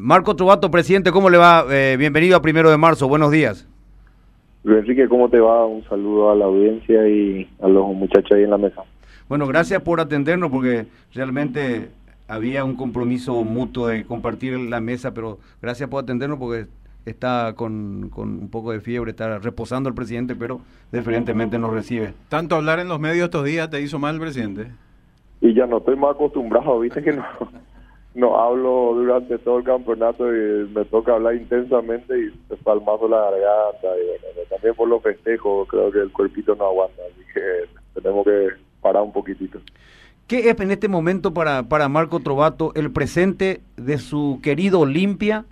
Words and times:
Marco 0.00 0.36
Trovato, 0.36 0.70
presidente, 0.70 1.10
¿cómo 1.10 1.28
le 1.28 1.38
va? 1.38 1.64
Eh, 1.72 1.96
bienvenido 1.98 2.36
a 2.36 2.40
Primero 2.40 2.70
de 2.70 2.76
Marzo, 2.76 3.08
buenos 3.08 3.32
días. 3.32 3.68
Luis 4.62 4.78
Enrique, 4.78 5.08
¿cómo 5.08 5.28
te 5.28 5.40
va? 5.40 5.66
Un 5.66 5.82
saludo 5.88 6.30
a 6.30 6.36
la 6.36 6.44
audiencia 6.44 7.08
y 7.08 7.50
a 7.60 7.66
los 7.66 7.84
muchachos 7.88 8.30
ahí 8.30 8.44
en 8.44 8.50
la 8.50 8.58
mesa. 8.58 8.84
Bueno, 9.28 9.48
gracias 9.48 9.82
por 9.82 9.98
atendernos 9.98 10.52
porque 10.52 10.86
realmente 11.12 11.88
había 12.28 12.64
un 12.64 12.76
compromiso 12.76 13.42
mutuo 13.42 13.88
de 13.88 14.04
compartir 14.04 14.56
la 14.56 14.80
mesa, 14.80 15.12
pero 15.14 15.40
gracias 15.60 15.88
por 15.88 16.04
atendernos 16.04 16.38
porque 16.38 16.66
está 17.04 17.54
con, 17.56 18.08
con, 18.14 18.28
un 18.42 18.50
poco 18.50 18.70
de 18.70 18.78
fiebre, 18.78 19.10
está 19.10 19.40
reposando 19.40 19.88
el 19.88 19.96
presidente, 19.96 20.36
pero 20.36 20.60
diferentemente 20.92 21.58
nos 21.58 21.72
recibe. 21.72 22.14
Tanto 22.28 22.54
hablar 22.54 22.78
en 22.78 22.86
los 22.86 23.00
medios 23.00 23.24
estos 23.24 23.44
días 23.44 23.68
te 23.68 23.80
hizo 23.80 23.98
mal, 23.98 24.20
presidente. 24.20 24.68
Y 25.40 25.54
ya 25.54 25.66
no 25.66 25.78
estoy 25.78 25.96
más 25.96 26.12
acostumbrado, 26.12 26.78
viste 26.78 27.02
que 27.02 27.14
no 27.14 27.24
no 28.18 28.36
hablo 28.36 28.94
durante 28.96 29.38
todo 29.38 29.58
el 29.58 29.64
campeonato 29.64 30.26
y 30.34 30.68
me 30.74 30.84
toca 30.86 31.14
hablar 31.14 31.36
intensamente 31.36 32.18
y 32.18 32.30
se 32.48 32.56
palmazo 32.56 33.06
la 33.06 33.18
garganta 33.18 33.96
y 33.96 34.06
bueno, 34.06 34.48
también 34.50 34.74
por 34.74 34.88
los 34.88 35.00
festejos 35.04 35.68
creo 35.68 35.92
que 35.92 36.00
el 36.00 36.10
cuerpito 36.10 36.56
no 36.56 36.66
aguanta, 36.66 37.00
así 37.12 37.22
que 37.32 38.00
tenemos 38.00 38.24
que 38.24 38.48
parar 38.80 39.04
un 39.04 39.12
poquitito. 39.12 39.60
¿Qué 40.26 40.50
es 40.50 40.60
en 40.60 40.72
este 40.72 40.88
momento 40.88 41.32
para, 41.32 41.68
para 41.68 41.88
Marco 41.88 42.18
Trovato 42.18 42.72
el 42.74 42.90
presente 42.90 43.60
de 43.76 43.98
su 43.98 44.40
querido 44.42 44.80
Olimpia 44.80 45.44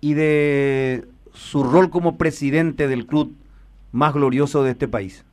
y 0.00 0.14
de 0.14 1.06
su 1.32 1.64
rol 1.64 1.90
como 1.90 2.16
presidente 2.18 2.86
del 2.86 3.06
club 3.06 3.34
más 3.90 4.14
glorioso 4.14 4.62
de 4.62 4.70
este 4.70 4.86
país? 4.86 5.24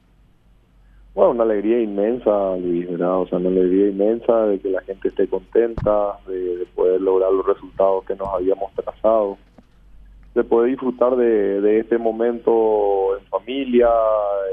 Bueno, 1.16 1.30
una 1.32 1.44
alegría 1.44 1.80
inmensa, 1.80 2.58
Luis, 2.58 2.90
¿verdad? 2.90 3.20
O 3.20 3.28
sea, 3.28 3.38
una 3.38 3.50
alegría 3.50 3.90
inmensa 3.90 4.48
de 4.48 4.60
que 4.60 4.70
la 4.70 4.82
gente 4.82 5.10
esté 5.10 5.28
contenta, 5.28 6.18
de, 6.26 6.66
poder 6.74 7.00
lograr 7.02 7.32
los 7.32 7.46
resultados 7.46 8.04
que 8.06 8.16
nos 8.16 8.28
habíamos 8.34 8.74
trazado, 8.74 9.38
de 10.34 10.44
poder 10.44 10.72
disfrutar 10.72 11.16
de, 11.16 11.80
este 11.80 12.00
momento 12.00 13.16
en 13.16 13.26
familia, 13.26 13.90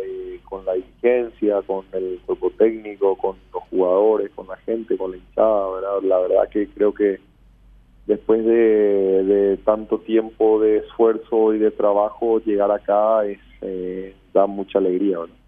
eh, 0.04 0.38
con 0.44 0.66
la 0.66 0.74
dirigencia, 0.74 1.62
con 1.62 1.86
el 1.92 2.20
cuerpo 2.26 2.50
técnico, 2.50 3.16
con 3.16 3.36
los 3.54 3.62
jugadores, 3.70 4.30
con 4.34 4.46
la 4.46 4.56
gente, 4.58 4.98
con 4.98 5.12
la 5.12 5.16
hinchada, 5.16 5.70
¿verdad? 5.70 6.02
La 6.02 6.18
verdad 6.18 6.48
que 6.50 6.68
creo 6.68 6.92
que 6.92 7.20
después 8.06 8.44
de, 8.44 9.58
tanto 9.64 10.00
tiempo 10.00 10.60
de 10.60 10.78
esfuerzo 10.78 11.54
y 11.54 11.58
de 11.58 11.70
trabajo, 11.70 12.38
llegar 12.40 12.70
acá 12.70 13.24
es, 13.24 13.38
eh, 13.62 14.14
da 14.34 14.46
mucha 14.46 14.78
alegría, 14.78 15.20
¿verdad? 15.20 15.39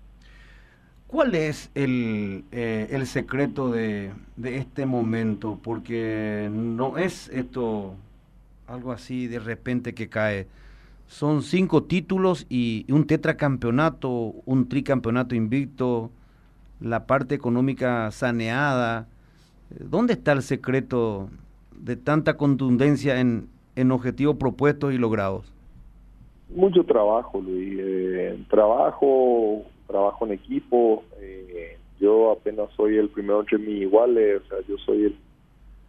¿Cuál 1.13 1.35
es 1.35 1.71
el, 1.75 2.43
eh, 2.53 2.87
el 2.91 3.07
secreto 3.07 3.71
de, 3.71 4.13
de, 4.37 4.57
este 4.57 4.87
momento? 4.87 5.59
Porque 5.63 6.49
no 6.51 6.97
es 6.97 7.29
esto 7.29 7.97
algo 8.67 8.93
así 8.93 9.27
de 9.27 9.39
repente 9.39 9.93
que 9.93 10.09
cae. 10.09 10.47
Son 11.09 11.43
cinco 11.43 11.83
títulos 11.83 12.47
y 12.49 12.91
un 12.91 13.07
tetracampeonato, 13.07 14.09
un 14.47 14.71
tricampeonato 14.71 15.35
invicto, 15.35 16.11
la 16.81 17.05
parte 17.05 17.35
económica 17.35 18.11
saneada. 18.11 19.07
¿Dónde 19.69 20.15
está 20.15 20.33
el 20.33 20.41
secreto 20.41 21.29
de 21.77 21.97
tanta 21.97 22.39
contundencia 22.39 23.21
en, 23.21 23.49
en 23.77 23.93
objetivos 23.93 24.37
propuestos 24.37 24.95
y 24.95 24.97
logrados? 24.97 25.53
Mucho 26.55 26.85
trabajo, 26.85 27.39
Luis. 27.39 27.79
Eh, 27.79 28.45
trabajo, 28.49 29.67
trabajo 29.93 30.27
en 30.27 30.33
equipo. 30.33 31.05
Eh, 31.21 31.77
yo 32.01 32.33
apenas 32.33 32.69
soy 32.77 32.97
el 32.97 33.11
primero 33.11 33.41
entre 33.41 33.59
mis 33.59 33.83
iguales, 33.83 34.43
o 34.45 34.49
sea, 34.49 34.59
yo 34.67 34.77
soy 34.79 35.05
el 35.05 35.17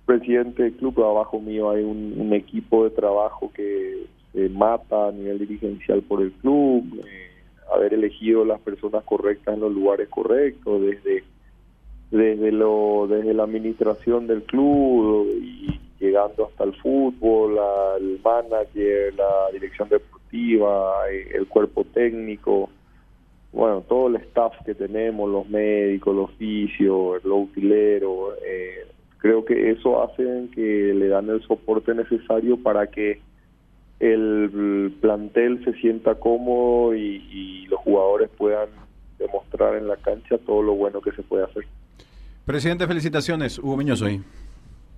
presidente 0.06 0.64
del 0.64 0.74
club, 0.74 1.04
abajo 1.04 1.40
mío 1.40 1.72
hay 1.72 1.84
un, 1.84 2.32
equipo 2.34 2.84
de 2.84 2.92
trabajo 2.92 3.52
que 3.54 4.06
se 4.34 4.50
mata 4.50 5.08
a 5.08 5.12
nivel 5.12 5.40
dirigencial 5.40 6.02
por 6.02 6.22
el 6.22 6.32
club, 6.34 6.84
eh, 7.08 7.30
haber 7.74 7.94
elegido 7.94 8.44
las 8.44 8.60
personas 8.60 9.04
correctas 9.06 9.54
en 9.56 9.62
los 9.62 9.74
lugares 9.74 10.10
correctos, 10.10 10.82
desde 10.82 11.24
desde 12.12 12.52
lo 12.52 13.08
desde 13.10 13.34
la 13.34 13.44
administración 13.44 14.28
del 14.28 14.44
club 14.44 15.28
y 15.42 15.80
llegando 16.00 16.46
hasta 16.48 16.66
el 16.66 16.76
fútbol, 16.76 17.58
el 17.98 18.20
manager, 18.24 19.14
la 19.16 19.52
dirección 19.52 19.90
deportiva, 19.90 21.10
eh, 21.10 21.30
el 21.34 21.48
cuerpo 21.48 21.86
técnico, 21.86 22.70
bueno, 23.54 23.82
todo 23.82 24.08
el 24.08 24.16
staff 24.16 24.54
que 24.66 24.74
tenemos, 24.74 25.30
los 25.30 25.48
médicos, 25.48 26.16
los 26.16 26.32
fisios, 26.32 27.24
los 27.24 27.44
utileros, 27.50 28.34
eh, 28.46 28.88
creo 29.20 29.46
que 29.46 29.70
eso 29.72 30.04
hace 30.04 30.48
que 30.54 30.94
le 30.94 31.08
dan 31.08 31.30
el 31.30 31.42
soporte 31.44 31.94
necesario 31.94 32.58
para 32.58 32.88
que 32.88 33.22
el 34.00 34.92
plantel 35.00 35.64
se 35.64 35.74
sienta 35.76 36.16
cómodo 36.16 36.96
y, 36.96 37.68
los 37.70 37.80
jugadores 37.80 38.30
puedan 38.38 38.70
demostrar 39.18 39.76
en 39.76 39.88
la 39.88 39.96
cancha 39.96 40.38
todo 40.38 40.62
lo 40.62 40.76
bueno 40.76 41.02
que 41.02 41.12
se 41.12 41.24
puede 41.24 41.46
hacer. 41.46 41.64
Presidente, 42.46 42.86
felicitaciones. 42.86 43.58
Hugo 43.58 43.78
Miñosoy. 43.78 44.22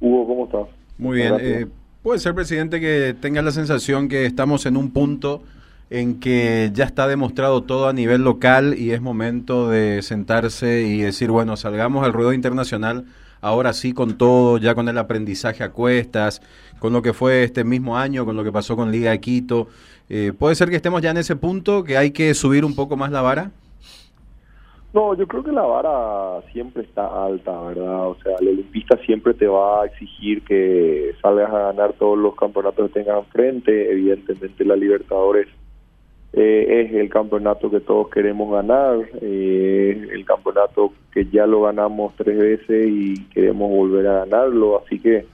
Hugo, 0.02 0.28
¿cómo 0.28 0.46
estás? 0.46 0.76
Muy 0.98 1.18
bien. 1.18 1.36
Eh, 1.40 1.68
puede 2.04 2.20
ser, 2.20 2.34
presidente, 2.36 2.82
que 2.82 3.16
tenga 3.20 3.42
la 3.42 3.52
sensación 3.52 4.10
que 4.10 4.26
estamos 4.26 4.66
en 4.66 4.76
un 4.76 4.92
punto 4.92 5.42
en 5.90 6.20
que 6.20 6.72
ya 6.74 6.86
está 6.86 7.08
demostrado 7.08 7.64
todo 7.64 7.88
a 7.88 7.94
nivel 7.94 8.24
local 8.24 8.76
y 8.78 8.92
es 8.92 9.02
momento 9.02 9.70
de 9.70 10.02
sentarse 10.02 10.82
y 10.82 11.02
decir, 11.02 11.30
bueno, 11.30 11.58
salgamos 11.58 12.06
al 12.06 12.14
ruedo 12.14 12.34
internacional, 12.34 13.06
ahora 13.42 13.74
sí 13.74 13.94
con 13.94 14.18
todo, 14.18 14.58
ya 14.58 14.74
con 14.74 14.90
el 14.90 14.98
aprendizaje 14.98 15.64
a 15.64 15.72
cuestas, 15.72 16.42
con 16.80 16.94
lo 16.94 17.02
que 17.02 17.14
fue 17.14 17.44
este 17.44 17.64
mismo 17.64 17.98
año, 17.98 18.26
con 18.26 18.36
lo 18.36 18.44
que 18.44 18.52
pasó 18.52 18.76
con 18.76 18.92
Liga 18.92 19.12
de 19.12 19.20
Quito. 19.20 19.68
Eh, 20.10 20.34
¿Puede 20.38 20.56
ser 20.56 20.70
que 20.70 20.76
estemos 20.76 21.02
ya 21.02 21.12
en 21.12 21.18
ese 21.18 21.36
punto, 21.36 21.84
que 21.84 21.98
hay 21.98 22.12
que 22.12 22.34
subir 22.34 22.66
un 22.66 22.76
poco 22.76 22.98
más 22.98 23.12
la 23.12 23.22
vara? 23.22 23.52
No, 24.94 25.14
yo 25.14 25.28
creo 25.28 25.44
que 25.44 25.52
la 25.52 25.64
vara 25.64 26.42
siempre 26.54 26.84
está 26.84 27.26
alta, 27.26 27.52
¿verdad? 27.64 28.08
O 28.08 28.18
sea, 28.24 28.38
el 28.40 28.48
olimpista 28.48 28.98
siempre 29.06 29.34
te 29.34 29.46
va 29.46 29.82
a 29.82 29.86
exigir 29.88 30.42
que 30.44 31.14
salgas 31.22 31.52
a 31.54 31.60
ganar 31.74 31.94
todos 32.00 32.18
los 32.18 32.34
campeonatos 32.36 32.88
que 32.88 33.02
tengas 33.02 33.20
enfrente. 33.26 33.92
Evidentemente 33.92 34.64
la 34.64 34.78
Libertadores 34.78 35.50
eh, 36.38 36.82
es 36.82 36.94
el 36.94 37.10
campeonato 37.10 37.72
que 37.72 37.80
todos 37.80 38.10
queremos 38.10 38.52
ganar, 38.52 38.98
eh, 39.22 40.10
el 40.12 40.26
campeonato 40.26 40.92
que 41.14 41.26
ya 41.28 41.48
lo 41.48 41.62
ganamos 41.62 42.14
tres 42.18 42.38
veces 42.38 42.88
y 42.90 43.26
queremos 43.30 43.70
volver 43.70 44.06
a 44.08 44.26
ganarlo, 44.26 44.84
así 44.84 45.00
que 45.00 45.26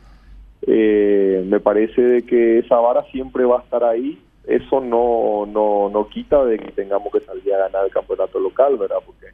eh, 0.67 1.43
me 1.47 1.59
parece 1.59 2.21
que 2.27 2.59
esa 2.59 2.75
vara 2.75 3.03
siempre 3.05 3.45
va 3.45 3.57
a 3.57 3.63
estar 3.63 3.83
ahí, 3.83 4.21
eso 4.45 4.79
no, 4.79 5.47
no, 5.51 5.89
no 5.89 6.07
quita 6.07 6.45
de 6.45 6.59
que 6.59 6.71
tengamos 6.71 7.11
que 7.11 7.21
salir 7.21 7.51
a 7.51 7.67
ganar 7.67 7.85
el 7.85 7.91
campeonato 7.91 8.39
local, 8.39 8.77
¿verdad? 8.77 8.97
Porque 9.03 9.25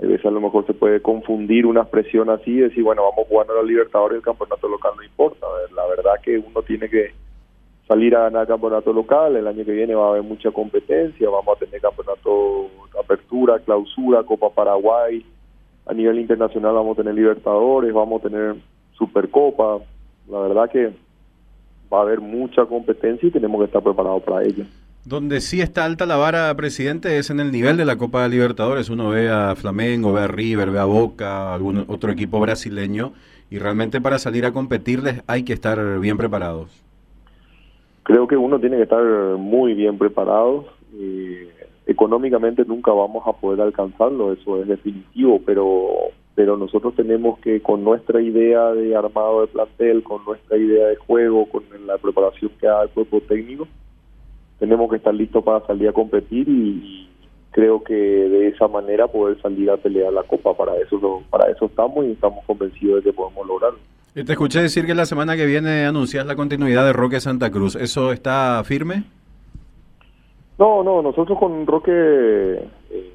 a 0.00 0.06
veces 0.06 0.24
a 0.24 0.30
lo 0.30 0.40
mejor 0.40 0.64
se 0.66 0.74
puede 0.74 1.02
confundir 1.02 1.66
una 1.66 1.80
expresión 1.80 2.30
así 2.30 2.58
decir, 2.58 2.84
bueno, 2.84 3.02
vamos 3.10 3.26
jugando 3.28 3.54
a 3.54 3.56
la 3.56 3.62
Libertadores 3.64 4.18
el 4.18 4.22
campeonato 4.22 4.68
local 4.68 4.92
no 4.96 5.02
importa, 5.02 5.48
la 5.74 5.84
verdad 5.88 6.12
que 6.22 6.38
uno 6.38 6.62
tiene 6.62 6.88
que 6.88 7.10
salir 7.92 8.16
a 8.16 8.22
ganar 8.22 8.46
campeonato 8.46 8.92
local. 8.92 9.36
El 9.36 9.46
año 9.46 9.64
que 9.64 9.72
viene 9.72 9.94
va 9.94 10.06
a 10.06 10.10
haber 10.10 10.22
mucha 10.22 10.50
competencia, 10.50 11.28
vamos 11.28 11.56
a 11.56 11.64
tener 11.64 11.80
campeonato 11.80 12.70
apertura, 12.98 13.58
clausura, 13.58 14.22
Copa 14.22 14.50
Paraguay. 14.50 15.24
A 15.86 15.92
nivel 15.92 16.18
internacional 16.18 16.74
vamos 16.74 16.96
a 16.96 17.02
tener 17.02 17.14
Libertadores, 17.14 17.92
vamos 17.92 18.20
a 18.20 18.28
tener 18.28 18.56
Supercopa. 18.96 19.78
La 20.28 20.38
verdad 20.38 20.70
que 20.70 20.92
va 21.92 21.98
a 21.98 22.02
haber 22.02 22.20
mucha 22.20 22.64
competencia 22.64 23.28
y 23.28 23.32
tenemos 23.32 23.60
que 23.60 23.66
estar 23.66 23.82
preparados 23.82 24.22
para 24.22 24.42
ello. 24.42 24.64
Donde 25.04 25.40
sí 25.40 25.60
está 25.60 25.84
alta 25.84 26.06
la 26.06 26.16
vara, 26.16 26.54
presidente, 26.54 27.18
es 27.18 27.28
en 27.28 27.40
el 27.40 27.50
nivel 27.50 27.76
de 27.76 27.84
la 27.84 27.96
Copa 27.96 28.22
de 28.22 28.28
Libertadores. 28.28 28.88
Uno 28.88 29.10
ve 29.10 29.28
a 29.28 29.54
Flamengo, 29.56 30.12
ve 30.12 30.22
a 30.22 30.28
River, 30.28 30.70
ve 30.70 30.78
a 30.78 30.84
Boca, 30.84 31.52
algún 31.52 31.84
otro 31.88 32.12
equipo 32.12 32.38
brasileño, 32.38 33.12
y 33.50 33.58
realmente 33.58 34.00
para 34.00 34.20
salir 34.20 34.46
a 34.46 34.52
competirles 34.52 35.22
hay 35.26 35.42
que 35.42 35.52
estar 35.52 35.98
bien 35.98 36.16
preparados 36.16 36.82
creo 38.02 38.26
que 38.26 38.36
uno 38.36 38.58
tiene 38.58 38.76
que 38.76 38.84
estar 38.84 39.02
muy 39.38 39.74
bien 39.74 39.98
preparado. 39.98 40.66
económicamente 41.86 42.64
nunca 42.64 42.92
vamos 42.92 43.26
a 43.26 43.32
poder 43.32 43.60
alcanzarlo, 43.60 44.32
eso 44.32 44.60
es 44.60 44.68
definitivo, 44.68 45.40
pero 45.44 45.88
pero 46.34 46.56
nosotros 46.56 46.94
tenemos 46.94 47.38
que 47.40 47.60
con 47.60 47.84
nuestra 47.84 48.22
idea 48.22 48.72
de 48.72 48.96
armado 48.96 49.42
de 49.42 49.48
plantel, 49.48 50.02
con 50.02 50.24
nuestra 50.24 50.56
idea 50.56 50.86
de 50.86 50.96
juego, 50.96 51.46
con 51.46 51.62
la 51.86 51.98
preparación 51.98 52.50
que 52.58 52.66
haga 52.66 52.84
el 52.84 52.88
cuerpo 52.88 53.20
técnico, 53.20 53.68
tenemos 54.58 54.88
que 54.88 54.96
estar 54.96 55.14
listos 55.14 55.44
para 55.44 55.66
salir 55.66 55.88
a 55.88 55.92
competir 55.92 56.48
y, 56.48 57.02
creo 57.52 57.84
que 57.84 57.94
de 57.94 58.48
esa 58.48 58.66
manera 58.66 59.06
poder 59.06 59.40
salir 59.40 59.70
a 59.70 59.76
pelear 59.76 60.12
la 60.12 60.24
copa. 60.24 60.56
Para 60.56 60.76
eso 60.78 61.22
para 61.30 61.50
eso 61.50 61.66
estamos 61.66 62.04
y 62.06 62.12
estamos 62.12 62.44
convencidos 62.46 63.04
de 63.04 63.10
que 63.10 63.16
podemos 63.16 63.46
lograrlo. 63.46 63.78
Te 64.14 64.32
escuché 64.32 64.60
decir 64.60 64.84
que 64.84 64.94
la 64.94 65.06
semana 65.06 65.36
que 65.36 65.46
viene 65.46 65.86
anuncias 65.86 66.26
la 66.26 66.36
continuidad 66.36 66.84
de 66.84 66.92
Roque 66.92 67.18
Santa 67.18 67.50
Cruz. 67.50 67.76
¿Eso 67.76 68.12
está 68.12 68.62
firme? 68.62 69.04
No, 70.58 70.82
no, 70.82 71.00
nosotros 71.00 71.38
con 71.38 71.66
Roque 71.66 71.90
eh, 71.92 73.12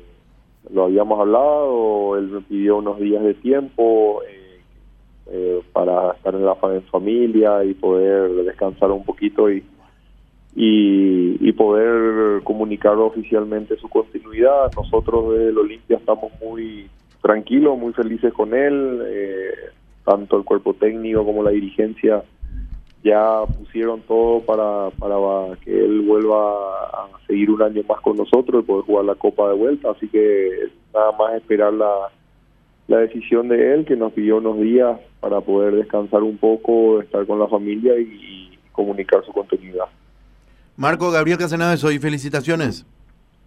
lo 0.73 0.85
habíamos 0.85 1.19
hablado, 1.19 2.17
él 2.17 2.27
me 2.29 2.41
pidió 2.41 2.77
unos 2.77 2.99
días 2.99 3.23
de 3.23 3.35
tiempo, 3.35 4.23
eh, 4.27 4.59
eh, 5.27 5.61
para 5.71 6.13
estar 6.13 6.33
en 6.33 6.45
la 6.45 6.55
familia 6.55 7.63
y 7.63 7.75
poder 7.75 8.31
descansar 8.45 8.91
un 8.91 9.05
poquito 9.05 9.51
y, 9.51 9.63
y, 10.55 11.51
poder 11.51 12.43
comunicar 12.43 12.95
oficialmente 12.95 13.77
su 13.77 13.87
continuidad. 13.87 14.71
Nosotros 14.75 15.37
del 15.37 15.57
Olimpia 15.57 15.97
estamos 15.97 16.31
muy 16.41 16.89
tranquilos, 17.21 17.77
muy 17.77 17.93
felices 17.93 18.33
con 18.33 18.53
él, 18.53 19.01
eh, 19.05 19.53
tanto 20.07 20.37
el 20.37 20.45
cuerpo 20.45 20.73
técnico 20.73 21.25
como 21.25 21.43
la 21.43 21.51
dirigencia 21.51 22.23
ya 23.03 23.41
pusieron 23.45 24.01
todo 24.01 24.39
para, 24.41 24.89
para 24.97 25.15
que 25.63 25.69
él 25.69 26.01
vuelva 26.01 26.53
a 26.85 27.07
seguir 27.27 27.51
un 27.51 27.61
año 27.61 27.83
más 27.87 27.99
con 27.99 28.15
nosotros 28.15 28.63
y 28.63 28.65
poder 28.65 28.85
jugar 28.85 29.05
la 29.05 29.15
Copa 29.15 29.49
de 29.49 29.55
vuelta. 29.55 29.91
Así 29.91 30.07
que 30.07 30.69
nada 30.93 31.11
más 31.11 31.35
esperar 31.35 31.73
la, 31.73 32.09
la 32.87 32.99
decisión 32.99 33.49
de 33.49 33.73
él, 33.73 33.85
que 33.85 33.97
nos 33.97 34.13
pidió 34.13 34.37
unos 34.37 34.59
días 34.59 34.97
para 35.19 35.41
poder 35.41 35.75
descansar 35.75 36.23
un 36.23 36.37
poco, 36.37 37.01
estar 37.01 37.25
con 37.27 37.39
la 37.39 37.47
familia 37.47 37.99
y, 37.99 38.35
comunicar 38.71 39.25
su 39.25 39.33
continuidad. 39.33 39.85
Marco 40.75 41.09
Gabriel 41.09 41.39
Casanave, 41.39 41.77
soy 41.77 41.97
felicitaciones. 41.97 42.85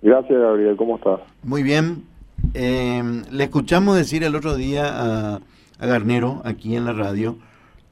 Gracias, 0.03 0.37
Gabriel, 0.37 0.75
¿cómo 0.75 0.97
estás? 0.97 1.21
Muy 1.45 1.63
bien. 1.63 2.03
Eh, 2.53 3.01
le 3.31 3.45
escuchamos 3.45 3.97
decir 3.97 4.25
el 4.25 4.35
otro 4.35 4.57
día 4.57 4.87
a, 4.89 5.41
a 5.81 5.87
Garnero, 5.87 6.43
aquí 6.45 6.77
en 6.77 6.85
la 6.85 6.93
radio, 6.93 7.39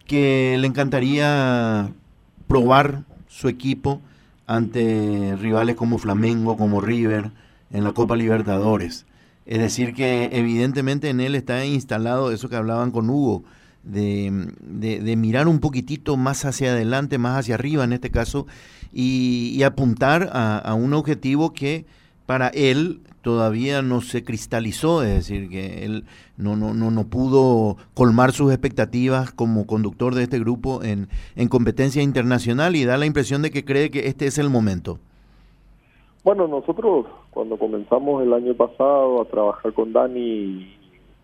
que 0.06 0.56
le 0.58 0.66
encantaría 0.66 1.90
probar 2.46 3.04
su 3.28 3.48
equipo 3.48 4.00
ante 4.46 5.36
rivales 5.36 5.76
como 5.76 5.98
Flamengo, 5.98 6.56
como 6.56 6.80
River, 6.80 7.30
en 7.70 7.84
la 7.84 7.92
Copa 7.92 8.16
Libertadores. 8.16 9.06
Es 9.46 9.58
decir, 9.58 9.94
que 9.94 10.28
evidentemente 10.32 11.08
en 11.08 11.20
él 11.20 11.34
está 11.34 11.64
instalado 11.64 12.30
eso 12.30 12.48
que 12.48 12.56
hablaban 12.56 12.90
con 12.90 13.08
Hugo, 13.08 13.44
de, 13.82 15.14
mirar 15.16 15.48
un 15.48 15.60
poquitito 15.60 16.16
más 16.16 16.44
hacia 16.44 16.72
adelante, 16.72 17.16
más 17.16 17.38
hacia 17.38 17.54
arriba 17.54 17.84
en 17.84 17.94
este 17.94 18.10
caso, 18.10 18.46
y, 18.92 19.62
apuntar 19.62 20.30
a, 20.32 20.74
un 20.74 20.92
objetivo 20.92 21.52
que 21.52 21.86
para 22.26 22.48
él 22.48 23.00
todavía 23.22 23.82
no 23.82 24.00
se 24.00 24.24
cristalizó, 24.24 25.02
es 25.02 25.14
decir, 25.14 25.48
que 25.48 25.84
él 25.84 26.04
no, 26.36 26.56
no, 26.56 26.74
no, 26.74 26.90
no 26.90 27.04
pudo 27.04 27.76
colmar 27.94 28.32
sus 28.32 28.52
expectativas 28.52 29.32
como 29.32 29.66
conductor 29.66 30.14
de 30.14 30.24
este 30.24 30.38
grupo 30.38 30.82
en, 30.82 31.08
en 31.36 31.48
competencia 31.48 32.02
internacional 32.02 32.76
y 32.76 32.84
da 32.84 32.96
la 32.96 33.06
impresión 33.06 33.42
de 33.42 33.50
que 33.50 33.64
cree 33.64 33.90
que 33.90 34.06
este 34.06 34.26
es 34.26 34.38
el 34.38 34.50
momento. 34.50 34.98
Bueno, 36.24 36.46
nosotros 36.46 37.06
cuando 37.30 37.56
comenzamos 37.56 38.22
el 38.22 38.32
año 38.32 38.54
pasado 38.54 39.22
a 39.22 39.24
trabajar 39.26 39.72
con 39.72 39.92
Dani, 39.92 40.74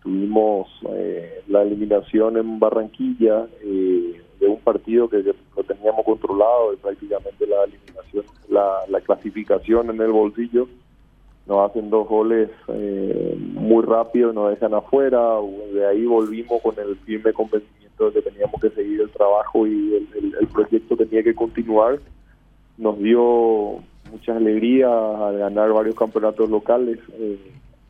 tuvimos 0.01 0.67
eh, 0.89 1.43
la 1.47 1.63
eliminación 1.63 2.37
en 2.37 2.59
Barranquilla 2.59 3.47
eh, 3.63 4.21
de 4.39 4.47
un 4.47 4.59
partido 4.59 5.09
que, 5.09 5.23
lo 5.23 5.63
teníamos 5.63 6.05
controlado 6.05 6.73
y 6.73 6.77
prácticamente 6.77 7.47
la 7.47 7.63
eliminación, 7.63 8.25
la, 8.49 8.79
la 8.87 9.01
clasificación 9.01 9.89
en 9.89 10.01
el 10.01 10.11
bolsillo 10.11 10.67
nos 11.47 11.69
hacen 11.69 11.89
dos 11.89 12.07
goles 12.07 12.49
eh, 12.69 13.37
muy 13.39 13.83
rápido, 13.83 14.33
nos 14.33 14.49
dejan 14.51 14.73
afuera, 14.73 15.21
de 15.73 15.85
ahí 15.85 16.05
volvimos 16.05 16.61
con 16.61 16.75
el 16.79 16.95
firme 16.97 17.33
convencimiento 17.33 18.09
de 18.09 18.13
que 18.13 18.29
teníamos 18.29 18.59
que 18.59 18.69
seguir 18.71 19.01
el 19.01 19.09
trabajo 19.11 19.67
y 19.67 19.93
el, 19.95 20.47
proyecto 20.47 20.95
tenía 20.95 21.21
que 21.21 21.35
continuar, 21.35 21.99
nos 22.77 22.97
dio 22.99 23.79
muchas 24.09 24.37
alegrías 24.37 24.89
al 24.89 25.37
ganar 25.37 25.73
varios 25.73 25.95
campeonatos 25.95 26.49
locales 26.49 26.97
eh, 27.19 27.37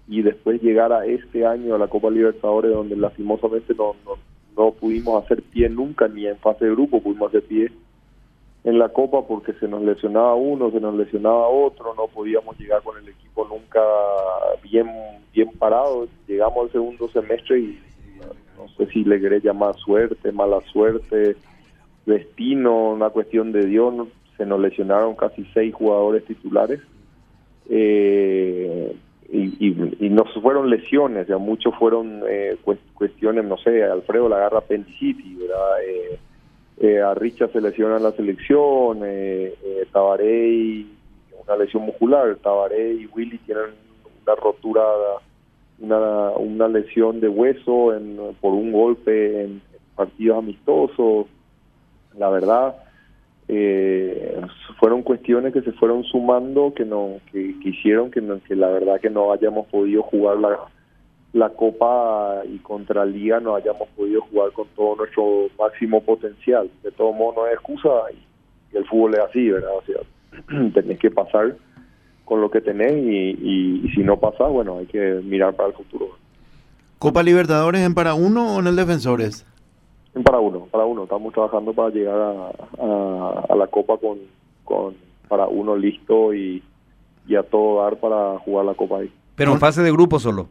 y 0.07 0.21
después 0.21 0.61
llegar 0.61 0.91
a 0.91 1.05
este 1.05 1.45
año 1.45 1.75
a 1.75 1.77
la 1.77 1.87
Copa 1.87 2.09
Libertadores 2.09 2.71
donde 2.71 2.95
lastimosamente 2.95 3.75
no, 3.75 3.95
no, 4.03 4.13
no 4.57 4.71
pudimos 4.71 5.23
hacer 5.23 5.43
pie 5.43 5.69
nunca 5.69 6.07
ni 6.07 6.25
en 6.25 6.37
fase 6.37 6.65
de 6.65 6.71
grupo 6.71 7.01
pudimos 7.01 7.29
hacer 7.29 7.43
pie 7.43 7.71
en 8.65 8.79
la 8.79 8.89
Copa 8.89 9.21
porque 9.27 9.53
se 9.53 9.67
nos 9.67 9.83
lesionaba 9.83 10.33
uno, 10.33 10.71
se 10.71 10.79
nos 10.79 10.95
lesionaba 10.95 11.47
otro, 11.47 11.93
no 11.93 12.07
podíamos 12.07 12.57
llegar 12.59 12.81
con 12.81 12.97
el 12.97 13.07
equipo 13.07 13.47
nunca 13.47 13.79
bien 14.63 14.89
bien 15.31 15.49
parado. 15.59 16.07
Llegamos 16.27 16.65
al 16.65 16.71
segundo 16.71 17.07
semestre 17.09 17.59
y 17.59 17.79
no 18.57 18.67
sé 18.69 18.91
si 18.91 19.03
le 19.03 19.21
querés 19.21 19.43
llamar 19.43 19.75
suerte, 19.75 20.31
mala 20.31 20.61
suerte, 20.71 21.35
destino, 22.07 22.93
una 22.93 23.11
cuestión 23.11 23.51
de 23.51 23.67
Dios. 23.67 24.07
Se 24.35 24.47
nos 24.47 24.59
lesionaron 24.59 25.15
casi 25.15 25.45
seis 25.53 25.73
jugadores 25.75 26.25
titulares. 26.25 26.81
Eh, 27.69 28.95
y, 29.31 29.67
y, 29.67 30.09
no 30.09 30.23
fueron 30.41 30.69
lesiones, 30.69 31.27
ya 31.27 31.37
muchos 31.37 31.73
fueron 31.75 32.21
eh, 32.27 32.57
cuestiones, 32.93 33.43
no 33.45 33.57
sé, 33.57 33.83
Alfredo 33.83 34.29
la 34.29 34.37
agarra 34.37 34.59
apendicitis, 34.59 35.39
¿verdad? 35.39 35.83
Eh, 35.83 36.19
eh, 36.79 37.01
a 37.01 37.13
Richa 37.13 37.47
se 37.47 37.61
lesiona 37.61 37.99
la 37.99 38.11
selección, 38.11 38.99
eh, 39.03 39.53
eh, 39.63 39.87
Tabaré 39.91 40.85
una 41.47 41.57
lesión 41.57 41.83
muscular, 41.83 42.35
Tabaré 42.41 42.93
y 42.93 43.05
Willy 43.07 43.37
tienen 43.39 43.65
una 44.25 44.35
rotura, 44.35 44.81
una, 45.79 46.31
una 46.31 46.67
lesión 46.67 47.19
de 47.19 47.29
hueso 47.29 47.95
en, 47.95 48.17
por 48.41 48.53
un 48.53 48.71
golpe 48.71 49.43
en, 49.43 49.61
partidos 49.95 50.39
amistosos. 50.39 51.27
La 52.17 52.29
verdad, 52.29 52.75
eh, 53.47 54.41
fueron 54.79 55.03
cuestiones 55.03 55.53
que 55.53 55.61
se 55.61 55.71
fueron 55.73 56.03
sumando 56.03 56.73
que 56.73 56.83
no 56.83 57.19
que, 57.31 57.55
que 57.61 57.69
hicieron 57.69 58.11
que, 58.11 58.21
que 58.47 58.55
la 58.55 58.69
verdad 58.69 58.99
que 58.99 59.09
no 59.09 59.31
hayamos 59.31 59.67
podido 59.67 60.01
jugar 60.03 60.37
la, 60.37 60.59
la 61.35 61.49
Copa 61.49 62.43
y 62.45 62.59
contra 62.59 63.03
Liga 63.03 63.41
no 63.41 63.55
hayamos 63.55 63.89
podido 63.89 64.21
jugar 64.21 64.53
con 64.53 64.67
todo 64.69 64.95
nuestro 64.95 65.47
máximo 65.59 66.01
potencial. 66.01 66.69
De 66.81 66.91
todo 66.91 67.11
modo 67.11 67.41
no 67.41 67.47
es 67.47 67.53
excusa 67.55 67.89
y, 68.13 68.25
el 68.75 68.85
fútbol 68.87 69.15
es 69.15 69.21
así, 69.21 69.49
¿verdad? 69.49 69.71
O 69.77 69.83
sea, 69.83 70.71
tenés 70.73 70.99
que 70.99 71.11
pasar 71.11 71.55
con 72.25 72.41
lo 72.41 72.49
que 72.49 72.59
tenés 72.59 72.93
y, 72.93 73.89
si 73.93 74.01
no 74.01 74.17
pasa, 74.17 74.45
bueno, 74.45 74.79
hay 74.79 74.85
que 74.85 75.21
mirar 75.23 75.53
para 75.55 75.69
el 75.69 75.75
futuro. 75.75 76.09
¿Copa 76.99 77.21
Libertadores 77.21 77.81
en 77.81 77.93
para 77.93 78.13
uno 78.13 78.55
o 78.55 78.59
en 78.59 78.67
el 78.67 78.75
Defensores? 78.75 79.45
En 80.13 80.23
para 80.23 80.39
uno, 80.39 80.67
para 80.71 80.85
uno. 80.85 81.03
Estamos 81.03 81.33
trabajando 81.33 81.73
para 81.73 81.89
llegar 81.89 82.17
a, 82.17 83.45
a, 83.49 83.55
la 83.55 83.67
Copa 83.67 83.97
con, 83.97 84.19
con 84.63 84.95
para 85.27 85.47
uno 85.47 85.75
listo 85.75 86.33
y, 86.33 86.63
y 87.27 87.35
a 87.35 87.43
todo 87.43 87.83
dar 87.83 87.97
para 87.97 88.39
jugar 88.39 88.65
la 88.65 88.73
Copa 88.73 88.99
ahí. 88.99 89.11
Pero 89.35 89.51
en 89.51 89.59
fase 89.59 89.83
de 89.83 89.91
grupo 89.91 90.19
solo. 90.19 90.47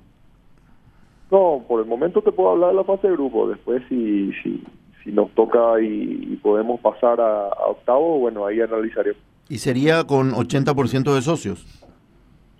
No, 1.35 1.65
por 1.67 1.81
el 1.81 1.87
momento 1.87 2.23
te 2.23 2.31
puedo 2.31 2.51
hablar 2.51 2.71
de 2.71 2.77
la 2.77 2.85
fase 2.85 3.09
de 3.09 3.15
grupo. 3.15 3.49
Después, 3.49 3.83
si, 3.89 4.31
si, 4.41 4.63
si 5.03 5.11
nos 5.11 5.29
toca 5.33 5.81
y, 5.83 6.39
podemos 6.41 6.79
pasar 6.79 7.21
a, 7.21 7.49
octavo, 7.71 8.21
bueno, 8.21 8.47
ahí 8.47 8.61
analizaremos. 8.61 9.21
¿Y 9.49 9.59
sería 9.59 10.05
con 10.05 10.31
80% 10.31 11.13
de 11.13 11.23
socios? 11.23 11.67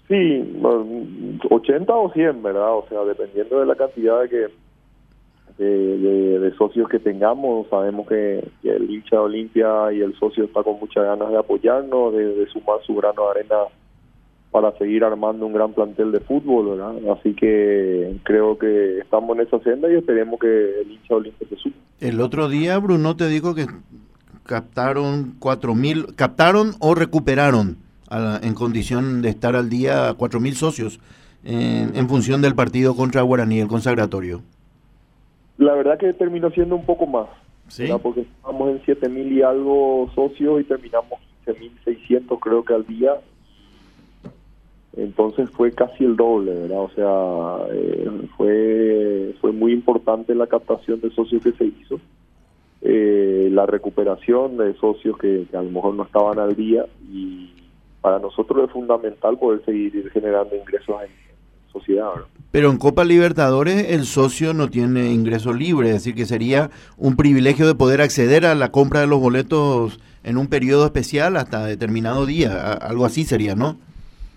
Sí, 0.09 0.59
80 1.49 1.95
o 1.95 2.13
100, 2.13 2.43
¿verdad? 2.43 2.77
O 2.77 2.85
sea, 2.89 3.05
dependiendo 3.05 3.61
de 3.61 3.67
la 3.67 3.77
cantidad 3.77 4.23
de 4.23 4.29
que 4.29 4.47
de, 5.63 6.53
socios 6.59 6.89
que 6.89 6.99
tengamos, 6.99 7.69
sabemos 7.69 8.09
que, 8.09 8.45
el 8.65 8.91
hincha 8.91 9.19
de 9.19 9.23
Olimpia 9.23 9.93
y 9.93 10.01
el 10.01 10.19
socio 10.19 10.47
está 10.47 10.65
con 10.65 10.81
muchas 10.81 11.05
ganas 11.05 11.31
de 11.31 11.39
apoyarnos, 11.39 12.13
de 12.13 12.45
sumar 12.53 12.83
su 12.85 12.97
grano 12.97 13.23
de 13.23 13.31
arena 13.39 13.57
para 14.55 14.71
seguir 14.79 15.03
armando 15.03 15.47
un 15.47 15.53
gran 15.53 15.73
plantel 15.73 16.13
de 16.13 16.21
fútbol, 16.21 16.79
¿verdad? 16.79 16.95
Así 17.19 17.35
que 17.35 18.21
creo 18.23 18.57
que 18.57 19.01
estamos 19.01 19.37
en 19.37 19.45
esa 19.49 19.59
senda 19.65 19.91
y 19.91 19.97
esperemos 19.97 20.39
que 20.39 20.81
el 20.81 20.93
hincha 20.93 21.17
olímpico 21.17 21.57
se 21.57 21.57
suba. 21.61 21.75
El 21.99 22.21
otro 22.21 22.49
día 22.49 22.79
Bruno 22.79 23.17
te 23.17 23.27
dijo 23.27 23.57
que 23.57 23.67
captaron 24.45 25.35
cuatro 25.41 25.75
mil, 25.75 26.15
captaron 26.15 26.75
o 26.79 26.95
recuperaron 26.95 27.79
en 28.43 28.55
condición 28.55 29.23
de 29.23 29.31
estar 29.31 29.57
al 29.57 29.69
día 29.69 30.15
cuatro 30.17 30.39
mil 30.39 30.55
socios 30.55 31.01
en, 31.43 32.09
función 32.09 32.41
del 32.41 32.55
partido 32.55 32.95
contra 32.95 33.23
Guaraní, 33.23 33.59
el 33.59 33.67
consagratorio. 33.67 34.41
La 35.59 35.75
verdad 35.75 35.99
que 35.99 36.13
terminó 36.13 36.51
siendo 36.51 36.77
un 36.77 36.87
poco 36.87 37.09
más, 37.09 37.27
¿Sí? 37.67 37.89
porque 38.01 38.21
estamos 38.21 38.71
en 38.71 38.81
siete 38.85 39.09
mil 39.09 39.33
y 39.33 39.43
algo 39.43 40.13
socios 40.15 40.61
y 40.61 40.65
terminamos 40.65 41.19
mil 41.59 41.73
seiscientos 41.85 42.39
creo 42.41 42.65
que 42.65 42.73
al 42.73 42.87
día 42.87 43.15
entonces 44.97 45.51
fue 45.51 45.73
casi 45.73 46.05
el 46.05 46.17
doble, 46.17 46.53
¿verdad? 46.53 46.81
O 46.81 46.91
sea, 46.91 47.75
eh, 47.75 48.09
fue, 48.37 49.35
fue 49.41 49.53
muy 49.53 49.73
importante 49.73 50.35
la 50.35 50.47
captación 50.47 51.01
de 51.01 51.11
socios 51.11 51.43
que 51.43 51.53
se 51.53 51.65
hizo, 51.65 52.01
eh, 52.83 53.49
la 53.51 53.67
recuperación 53.67 54.57
de 54.57 54.75
socios 54.75 55.19
que, 55.19 55.47
a 55.53 55.63
lo 55.63 55.71
mejor 55.71 55.95
no 55.95 56.05
estaban 56.05 56.39
al 56.39 56.55
día 56.55 56.87
y 57.11 57.51
para 58.01 58.19
nosotros 58.19 58.65
es 58.65 58.71
fundamental 58.71 59.39
poder 59.39 59.65
seguir 59.65 60.11
generando 60.13 60.55
ingresos 60.55 60.97
en, 61.03 61.25
sociedad. 61.73 62.11
Pero 62.53 62.71
en 62.71 62.77
Copa 62.77 63.03
Libertadores 63.03 63.91
el 63.91 64.05
socio 64.05 64.55
no 64.55 64.71
tiene 64.71 65.13
ingreso 65.13 65.53
libre, 65.53 65.89
es 65.89 65.95
decir, 65.95 66.15
que 66.15 66.25
sería 66.25 66.71
un 66.97 67.17
privilegio 67.17 67.67
de 67.67 67.75
poder 67.75 68.01
acceder 68.01 68.47
a 68.47 68.55
la 68.55 68.71
compra 68.71 69.01
de 69.01 69.09
los 69.09 69.19
boletos 69.19 69.99
en 70.23 70.37
un 70.37 70.47
periodo 70.47 70.85
especial 70.85 71.37
hasta 71.37 71.67
determinado 71.67 72.27
día, 72.27 72.75
algo 72.75 73.07
así 73.07 73.25
sería, 73.25 73.57
¿no? 73.57 73.77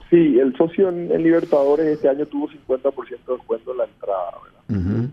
Sí, 0.10 0.40
el 0.40 0.56
socio 0.56 0.90
en, 0.90 1.22
Libertadores 1.22 1.86
este 1.86 2.08
año 2.08 2.26
tuvo 2.26 2.48
50% 2.48 2.94
de 3.28 3.34
descuento 3.34 3.72
en 3.72 3.78
la 3.78 3.86
entrada, 3.86 4.32
¿verdad? 4.70 5.10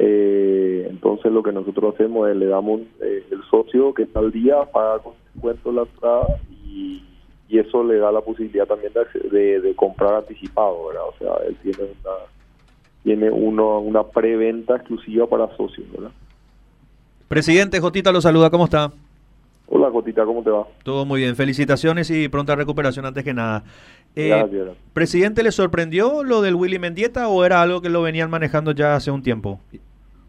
Eh, 0.00 0.86
entonces 0.88 1.32
lo 1.32 1.42
que 1.42 1.50
nosotros 1.50 1.94
hacemos 1.94 2.28
es 2.28 2.36
le 2.36 2.46
damos 2.46 2.82
eh, 3.00 3.24
el 3.30 3.42
socio 3.50 3.92
que 3.92 4.04
está 4.04 4.20
al 4.20 4.30
día, 4.30 4.64
paga 4.72 5.00
con 5.00 5.14
descuento 5.34 5.72
la 5.72 5.82
entrada 5.82 6.38
y, 6.50 7.02
y 7.48 7.58
eso 7.58 7.82
le 7.82 7.98
da 7.98 8.12
la 8.12 8.20
posibilidad 8.20 8.66
también 8.66 8.92
de, 8.92 9.28
de, 9.28 9.60
de 9.60 9.74
comprar 9.74 10.14
anticipado, 10.14 10.86
¿verdad? 10.86 11.02
O 11.08 11.14
sea, 11.18 11.46
él 11.48 11.56
tiene 11.62 11.82
una 11.82 12.12
tiene 13.02 13.30
uno, 13.30 13.78
una 13.78 14.02
preventa 14.04 14.76
exclusiva 14.76 15.26
para 15.26 15.48
socios, 15.56 15.90
¿verdad? 15.92 16.10
Presidente, 17.28 17.80
Jotita 17.80 18.12
lo 18.12 18.20
saluda, 18.20 18.50
¿cómo 18.50 18.64
está? 18.64 18.92
Hola, 19.70 19.90
Cotita, 19.90 20.24
¿cómo 20.24 20.42
te 20.42 20.50
va? 20.50 20.66
Todo 20.82 21.04
muy 21.04 21.20
bien, 21.20 21.36
felicitaciones 21.36 22.10
y 22.10 22.28
pronta 22.28 22.56
recuperación 22.56 23.04
antes 23.04 23.22
que 23.22 23.34
nada. 23.34 23.64
Eh, 24.16 24.28
Gracias. 24.28 24.68
¿Presidente, 24.94 25.42
le 25.42 25.52
sorprendió 25.52 26.24
lo 26.24 26.40
del 26.40 26.54
Willy 26.54 26.78
Mendieta 26.78 27.28
o 27.28 27.44
era 27.44 27.60
algo 27.60 27.82
que 27.82 27.90
lo 27.90 28.00
venían 28.02 28.30
manejando 28.30 28.72
ya 28.72 28.96
hace 28.96 29.10
un 29.10 29.22
tiempo? 29.22 29.60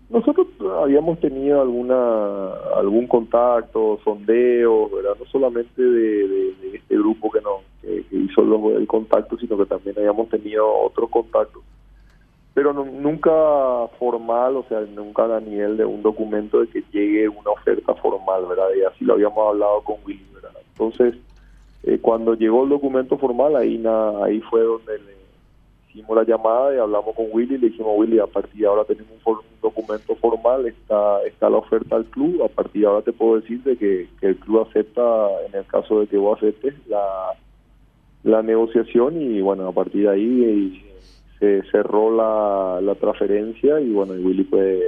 Nosotros 0.10 0.48
habíamos 0.82 1.20
tenido 1.20 1.62
alguna 1.62 2.50
algún 2.76 3.08
contacto, 3.08 4.00
sondeo, 4.04 4.90
¿verdad? 4.90 5.12
No 5.20 5.26
solamente 5.28 5.82
de, 5.82 6.28
de- 6.28 6.54
de 6.62 6.78
este 6.78 6.96
grupo 6.98 7.30
que, 7.32 7.40
no, 7.42 7.60
que, 7.82 8.04
que 8.10 8.16
hizo 8.18 8.42
los- 8.42 8.74
el 8.76 8.88
contacto, 8.88 9.38
sino 9.38 9.58
que 9.58 9.66
también 9.68 9.96
habíamos 10.00 10.28
tenido 10.30 10.68
otros 10.68 11.10
contactos. 11.12 11.62
Pero 12.54 12.74
nu- 12.74 12.86
nunca 12.86 13.32
formal, 14.00 14.58
o 14.58 14.64
sea, 14.68 14.82
nunca 14.82 15.24
a 15.36 15.40
nivel 15.40 15.78
de 15.78 15.86
un 15.86 16.02
documento 16.02 16.60
de 16.60 16.68
que 16.68 16.84
llegue 16.92 17.30
una 17.30 17.52
oferta 17.52 17.94
formal, 17.96 18.46
¿verdad? 18.48 18.70
Y 18.78 18.84
así 18.84 19.06
lo 19.06 19.14
habíamos 19.14 19.38
hablado 19.48 19.82
con 19.84 19.98
Willy, 20.06 20.26
¿verdad? 20.34 20.52
Entonces, 20.72 21.16
eh, 21.84 22.00
cuando 22.02 22.34
llegó 22.34 22.64
el 22.64 22.70
documento 22.70 23.18
formal, 23.18 23.56
ahí, 23.56 23.78
na- 23.78 24.24
ahí 24.26 24.42
fue 24.42 24.62
donde 24.62 24.98
le 25.00 25.14
hicimos 25.88 26.18
la 26.18 26.24
llamada 26.24 26.76
y 26.76 26.80
hablamos 26.80 27.16
con 27.16 27.28
Willy 27.32 27.56
y 27.56 27.58
le 27.60 27.70
dijimos, 27.70 27.94
Willy, 27.98 28.20
a 28.20 28.28
partir 28.28 28.62
de 28.62 28.68
ahora 28.68 28.84
tenemos 28.84 29.12
un, 29.12 29.20
for- 29.22 29.40
un 29.40 29.62
documento 29.62 30.16
formal, 30.16 30.66
está, 30.68 31.24
está 31.24 31.50
la 31.50 31.58
oferta 31.58 31.96
al 31.96 32.06
club, 32.06 32.44
a 32.44 32.48
partir 32.50 32.82
de 32.82 32.88
ahora 32.88 33.02
te 33.04 33.14
puedo 33.14 33.40
decir 33.40 33.64
de 33.64 33.78
que, 33.78 34.10
que 34.20 34.28
el 34.28 34.38
club 34.40 34.68
acepta, 34.68 35.30
en 35.48 35.56
el 35.56 35.66
caso 35.68 36.02
de 36.02 36.08
que 36.08 36.18
vos 36.18 36.38
aceptes, 36.38 36.74
la, 36.88 37.34
la 38.24 38.42
negociación 38.42 39.22
y 39.22 39.40
bueno, 39.42 39.68
a 39.68 39.72
partir 39.72 40.04
de 40.04 40.10
ahí 40.10 40.44
eh, 40.44 40.86
se 41.40 41.62
cerró 41.72 42.16
la, 42.16 42.80
la 42.82 42.96
transferencia 42.96 43.80
y 43.80 43.92
bueno, 43.92 44.16
y 44.16 44.24
Willy 44.24 44.44
pues 44.44 44.80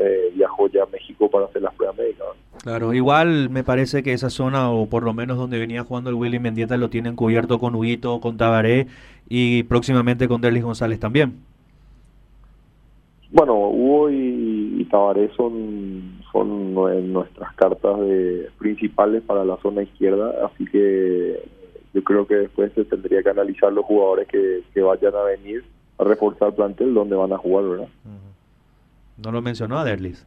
eh, 0.00 0.32
viajó 0.34 0.68
ya 0.68 0.84
a 0.84 0.86
México 0.86 1.28
para 1.30 1.46
hacer 1.46 1.60
las 1.62 1.74
pruebas 1.74 1.98
médicas. 1.98 2.26
¿no? 2.28 2.58
Claro, 2.62 2.94
igual 2.94 3.50
me 3.50 3.62
parece 3.64 4.02
que 4.02 4.12
esa 4.12 4.30
zona, 4.30 4.70
o 4.70 4.86
por 4.86 5.02
lo 5.02 5.12
menos 5.12 5.36
donde 5.36 5.58
venía 5.58 5.84
jugando 5.84 6.10
el 6.10 6.16
Willy 6.16 6.38
Mendieta, 6.38 6.76
lo 6.76 6.88
tienen 6.88 7.14
cubierto 7.16 7.58
con 7.58 7.74
Huguito, 7.74 8.20
con 8.20 8.36
Tabaré 8.36 8.86
y 9.28 9.64
próximamente 9.64 10.28
con 10.28 10.40
Derlis 10.40 10.64
González 10.64 10.98
también. 10.98 11.34
Bueno, 13.30 13.54
Hugo 13.68 14.10
y, 14.10 14.76
y 14.80 14.84
Tabaré 14.86 15.28
son, 15.36 16.22
son 16.32 16.74
nue- 16.74 17.02
nuestras 17.02 17.54
cartas 17.56 18.00
de, 18.00 18.48
principales 18.58 19.22
para 19.22 19.44
la 19.44 19.58
zona 19.58 19.82
izquierda, 19.82 20.32
así 20.46 20.64
que 20.64 21.38
yo 21.92 22.02
creo 22.04 22.26
que 22.26 22.36
después 22.36 22.72
se 22.74 22.84
tendría 22.86 23.22
que 23.22 23.28
analizar 23.28 23.70
los 23.72 23.84
jugadores 23.84 24.28
que, 24.28 24.62
que 24.72 24.80
vayan 24.80 25.14
a 25.14 25.22
venir 25.24 25.62
a 25.98 26.04
reforzar 26.04 26.48
el 26.48 26.54
plantel 26.54 26.94
donde 26.94 27.16
van 27.16 27.32
a 27.32 27.38
jugar, 27.38 27.64
¿verdad? 27.64 27.88
No 29.22 29.32
lo 29.32 29.42
mencionó 29.42 29.78
a 29.78 29.84
Derlis. 29.84 30.26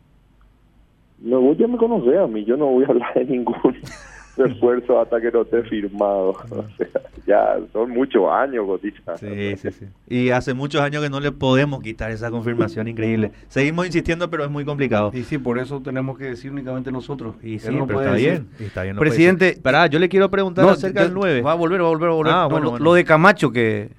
No, 1.20 1.40
vos 1.40 1.58
ya 1.58 1.68
me 1.68 1.78
conocés 1.78 2.18
a 2.18 2.28
mí, 2.28 2.44
yo 2.46 2.58
no 2.58 2.66
voy 2.68 2.84
a 2.84 2.88
hablar 2.88 3.14
de 3.14 3.26
ningún 3.26 3.56
refuerzo 4.38 5.00
hasta 5.00 5.22
que 5.22 5.32
no 5.32 5.42
esté 5.44 5.64
firmado. 5.64 6.36
O 6.52 6.66
sea, 6.78 7.02
ya 7.28 7.60
son 7.72 7.92
muchos 7.92 8.24
años, 8.32 8.66
Gotita. 8.66 9.16
Sí, 9.18 9.56
sí, 9.58 9.72
sí. 9.72 9.86
Y 10.10 10.32
hace 10.32 10.56
muchos 10.56 10.82
años 10.82 11.04
que 11.04 11.10
no 11.12 11.20
le 11.20 11.32
podemos 11.32 11.82
quitar 11.84 12.10
esa 12.12 12.32
confirmación 12.32 12.88
increíble. 12.88 13.32
Seguimos 13.48 13.86
insistiendo, 13.86 14.30
pero 14.32 14.44
es 14.44 14.50
muy 14.50 14.66
complicado. 14.66 15.12
Y 15.14 15.22
sí, 15.24 15.38
por 15.38 15.60
eso 15.60 15.80
tenemos 15.82 16.18
que 16.18 16.26
decir 16.26 16.52
únicamente 16.52 16.92
nosotros. 16.92 17.36
Y 17.44 17.60
sí, 17.60 17.70
no 17.70 17.86
pero 17.86 18.00
puede 18.00 18.08
está 18.08 18.14
decir. 18.16 18.32
bien. 18.32 18.48
y 18.60 18.64
está 18.64 18.82
bien, 18.84 18.96
no 18.96 19.00
puede 19.00 19.12
Presidente-. 19.12 19.58
Pará, 19.62 19.86
yo 19.86 20.00
le 20.00 20.10
quiero 20.10 20.30
preguntar 20.32 20.66
No, 20.66 20.72
acerca 20.72 21.04
del 21.04 21.14
9. 21.14 21.42
Va 21.44 21.52
a 21.52 21.56
volver, 21.56 21.80
va 21.82 21.86
a 21.86 21.90
volver, 21.90 22.10
va 22.10 22.14
a 22.14 22.16
volver. 22.16 22.34
Ah, 22.34 22.42
No, 22.44 22.50
bueno, 22.50 22.64
lo, 22.66 22.70
bueno. 22.72 22.84
lo 22.86 22.94
de 22.96 23.06
Camacho, 23.06 23.52
que 23.52 23.92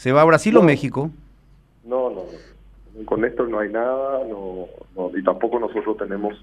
se 0.00 0.12
va 0.12 0.22
a 0.22 0.24
Brasil 0.24 0.56
o 0.56 0.60
No. 0.60 0.66
México. 0.66 1.10
No, 1.84 2.08
no, 2.08 2.22
no. 2.96 3.04
Con 3.04 3.20
Néstor 3.20 3.50
no 3.50 3.58
hay 3.58 3.70
nada, 3.70 4.24
no, 4.26 4.64
no, 4.96 5.10
y 5.14 5.22
tampoco 5.22 5.58
nosotros 5.60 5.98
tenemos 5.98 6.34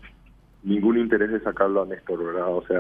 ningún 0.62 1.00
interés 1.00 1.32
de 1.32 1.40
sacarlo 1.40 1.82
a 1.82 1.86
Néstor, 1.88 2.24
¿verdad? 2.24 2.50
O 2.54 2.64
sea, 2.68 2.80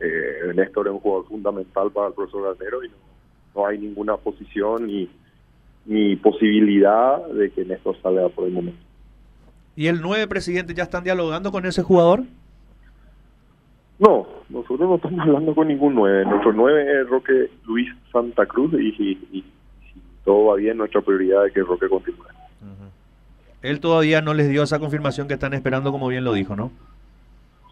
eh, 0.00 0.52
Néstor 0.54 0.86
es 0.86 0.94
un 0.94 1.00
jugador 1.00 1.26
fundamental 1.28 1.90
para 1.90 2.08
el 2.08 2.14
profesor 2.14 2.44
Garnero 2.56 2.82
y 2.82 2.88
no, 2.88 2.94
no 3.54 3.66
hay 3.66 3.78
ninguna 3.78 4.16
posición 4.16 4.86
ni, 4.86 5.06
ni 5.84 6.16
posibilidad 6.16 7.22
de 7.26 7.50
que 7.50 7.66
Néstor 7.66 8.00
salga 8.00 8.30
por 8.30 8.46
el 8.46 8.54
momento. 8.54 8.80
¿Y 9.76 9.88
el 9.88 10.00
9 10.00 10.26
presidente 10.28 10.72
ya 10.72 10.84
están 10.84 11.04
dialogando 11.04 11.52
con 11.52 11.66
ese 11.66 11.82
jugador? 11.82 12.22
No, 13.98 14.26
nosotros 14.48 14.80
no 14.88 14.96
estamos 14.96 15.20
hablando 15.20 15.54
con 15.54 15.68
ningún 15.68 15.94
nueve. 15.94 16.24
Nuestro 16.24 16.52
nueve 16.54 17.00
es 17.02 17.08
Roque 17.08 17.50
Luis 17.66 17.88
Santa 18.12 18.46
Cruz 18.46 18.72
y, 18.74 18.88
y- 18.88 19.18
y 19.32 19.42
si 19.42 19.52
todo 20.26 20.46
va 20.46 20.56
bien, 20.56 20.76
nuestra 20.76 21.00
prioridad 21.00 21.46
es 21.46 21.54
que 21.54 21.62
Roque 21.62 21.88
continúe. 21.88 22.26
Él 23.62 23.80
todavía 23.80 24.20
no 24.20 24.34
les 24.34 24.50
dio 24.50 24.62
esa 24.62 24.78
confirmación 24.78 25.26
que 25.26 25.34
están 25.34 25.54
esperando, 25.54 25.90
como 25.90 26.08
bien 26.08 26.24
lo 26.24 26.34
dijo, 26.34 26.54
¿no? 26.54 26.70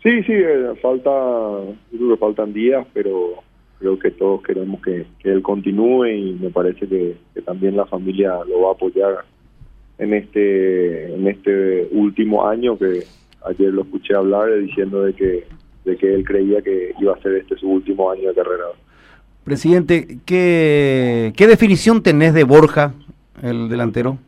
Sí, 0.03 0.23
sí, 0.23 0.33
eh, 0.33 0.73
falta, 0.81 1.11
yo 1.11 1.99
creo 1.99 2.11
que 2.11 2.17
faltan 2.17 2.53
días, 2.53 2.87
pero 2.95 3.43
creo 3.79 3.99
que 3.99 4.11
todos 4.11 4.43
queremos 4.43 4.81
que, 4.81 5.05
que 5.19 5.31
él 5.31 5.43
continúe 5.43 6.07
y 6.07 6.33
me 6.35 6.51
parece 6.51 6.89
que, 6.89 7.17
que 7.35 7.43
también 7.43 7.77
la 7.77 7.87
familia 7.87 8.41
lo 8.49 8.63
va 8.63 8.69
a 8.71 8.73
apoyar 8.73 9.25
en 9.99 10.15
este 10.15 11.15
en 11.15 11.27
este 11.29 11.89
último 11.93 12.49
año 12.49 12.77
que 12.77 13.05
ayer 13.45 13.73
lo 13.73 13.83
escuché 13.83 14.15
hablar 14.15 14.49
eh, 14.51 14.61
diciendo 14.61 15.03
de 15.03 15.13
que 15.13 15.45
de 15.85 15.97
que 15.97 16.15
él 16.15 16.25
creía 16.25 16.63
que 16.63 16.93
iba 16.99 17.13
a 17.13 17.21
ser 17.21 17.35
este 17.35 17.57
su 17.57 17.69
último 17.69 18.11
año 18.11 18.29
de 18.29 18.35
carrera. 18.35 18.65
Presidente, 19.45 20.19
¿qué, 20.25 21.33
qué 21.37 21.47
definición 21.47 22.03
tenés 22.03 22.33
de 22.33 22.45
Borja, 22.45 22.95
el 23.43 23.69
delantero? 23.69 24.19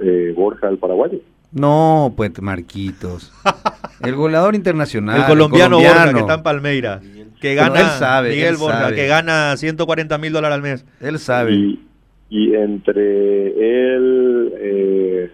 Eh, 0.00 0.32
Borja 0.36 0.68
el 0.68 0.78
paraguayo. 0.78 1.18
No, 1.50 2.12
pues 2.16 2.40
Marquitos. 2.42 3.32
El 4.02 4.16
goleador 4.16 4.54
internacional. 4.54 5.20
el 5.20 5.26
colombiano, 5.26 5.78
Borja, 5.78 6.12
que 6.12 6.18
está 6.18 6.34
en 6.34 6.42
Palmeiras. 6.42 7.02
Que 7.40 7.54
gana, 7.54 7.80
él 7.80 7.86
sabe, 7.86 8.30
Miguel 8.30 8.48
él 8.48 8.56
Borja, 8.56 8.80
sabe. 8.80 8.96
que 8.96 9.06
gana 9.06 9.56
140 9.56 10.18
mil 10.18 10.32
dólares 10.32 10.56
al 10.56 10.62
mes. 10.62 10.84
Él 11.00 11.18
sabe. 11.18 11.52
Y, 11.54 11.80
y 12.28 12.54
entre 12.54 13.46
él, 13.94 14.52
eh, 14.58 15.30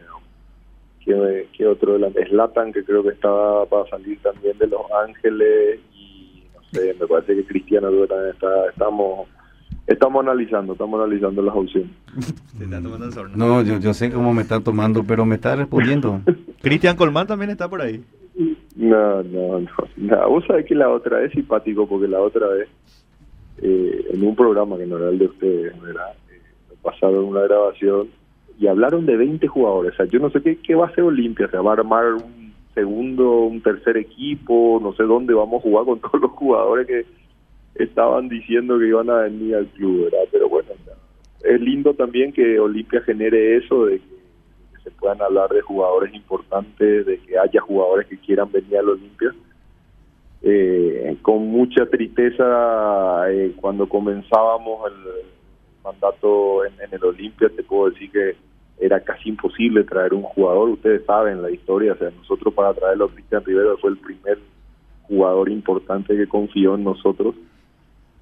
¿qué, 1.04 1.49
qué 1.56 1.66
otro 1.66 1.94
delante? 1.94 2.25
Slatan, 2.28 2.72
que 2.72 2.84
creo 2.84 3.02
que 3.02 3.08
estaba 3.08 3.66
para 3.66 3.88
salir 3.88 4.18
también 4.22 4.56
de 4.58 4.66
Los 4.68 4.82
Ángeles. 5.04 5.80
Sé, 6.72 6.94
me 6.98 7.06
parece 7.06 7.34
que 7.36 7.44
Cristiano 7.44 7.88
también 8.06 8.30
está. 8.30 8.48
Estamos, 8.70 9.28
estamos 9.86 10.24
analizando, 10.24 10.72
estamos 10.74 11.00
analizando 11.00 11.42
las 11.42 11.54
opciones. 11.54 11.90
No, 13.34 13.62
yo, 13.62 13.78
yo 13.78 13.94
sé 13.94 14.12
cómo 14.12 14.34
me 14.34 14.42
está 14.42 14.60
tomando, 14.60 15.02
pero 15.02 15.24
me 15.24 15.36
está 15.36 15.56
respondiendo. 15.56 16.20
Cristian 16.62 16.94
Colmán 16.94 17.26
también 17.26 17.50
está 17.50 17.68
por 17.68 17.80
ahí. 17.80 18.04
No, 18.76 19.22
no, 19.22 19.60
no. 19.60 19.66
no. 19.96 20.28
Vos 20.28 20.44
sabés 20.46 20.66
que 20.66 20.74
la 20.74 20.90
otra 20.90 21.24
es 21.24 21.32
simpático 21.32 21.88
porque 21.88 22.06
la 22.06 22.20
otra 22.20 22.46
vez, 22.48 22.68
eh, 23.62 24.06
en 24.12 24.22
un 24.22 24.36
programa 24.36 24.76
que 24.76 24.86
no 24.86 24.98
era 24.98 25.08
el 25.08 25.18
de 25.18 25.26
ustedes, 25.26 25.80
¿verdad? 25.80 26.12
Eh, 26.30 26.74
pasaron 26.82 27.24
una 27.24 27.40
grabación 27.40 28.08
y 28.58 28.66
hablaron 28.66 29.06
de 29.06 29.16
20 29.16 29.46
jugadores. 29.48 29.94
O 29.94 29.96
sea, 29.96 30.06
yo 30.06 30.18
no 30.18 30.30
sé 30.30 30.42
qué, 30.42 30.58
qué 30.58 30.74
va 30.74 30.86
a 30.86 30.90
hacer 30.90 31.02
Olimpia. 31.02 31.46
O 31.46 31.50
sea, 31.50 31.62
va 31.62 31.70
a 31.70 31.74
armar 31.74 32.12
un 32.12 32.39
segundo, 32.80 33.42
un 33.42 33.60
tercer 33.60 33.99
equipo, 33.99 34.78
no 34.82 34.94
sé 34.94 35.02
dónde 35.02 35.34
vamos 35.34 35.60
a 35.60 35.62
jugar 35.62 35.84
con 35.84 36.00
todos 36.00 36.20
los 36.20 36.30
jugadores 36.32 36.87
que 36.87 37.04
estaban 37.82 38.28
diciendo 38.28 38.78
que 38.78 38.88
iban 38.88 39.10
a 39.10 39.22
venir 39.22 39.54
al 39.56 39.66
club. 39.66 40.10
Pero 40.30 40.49
bueno, 40.49 40.70
es 41.44 41.60
lindo 41.60 41.94
también 41.94 42.32
que 42.32 42.58
Olimpia 42.58 43.02
genere 43.02 43.56
eso 43.56 43.87
de 43.87 43.99
que 43.99 44.82
se 44.82 44.90
puedan 44.92 45.20
hablar 45.20 45.50
de 45.50 45.60
jugadores 45.60 46.14
importantes, 46.14 47.06
de 47.06 47.18
que 47.18 47.38
haya 47.38 47.60
jugadores 47.60 48.06
que 48.06 48.18
quieran 48.18 48.50
venir 48.50 48.78
al 48.78 48.88
Olimpia. 48.88 49.34
Eh, 50.42 51.16
con 51.20 51.49
mucha 51.49 51.84
tristeza, 51.84 53.30
eh, 53.30 53.52
cuando 53.60 53.87
comenzábamos 53.87 54.90
el 54.90 55.26
mandato 55.84 56.64
en 56.64 56.72
el 56.90 57.04
Olimpia, 57.04 57.50
te 57.54 57.62
puedo 57.62 57.90
decir 57.90 58.10
que 58.10 58.37
era 58.80 59.00
casi 59.00 59.28
imposible 59.28 59.84
traer 59.84 60.14
un 60.14 60.22
jugador. 60.22 60.70
Ustedes 60.70 61.04
saben 61.04 61.42
la 61.42 61.50
historia, 61.50 61.92
o 61.92 61.96
sea, 61.96 62.10
nosotros 62.10 62.54
para 62.54 62.75
traerlo 62.75 63.06
a 63.06 63.10
Cristian 63.10 63.44
Rivera 63.44 63.76
fue 63.80 63.90
el 63.90 63.99
primer 63.99 64.38
jugador 65.02 65.50
importante 65.50 66.16
que 66.16 66.26
confió 66.26 66.75
en 66.75 66.84
nosotros. 66.84 67.34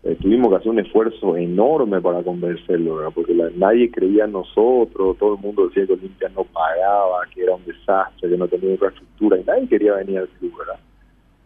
Eh, 0.04 0.16
tuvimos 0.20 0.50
que 0.50 0.56
hacer 0.56 0.70
un 0.70 0.78
esfuerzo 0.78 1.36
enorme 1.36 2.00
para 2.00 2.22
convencerlo, 2.22 2.96
¿verdad? 2.96 3.12
porque 3.14 3.34
nadie 3.56 3.90
creía 3.90 4.24
en 4.24 4.32
nosotros, 4.32 5.16
todo 5.18 5.34
el 5.34 5.40
mundo 5.40 5.68
decía 5.68 5.86
que 5.86 5.92
Olimpia 5.94 6.28
no 6.34 6.44
pagaba, 6.44 7.26
que 7.34 7.42
era 7.42 7.54
un 7.54 7.64
desastre, 7.64 8.30
que 8.30 8.36
no 8.36 8.48
tenía 8.48 8.72
infraestructura, 8.72 9.38
y 9.38 9.44
nadie 9.44 9.68
quería 9.68 9.94
venir 9.94 10.18
al 10.18 10.28
club, 10.28 10.56
¿verdad? 10.58 10.80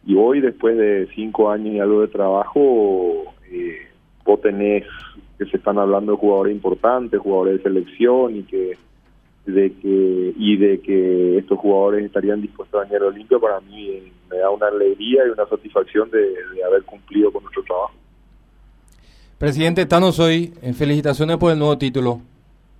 Y 0.04 0.16
hoy, 0.16 0.40
después 0.40 0.76
de 0.76 1.08
cinco 1.14 1.50
años 1.50 1.74
y 1.74 1.78
algo 1.78 2.02
de 2.02 2.08
trabajo, 2.08 3.24
eh, 3.50 3.78
vos 4.24 4.40
tenés 4.40 4.84
que 5.38 5.46
se 5.46 5.56
están 5.56 5.78
hablando 5.78 6.12
de 6.12 6.18
jugadores 6.18 6.54
importantes, 6.54 7.20
jugadores 7.20 7.56
de 7.56 7.62
selección, 7.62 8.36
y 8.36 8.42
que 8.42 8.76
de 9.46 9.72
que 9.72 10.34
y 10.36 10.56
de 10.56 10.80
que 10.80 11.38
estos 11.38 11.58
jugadores 11.58 12.04
estarían 12.04 12.40
dispuestos 12.40 12.80
a 12.80 12.96
a 12.96 13.06
Olimpia 13.06 13.38
para 13.38 13.60
mí 13.60 13.88
eh, 13.88 14.12
me 14.30 14.38
da 14.38 14.50
una 14.50 14.68
alegría 14.68 15.26
y 15.26 15.30
una 15.30 15.46
satisfacción 15.46 16.10
de, 16.10 16.20
de 16.20 16.64
haber 16.64 16.82
cumplido 16.84 17.32
con 17.32 17.42
nuestro 17.42 17.62
trabajo. 17.64 17.92
Presidente 19.38 19.86
Tano 19.86 20.12
Soy, 20.12 20.52
eh, 20.62 20.72
felicitaciones 20.72 21.36
por 21.36 21.50
el 21.50 21.58
nuevo 21.58 21.76
título. 21.76 22.20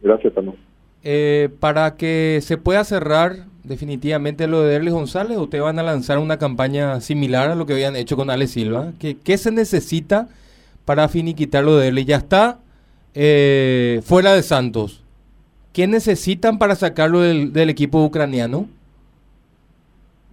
Gracias, 0.01 0.33
Tano. 0.33 0.55
Eh, 1.03 1.49
para 1.59 1.97
que 1.97 2.39
se 2.43 2.57
pueda 2.57 2.85
cerrar 2.85 3.47
definitivamente 3.65 4.47
lo 4.47 4.63
de 4.63 4.75
Derlis 4.75 4.93
González, 4.93 5.39
¿ustedes 5.39 5.65
van 5.65 5.81
a 5.81 5.83
lanzar 5.83 6.19
una 6.19 6.39
campaña 6.39 7.01
similar 7.01 7.51
a 7.51 7.57
lo 7.57 7.67
que 7.67 7.73
habían 7.73 7.97
hecho 7.97 8.17
con 8.17 8.31
Ale 8.31 8.47
Silva? 8.47 8.93
¿Qué, 9.01 9.17
qué 9.19 9.39
se 9.39 9.51
necesita 9.51 10.29
para 10.85 11.09
finiquitar 11.09 11.65
lo 11.65 11.77
de 11.77 11.87
Derlis? 11.87 12.07
Ya 12.07 12.17
está 12.19 12.61
eh, 13.15 14.01
fuera 14.05 14.33
de 14.33 14.45
Santos. 14.45 15.02
¿Qué 15.73 15.87
necesitan 15.87 16.59
para 16.59 16.75
sacarlo 16.75 17.21
del, 17.21 17.71
equipo 17.71 18.05
ucraniano? 18.05 18.69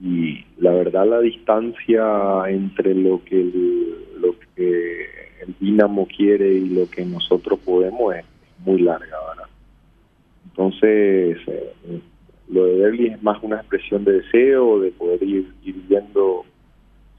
y 0.02 0.46
la 0.58 0.72
verdad 0.72 1.06
la 1.08 1.20
distancia 1.20 2.44
entre 2.48 2.96
lo 2.96 3.24
que 3.26 3.42
el, 3.42 3.96
lo 4.22 4.36
que 4.56 5.06
el 5.42 5.56
Dinamo 5.60 6.08
quiere 6.08 6.54
y 6.54 6.70
lo 6.70 6.90
que 6.90 7.06
nosotros 7.06 7.60
podemos 7.60 8.16
es 8.16 8.26
muy 8.66 8.82
larga, 8.82 9.18
¿verdad? 9.30 9.50
Entonces, 10.46 11.38
eh, 11.48 12.02
lo 12.50 12.66
de 12.66 12.78
Derli 12.78 13.08
es 13.08 13.24
más 13.24 13.42
una 13.42 13.58
expresión 13.58 14.04
de 14.04 14.22
deseo, 14.22 14.80
de 14.80 14.92
poder 14.92 15.22
ir, 15.24 15.48
viendo 15.64 16.46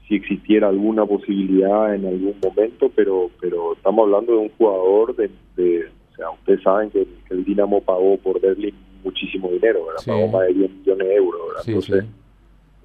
si 0.07 0.15
existiera 0.15 0.67
alguna 0.67 1.05
posibilidad 1.05 1.95
en 1.95 2.05
algún 2.05 2.35
momento, 2.43 2.91
pero 2.95 3.29
pero 3.39 3.73
estamos 3.73 4.05
hablando 4.05 4.33
de 4.33 4.37
un 4.39 4.49
jugador 4.49 5.15
de, 5.15 5.29
de 5.55 5.89
sea, 6.21 6.31
ustedes 6.31 6.61
saben 6.63 6.89
que, 6.91 7.05
que 7.27 7.33
el 7.33 7.43
Dinamo 7.45 7.81
pagó 7.81 8.17
por 8.17 8.39
Derli 8.39 8.73
muchísimo 9.03 9.49
dinero, 9.49 9.85
¿verdad? 9.85 10.01
Sí. 10.01 10.09
Pagó 10.11 10.27
más 10.27 10.47
de 10.47 10.53
10 10.53 10.71
millones 10.71 11.07
de 11.07 11.15
euros, 11.15 11.41
¿verdad? 11.47 11.61
Sí, 11.63 11.71
Entonces, 11.71 12.03
sí. 12.05 12.09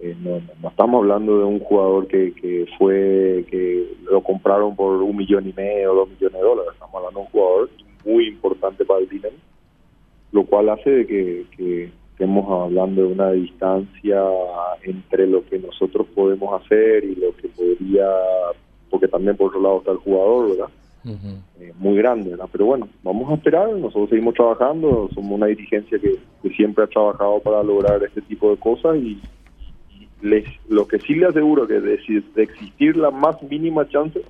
eh, 0.06 0.16
no, 0.22 0.30
no- 0.30 0.42
no 0.62 0.68
estamos 0.68 0.98
hablando 1.02 1.38
de 1.38 1.44
un 1.44 1.60
jugador 1.60 2.06
que, 2.06 2.32
que 2.34 2.66
fue 2.78 3.44
que 3.50 3.94
lo 4.10 4.22
compraron 4.22 4.74
por 4.76 5.02
un 5.02 5.16
millón 5.16 5.48
y 5.48 5.52
medio, 5.52 5.94
dos 5.94 6.08
millones 6.08 6.40
de 6.40 6.46
dólares. 6.46 6.72
Estamos 6.72 6.94
hablando 6.94 7.20
de 7.20 7.26
un 7.26 7.30
jugador 7.32 7.70
muy 8.04 8.28
importante 8.28 8.84
para 8.84 9.00
el 9.00 9.08
Dinamo, 9.08 9.36
lo 10.32 10.44
cual 10.44 10.68
hace 10.70 10.90
de 10.90 11.06
que, 11.06 11.44
que 11.56 11.90
estemos 12.12 12.46
hablando 12.64 13.02
de 13.02 13.08
una 13.12 13.32
distancia 13.32 14.22
entre 14.84 15.26
lo 15.26 15.44
que 15.46 15.58
nosotros 15.58 16.06
podemos 16.14 16.62
hacer 16.62 17.04
y 17.04 17.14
lo 17.16 17.34
que 17.36 17.48
podría, 17.48 18.08
porque 18.90 19.08
también 19.08 19.36
por 19.36 19.48
otro 19.48 19.60
lado 19.60 19.78
está 19.78 19.90
el 19.92 19.98
jugador, 19.98 20.50
¿verdad? 20.50 20.68
Eh, 21.60 21.72
muy 21.78 21.96
grande, 21.96 22.30
¿verdad? 22.30 22.48
Pero 22.50 22.66
bueno, 22.66 22.88
vamos 23.04 23.30
a 23.30 23.34
esperar, 23.34 23.70
nosotros 23.74 24.08
seguimos 24.10 24.34
trabajando, 24.34 25.08
somos 25.14 25.32
una 25.32 25.46
dirigencia 25.46 25.98
que, 25.98 26.16
que 26.42 26.50
siempre 26.56 26.84
ha 26.84 26.86
trabajado 26.88 27.38
para 27.40 27.62
lograr 27.62 28.02
este 28.02 28.20
tipo 28.22 28.50
de 28.50 28.56
cosas 28.56 28.96
y, 28.96 29.20
y 29.90 30.08
les, 30.22 30.44
lo 30.68 30.86
que 30.88 30.98
sí 30.98 31.14
le 31.14 31.26
aseguro 31.26 31.66
que 31.66 31.80
de, 31.80 31.98
si- 32.04 32.24
de 32.34 32.42
existir 32.42 32.96
la 32.96 33.10
más 33.10 33.40
mínima 33.42 33.88
chance, 33.88 34.20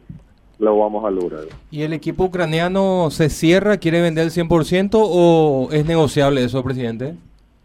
lo 0.59 0.79
vamos 0.79 1.05
a 1.05 1.11
lograr. 1.11 1.45
¿Y 1.71 1.83
el 1.83 1.93
equipo 1.93 2.25
ucraniano 2.25 3.11
se 3.11 3.29
cierra, 3.31 3.77
quiere 3.79 4.01
vender 4.03 4.25
el 4.25 4.31
100% 4.31 4.91
o 4.95 5.69
es 5.73 5.87
negociable 5.87 6.45
eso, 6.45 6.63
presidente? 6.63 7.15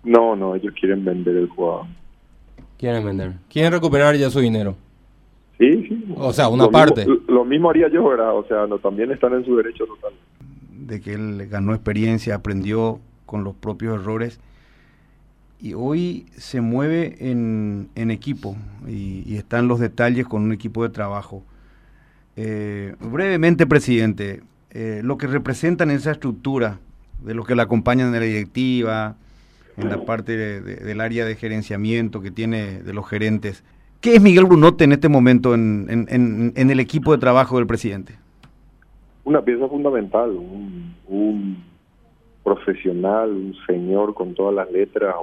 No, 0.04 0.36
no, 0.36 0.56
ellos 0.56 0.74
quieren 0.80 1.04
vender 1.06 1.36
el 1.38 1.48
jugador. 1.48 1.86
Quieren 2.78 3.06
vender. 3.06 3.34
Quieren 3.50 3.72
recuperar 3.72 4.16
ya 4.16 4.30
su 4.30 4.40
dinero. 4.40 4.76
Sí, 5.62 5.86
sí. 5.88 6.06
O 6.18 6.34
sea, 6.34 6.50
una 6.50 6.64
Lo 6.64 6.72
parte. 6.72 7.06
mismo- 7.06 7.22
lo 7.28 7.46
mismo 7.46 7.70
haría 7.70 7.88
yo, 7.88 8.08
¿verdad? 8.10 8.36
O 8.36 8.44
sea, 8.48 8.66
no, 8.66 8.80
también 8.80 9.12
están 9.12 9.34
en 9.34 9.46
su 9.46 9.56
derecho 9.56 9.86
total. 9.86 10.12
de 10.72 11.00
que 11.00 11.14
él 11.14 11.48
ganó 11.50 11.74
experiencia, 11.76 12.34
aprendió 12.36 13.00
con 13.28 13.44
los 13.44 13.54
propios 13.56 14.02
errores 14.02 14.40
y 15.62 15.74
hoy 15.76 16.26
se 16.36 16.60
mueve 16.60 17.16
en, 17.32 17.88
en 17.96 18.10
equipo 18.10 18.58
y, 18.88 19.24
y 19.26 19.38
está 19.38 19.60
en 19.60 19.68
los 19.68 19.80
detalles 19.80 20.26
con 20.28 20.42
un 20.42 20.52
equipo 20.52 20.82
de 20.84 20.90
trabajo. 20.90 21.44
Eh, 22.36 22.96
brevemente, 23.00 23.68
presidente, 23.68 24.42
eh, 24.72 25.02
lo 25.04 25.18
que 25.18 25.28
representan 25.28 25.92
esa 25.92 26.12
estructura 26.12 26.80
de 27.24 27.36
los 27.36 27.46
que 27.46 27.56
la 27.56 27.64
acompañan 27.64 28.08
en 28.08 28.14
la 28.20 28.26
directiva, 28.26 29.16
en 29.78 29.88
la 29.90 30.04
parte 30.04 30.36
de- 30.36 30.62
de- 30.62 30.76
del 30.78 31.00
área 31.00 31.24
de 31.26 31.36
gerenciamiento 31.36 32.22
que 32.22 32.32
tiene 32.32 32.82
de 32.82 32.94
los 32.94 33.08
gerentes. 33.08 33.64
¿Qué 34.02 34.16
es 34.16 34.22
Miguel 34.22 34.46
Brunote 34.46 34.84
en 34.84 34.94
este 34.94 35.10
momento 35.10 35.54
en, 35.54 35.88
el 36.56 36.80
equipo 36.80 37.12
de 37.12 37.20
trabajo 37.20 37.58
del 37.58 37.68
presidente? 37.68 38.16
una 39.24 39.44
pieza 39.44 39.68
fundamental, 39.68 40.32
un, 40.32 41.64
profesional, 42.44 43.30
un 43.30 43.56
señor 43.68 44.16
con 44.16 44.34
todas 44.34 44.56
las 44.56 44.72
letras, 44.72 45.16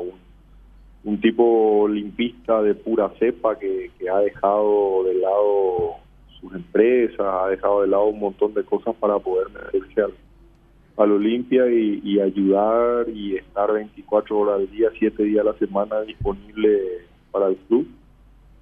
un, 1.05 1.21
tipo 1.21 1.89
limpista 1.89 2.63
de 2.63 2.75
pura 2.75 3.11
cepa 3.19 3.59
que, 3.59 3.91
que 3.99 4.09
ha 4.09 4.19
dejado 4.19 5.03
de 5.05 5.15
lado 5.15 5.95
sus 6.41 6.55
empresas, 6.55 7.19
ha 7.21 7.49
dejado 7.49 7.83
de 7.83 7.89
lado 7.89 8.05
un 8.05 8.21
montón 8.21 8.55
de 8.55 8.63
cosas 8.63 8.95
para 9.01 9.19
poder 9.19 9.49
meterse 9.51 10.03
al, 10.03 10.13
al 10.97 11.13
Olimpia 11.13 11.69
y, 11.69 12.01
y 12.05 12.21
ayudar 12.21 13.09
y 13.09 13.37
estar 13.37 13.73
24 13.73 14.39
horas 14.39 14.61
al 14.61 14.71
día, 14.71 14.91
7 14.97 15.21
días 15.25 15.45
a 15.45 15.51
la 15.51 15.59
semana 15.59 16.03
disponible 16.03 16.79
para 17.33 17.49
el 17.49 17.57
club. 17.57 17.89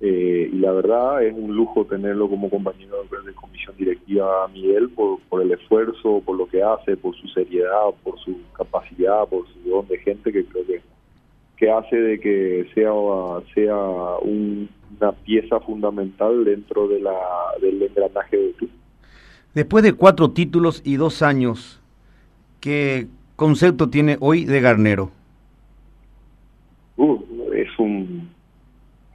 Eh, 0.00 0.50
y 0.52 0.56
la 0.58 0.72
verdad 0.72 1.22
es 1.24 1.34
un 1.34 1.56
lujo 1.56 1.86
tenerlo 1.86 2.28
como 2.28 2.50
compañero 2.50 2.96
de 3.24 3.32
comisión 3.32 3.74
directiva 3.78 4.44
a 4.44 4.48
Miguel 4.48 4.90
por, 4.90 5.18
por 5.30 5.40
el 5.40 5.52
esfuerzo, 5.52 6.20
por 6.24 6.36
lo 6.36 6.46
que 6.46 6.62
hace, 6.62 6.96
por 6.98 7.16
su 7.16 7.26
seriedad, 7.28 7.70
por 8.04 8.18
su 8.20 8.36
capacidad, 8.56 9.26
por 9.26 9.46
su 9.48 9.70
don 9.70 9.88
de 9.88 9.96
gente 9.98 10.30
que 10.32 10.44
creo 10.44 10.66
que, 10.66 10.82
que 11.56 11.70
hace 11.70 11.96
de 11.96 12.20
que 12.20 12.66
sea, 12.74 12.92
sea 13.54 13.76
un- 14.20 14.68
una 15.00 15.12
pieza 15.12 15.60
fundamental 15.60 16.44
dentro 16.44 16.88
de 16.88 17.00
la, 17.00 17.14
del 17.62 17.82
engranaje 17.82 18.36
del 18.36 18.52
club. 18.52 18.70
Después 19.54 19.82
de 19.82 19.94
cuatro 19.94 20.30
títulos 20.30 20.82
y 20.84 20.96
dos 20.96 21.22
años, 21.22 21.80
¿qué 22.60 23.06
concepto 23.34 23.88
tiene 23.88 24.18
hoy 24.20 24.44
de 24.44 24.60
Garnero? 24.60 25.10
Uh, 26.98 27.18
es 27.54 27.68
un, 27.78 28.28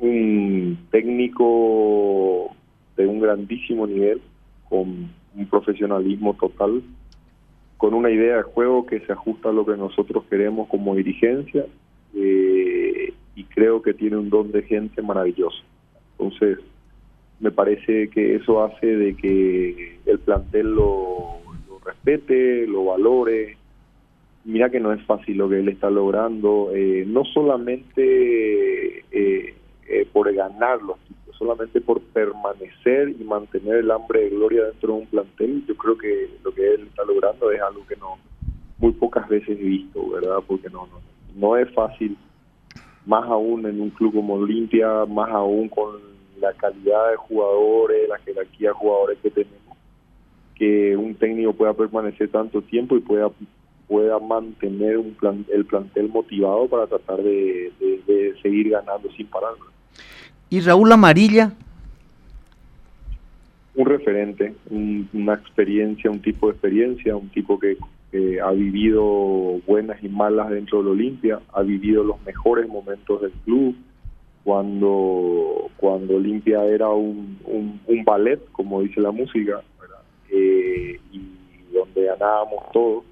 un 0.02 0.78
técnico 0.90 2.56
de 2.98 3.08
un 3.08 3.20
grandísimo 3.20 3.88
nivel, 3.88 4.22
con 4.68 5.10
un 5.36 5.46
profesionalismo 5.50 6.34
total, 6.34 6.82
con 7.78 7.94
una 7.94 8.10
idea 8.10 8.38
de 8.38 8.44
juego 8.44 8.86
que 8.86 9.00
se 9.02 9.14
ajusta 9.14 9.50
a 9.50 9.54
lo 9.54 9.66
que 9.66 9.78
nosotros 9.78 10.24
queremos 10.30 10.68
como 10.68 10.96
dirigencia 10.96 11.66
eh, 12.16 13.14
y 13.36 13.44
creo 13.46 13.82
que 13.82 13.94
tiene 13.94 14.18
un 14.18 14.30
don 14.30 14.52
de 14.52 14.64
gente 14.64 15.02
maravilloso. 15.02 15.64
Entonces, 16.18 16.60
me 17.40 17.52
parece 17.52 18.10
que 18.10 18.36
eso 18.36 18.64
hace 18.64 18.86
de 18.86 19.16
que 19.16 19.98
el 20.06 20.20
plantel 20.20 20.76
lo, 20.76 21.40
respete, 21.84 22.68
lo 22.68 22.86
valore, 22.86 23.58
mira 24.46 24.70
que 24.70 24.80
no 24.80 24.94
es 24.94 25.04
fácil 25.04 25.38
lo 25.38 25.50
que 25.50 25.60
él 25.60 25.70
está 25.70 25.90
logrando, 25.90 26.72
eh, 26.76 27.04
no 27.08 27.26
solamente 27.26 29.04
eh, 29.12 29.56
eh, 29.88 30.08
por 30.12 30.32
ganar 30.34 30.82
los 30.82 30.98
títulos, 31.00 31.36
solamente 31.38 31.82
por 31.82 32.02
permanecer 32.02 33.10
y 33.10 33.24
mantener 33.24 33.78
el 33.78 33.91
hambre 33.91 34.22
de 34.22 34.30
gloria 34.30 34.65
dentro 34.65 34.94
de 34.94 35.00
un 35.00 35.08
plantel. 35.08 35.65
Yo 35.67 35.76
creo 35.76 35.98
que 35.98 36.30
lo 36.44 36.54
que 36.54 36.76
él 36.76 36.88
está 36.88 37.04
logrando 37.04 37.52
es 37.52 37.62
algo 37.62 37.86
que 37.88 37.96
no 37.96 38.17
muy 38.78 38.91
pocas 38.94 39.28
veces 39.30 39.50
he 39.50 39.63
visto, 39.63 40.10
¿verdad? 40.10 40.38
Porque 40.48 40.70
no, 40.70 40.88
no, 40.88 41.02
no 41.36 41.58
es 41.58 41.72
fácil, 41.74 42.17
más 43.06 43.26
aún 43.30 43.65
en 43.65 43.80
un 43.80 43.91
club 43.91 44.13
como 44.13 44.36
Olimpia, 44.36 45.06
más 45.06 45.30
aún 45.30 45.70
con 45.70 45.96
la 46.39 46.54
calidad 46.54 47.12
de 47.12 47.17
jugadores, 47.17 48.10
la 48.10 48.17
jerarquía 48.20 48.70
de 48.70 48.74
jugadores 48.74 49.20
que 49.20 49.30
tenemos, 49.30 49.78
que 50.56 50.98
un 50.98 51.13
técnico 51.15 51.54
pueda 51.54 51.74
permanecer 51.74 52.30
tanto 52.30 52.62
tiempo 52.62 52.98
y 52.98 53.02
pueda 53.02 53.30
pueda 53.88 54.20
mantener 54.20 54.98
un 54.98 55.17
el 55.50 55.65
plantel 55.65 56.08
motivado 56.08 56.65
para 56.70 56.88
tratar 56.88 57.22
de 57.22 57.74
seguir 58.52 58.70
ganando 58.70 59.10
sin 59.12 59.28
parar. 59.28 59.54
¿Y 60.50 60.60
Raúl 60.60 60.92
Amarilla? 60.92 61.54
Un 63.76 63.86
referente, 63.86 64.54
un- 64.70 65.08
una 65.14 65.34
experiencia, 65.36 66.12
un 66.12 66.22
tipo 66.22 66.48
de 66.48 66.54
experiencia, 66.54 67.16
un 67.16 67.30
tipo 67.30 67.58
que, 67.58 67.78
ha 68.44 68.52
vivido 68.52 69.02
buenas 69.66 70.04
y 70.04 70.10
malas 70.10 70.50
dentro 70.50 70.80
del 70.80 70.90
Olimpia, 70.90 71.40
ha 71.54 71.62
vivido 71.62 72.04
los 72.04 72.22
mejores 72.26 72.68
momentos 72.68 73.22
del 73.22 73.32
club, 73.46 73.74
cuando 74.44 75.70
cuando 75.78 76.18
Olimpia 76.18 76.66
era 76.66 76.90
un, 76.90 77.38
un, 77.46 77.80
un 77.88 78.04
ballet, 78.04 78.40
como 78.52 78.82
dice 78.82 79.00
la 79.00 79.12
música. 79.12 79.62
Eh, 80.30 81.00
y 81.14 81.22
donde 81.74 82.04
ganábamos 82.06 82.70
todos. 82.74 83.04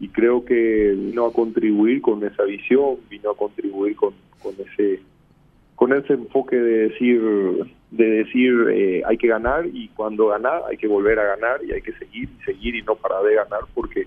Y 0.00 0.08
creo 0.08 0.44
que 0.44 0.94
vino 0.96 1.26
a 1.26 1.32
contribuir 1.32 2.00
con 2.02 2.24
esa 2.24 2.42
visión, 2.42 2.96
vino 3.08 3.30
a 3.30 3.36
contribuir 3.36 3.94
con, 3.96 4.14
con 4.42 4.54
ese 4.58 5.00
con 5.76 5.92
ese 5.94 6.12
enfoque 6.14 6.56
de 6.56 6.88
decir 6.88 7.20
de 7.90 8.04
decir 8.04 8.52
eh, 8.70 9.02
hay 9.06 9.16
que 9.16 9.26
ganar 9.28 9.66
y 9.66 9.88
cuando 9.88 10.26
ganar 10.28 10.62
hay 10.68 10.76
que 10.76 10.86
volver 10.86 11.18
a 11.18 11.24
ganar 11.36 11.60
y 11.64 11.72
hay 11.72 11.80
que 11.82 11.92
seguir 11.94 12.28
y 12.40 12.44
seguir 12.44 12.74
y 12.76 12.82
no 12.82 12.94
parar 12.96 13.22
de 13.24 13.34
ganar 13.34 13.60
porque 13.74 14.06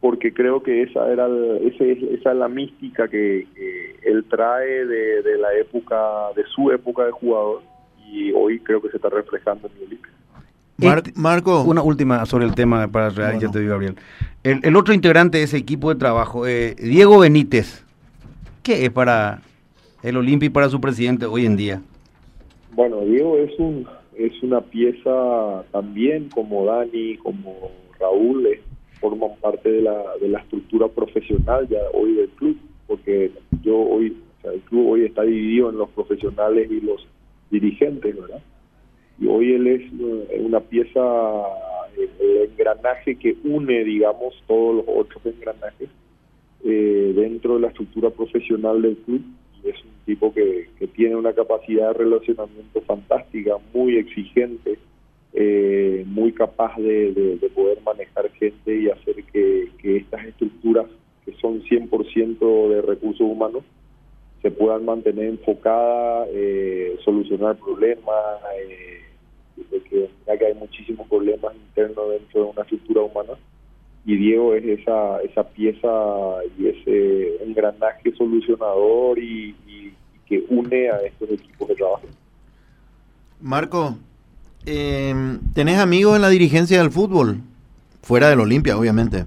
porque 0.00 0.32
creo 0.34 0.62
que 0.62 0.82
esa 0.82 1.10
era 1.10 1.26
el- 1.26 1.60
ese, 1.72 1.92
esa 2.14 2.32
es 2.32 2.36
la 2.36 2.48
mística 2.48 3.08
que, 3.08 3.46
que 3.54 3.96
él 4.04 4.24
trae 4.28 4.84
de, 4.84 5.22
de 5.22 5.38
la 5.38 5.54
época, 5.54 5.96
de 6.36 6.44
su 6.54 6.70
época 6.70 7.06
de 7.06 7.10
jugador, 7.10 7.62
y 8.06 8.30
hoy 8.32 8.58
creo 8.60 8.82
que 8.82 8.90
se 8.90 8.96
está 8.96 9.08
reflejando 9.08 9.66
en 9.68 9.72
el 9.78 9.86
Olimpia. 9.86 10.12
Mar- 10.76 10.98
Este- 10.98 11.12
Marco, 11.18 11.62
Una 11.62 11.80
última 11.80 12.26
sobre 12.26 12.44
el 12.44 12.54
tema 12.54 12.86
para 12.88 13.08
ya 13.08 13.32
Bueno. 13.32 13.50
te 13.50 13.58
digo, 13.60 13.70
Gabriel. 13.70 13.96
El, 14.42 14.60
el 14.62 14.76
otro 14.76 14.92
integrante 14.92 15.38
de 15.38 15.44
ese 15.44 15.56
equipo 15.56 15.88
de 15.88 15.98
trabajo, 15.98 16.46
eh, 16.46 16.74
Diego 16.78 17.20
Benítez, 17.20 17.83
¿qué 18.64 18.86
es 18.86 18.90
para 18.90 19.42
el 20.02 20.16
Olimpia 20.16 20.46
y 20.46 20.50
para 20.50 20.68
su 20.68 20.80
presidente 20.80 21.26
hoy 21.26 21.46
en 21.46 21.56
día? 21.56 21.82
Bueno, 22.72 23.02
Diego 23.02 23.36
es 23.36 23.56
un 23.58 23.86
es 24.16 24.42
una 24.42 24.60
pieza 24.60 25.64
también 25.72 26.28
como 26.30 26.64
Dani, 26.64 27.16
como 27.18 27.70
Raúl, 27.98 28.46
eh, 28.46 28.62
forman 29.00 29.30
parte 29.40 29.70
de 29.70 29.82
la, 29.82 30.02
de 30.20 30.28
la 30.28 30.38
estructura 30.38 30.88
profesional 30.88 31.68
ya 31.68 31.80
hoy 31.92 32.14
del 32.14 32.28
club, 32.30 32.56
porque 32.86 33.32
yo 33.62 33.76
hoy, 33.76 34.16
el 34.44 34.60
club 34.60 34.90
hoy 34.90 35.04
está 35.04 35.22
dividido 35.22 35.70
en 35.70 35.78
los 35.78 35.90
profesionales 35.90 36.70
y 36.70 36.80
los 36.80 37.06
dirigentes, 37.50 38.16
¿verdad? 38.16 38.40
Y 39.18 39.26
hoy 39.26 39.52
él 39.52 39.66
es 39.66 39.82
eh, 39.82 40.40
una 40.40 40.60
pieza, 40.60 41.00
eh, 41.98 42.08
el 42.20 42.50
engranaje 42.52 43.16
que 43.16 43.36
une, 43.42 43.82
digamos, 43.82 44.34
todos 44.46 44.76
los 44.76 44.84
otros 44.86 45.26
engranajes 45.26 45.88
eh, 46.64 47.12
dentro 47.14 47.54
de 47.54 47.60
la 47.60 47.68
estructura 47.68 48.10
profesional 48.10 48.80
del 48.82 48.96
club 48.96 49.22
y 49.62 49.68
es 49.68 49.76
un 49.84 49.90
tipo 50.06 50.32
que, 50.32 50.68
tiene 50.94 51.16
una 51.16 51.32
capacidad 51.32 51.88
de 51.88 51.94
relacionamiento 52.04 52.80
fantástica, 52.82 53.56
muy 53.72 53.96
exigente, 53.96 54.78
eh, 55.32 56.04
muy 56.06 56.32
capaz 56.32 56.76
de, 56.76 57.12
de- 57.12 57.36
de 57.38 57.48
poder 57.50 57.78
manejar 57.82 58.30
gente 58.32 58.76
y 58.76 58.88
hacer 58.90 59.16
que, 59.32 59.70
estas 59.82 60.24
estructuras 60.26 60.86
que 61.24 61.32
son 61.40 61.62
100% 61.62 62.68
de 62.68 62.82
recursos 62.82 63.22
humanos 63.26 63.64
se 64.42 64.50
puedan 64.50 64.84
mantener 64.84 65.24
enfocadas, 65.24 66.28
eh, 66.32 66.96
solucionar 67.04 67.56
problemas, 67.56 68.14
eh, 68.60 69.00
de 69.70 69.80
que, 69.80 70.08
mira 70.20 70.38
que 70.38 70.46
hay 70.46 70.54
muchísimos 70.54 71.08
problemas 71.08 71.54
internos 71.54 72.10
dentro 72.10 72.44
de 72.44 72.50
una 72.50 72.62
estructura 72.62 73.00
humana 73.02 73.32
y 74.06 74.16
Diego 74.16 74.54
es 74.54 74.64
esa 74.80 75.20
esa 75.22 75.42
pieza 75.48 75.88
y 76.58 76.66
ese 76.66 77.42
engranaje 77.44 78.12
solucionador 78.16 79.18
y, 79.18 79.54
y- 79.66 79.86
y 79.88 79.94
que 80.28 80.44
une 80.48 80.90
a 80.90 80.98
estos 81.02 81.30
equipos 81.30 81.68
de 81.68 81.74
trabajo. 81.76 82.02
Marco, 83.40 83.96
eh, 84.66 85.14
¿tenés 85.54 85.78
amigos 85.78 86.16
en 86.16 86.22
la 86.22 86.28
dirigencia 86.30 86.78
del 86.78 86.90
fútbol? 86.90 87.38
Fuera 88.02 88.28
del 88.28 88.40
Olimpia, 88.40 88.76
obviamente. 88.78 89.24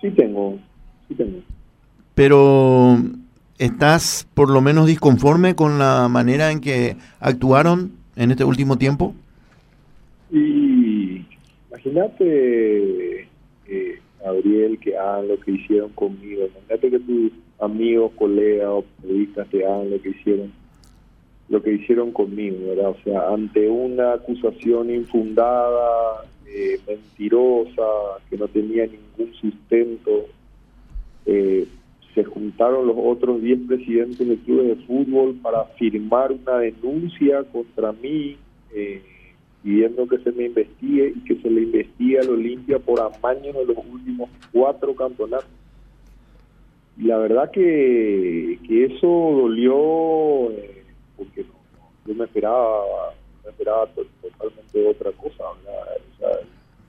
Sí 0.00 0.10
tengo, 0.10 0.58
sí 1.08 1.14
tengo. 1.14 1.38
Pero 2.14 2.98
¿estás 3.58 4.26
por 4.34 4.50
lo 4.50 4.60
menos 4.60 4.86
disconforme 4.86 5.54
con 5.54 5.78
la 5.78 6.08
manera 6.08 6.50
en 6.52 6.60
que 6.60 6.96
actuaron 7.20 7.92
en 8.16 8.30
este 8.32 8.44
último 8.44 8.76
tiempo? 8.78 9.14
Y 10.30 11.24
imagínate, 11.70 13.11
eh, 13.72 14.00
Gabriel, 14.22 14.78
que 14.78 14.96
hagan 14.96 15.28
lo 15.28 15.40
que 15.40 15.52
hicieron 15.52 15.90
conmigo. 15.90 16.46
Imagínate 16.46 16.90
que 16.90 16.98
tus 17.00 17.32
amigos, 17.58 18.12
colegas 18.16 18.68
o 18.68 18.84
periodistas 19.00 19.48
te 19.48 19.64
hagan 19.64 19.90
lo 19.90 20.00
que 20.00 20.10
hicieron 20.10 20.52
lo 21.48 21.62
que 21.62 21.74
hicieron 21.74 22.12
conmigo, 22.12 22.56
¿verdad? 22.68 22.90
O 22.90 22.96
sea, 23.04 23.28
ante 23.28 23.68
una 23.68 24.14
acusación 24.14 24.90
infundada, 24.90 26.24
eh, 26.46 26.80
mentirosa, 26.88 27.82
que 28.30 28.38
no 28.38 28.48
tenía 28.48 28.86
ningún 28.86 29.34
sustento, 29.34 30.28
eh, 31.26 31.66
se 32.14 32.24
juntaron 32.24 32.86
los 32.86 32.96
otros 32.98 33.42
10 33.42 33.60
presidentes 33.68 34.26
de 34.26 34.36
clubes 34.38 34.68
de 34.68 34.84
fútbol 34.86 35.34
para 35.42 35.64
firmar 35.78 36.32
una 36.32 36.58
denuncia 36.58 37.42
contra 37.44 37.92
mí, 37.92 38.36
eh, 38.74 39.02
pidiendo 39.62 40.06
que 40.08 40.18
se 40.18 40.32
me 40.32 40.46
investigue 40.46 41.12
y 41.16 41.24
que 41.24 41.36
se 41.40 41.50
le 41.50 41.62
investigue 41.62 42.18
al 42.18 42.30
Olimpia 42.30 42.78
por 42.78 43.00
amaños 43.00 43.54
de 43.54 43.64
los 43.66 43.76
últimos 43.90 44.28
cuatro 44.52 44.94
campeonatos. 44.94 45.48
Y 46.98 47.04
la 47.04 47.18
verdad 47.18 47.50
que, 47.50 48.58
que 48.66 48.84
eso 48.86 49.06
dolió, 49.06 50.50
eh, 50.50 50.82
porque 51.16 51.44
yo 52.06 52.14
me 52.14 52.24
esperaba, 52.24 52.82
me 53.44 53.50
esperaba 53.50 53.86
to- 53.94 54.04
totalmente 54.20 54.86
otra 54.88 55.10
cosa. 55.12 55.44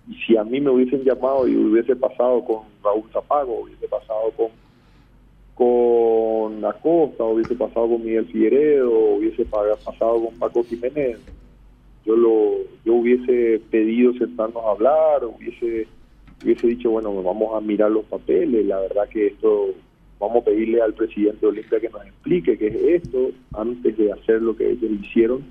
y 0.09 0.15
si 0.25 0.35
a 0.35 0.43
mí 0.43 0.59
me 0.59 0.69
hubiesen 0.69 1.03
llamado 1.03 1.47
y 1.47 1.55
hubiese 1.55 1.95
pasado 1.95 2.43
con 2.43 2.63
Raúl 2.83 3.09
Zapago, 3.13 3.61
hubiese 3.61 3.87
pasado 3.87 4.31
con 4.35 4.47
con 5.55 6.65
Acosta, 6.65 7.23
hubiese 7.23 7.53
pasado 7.55 7.87
con 7.87 8.03
Miguel 8.03 8.25
Figueredo, 8.25 8.89
hubiese 9.17 9.45
pa- 9.45 9.75
pasado 9.85 10.25
con 10.25 10.33
Paco 10.39 10.63
Jiménez, 10.63 11.19
yo 12.05 12.15
lo 12.15 12.57
yo 12.85 12.95
hubiese 12.95 13.61
pedido 13.71 14.13
sentarnos 14.13 14.63
a 14.63 14.71
hablar, 14.71 15.25
hubiese 15.25 15.87
hubiese 16.43 16.67
dicho, 16.67 16.91
bueno, 16.91 17.13
vamos 17.23 17.55
a 17.55 17.61
mirar 17.61 17.91
los 17.91 18.05
papeles, 18.05 18.65
la 18.65 18.79
verdad 18.79 19.07
que 19.09 19.27
esto, 19.27 19.73
vamos 20.19 20.41
a 20.41 20.45
pedirle 20.45 20.81
al 20.81 20.93
presidente 20.93 21.39
de 21.41 21.47
Olimpia 21.47 21.79
que 21.79 21.89
nos 21.89 22.05
explique 22.05 22.57
qué 22.57 22.67
es 22.67 23.03
esto, 23.03 23.31
antes 23.53 23.97
de 23.97 24.11
hacer 24.11 24.41
lo 24.41 24.55
que 24.55 24.71
ellos 24.71 24.91
hicieron, 25.01 25.43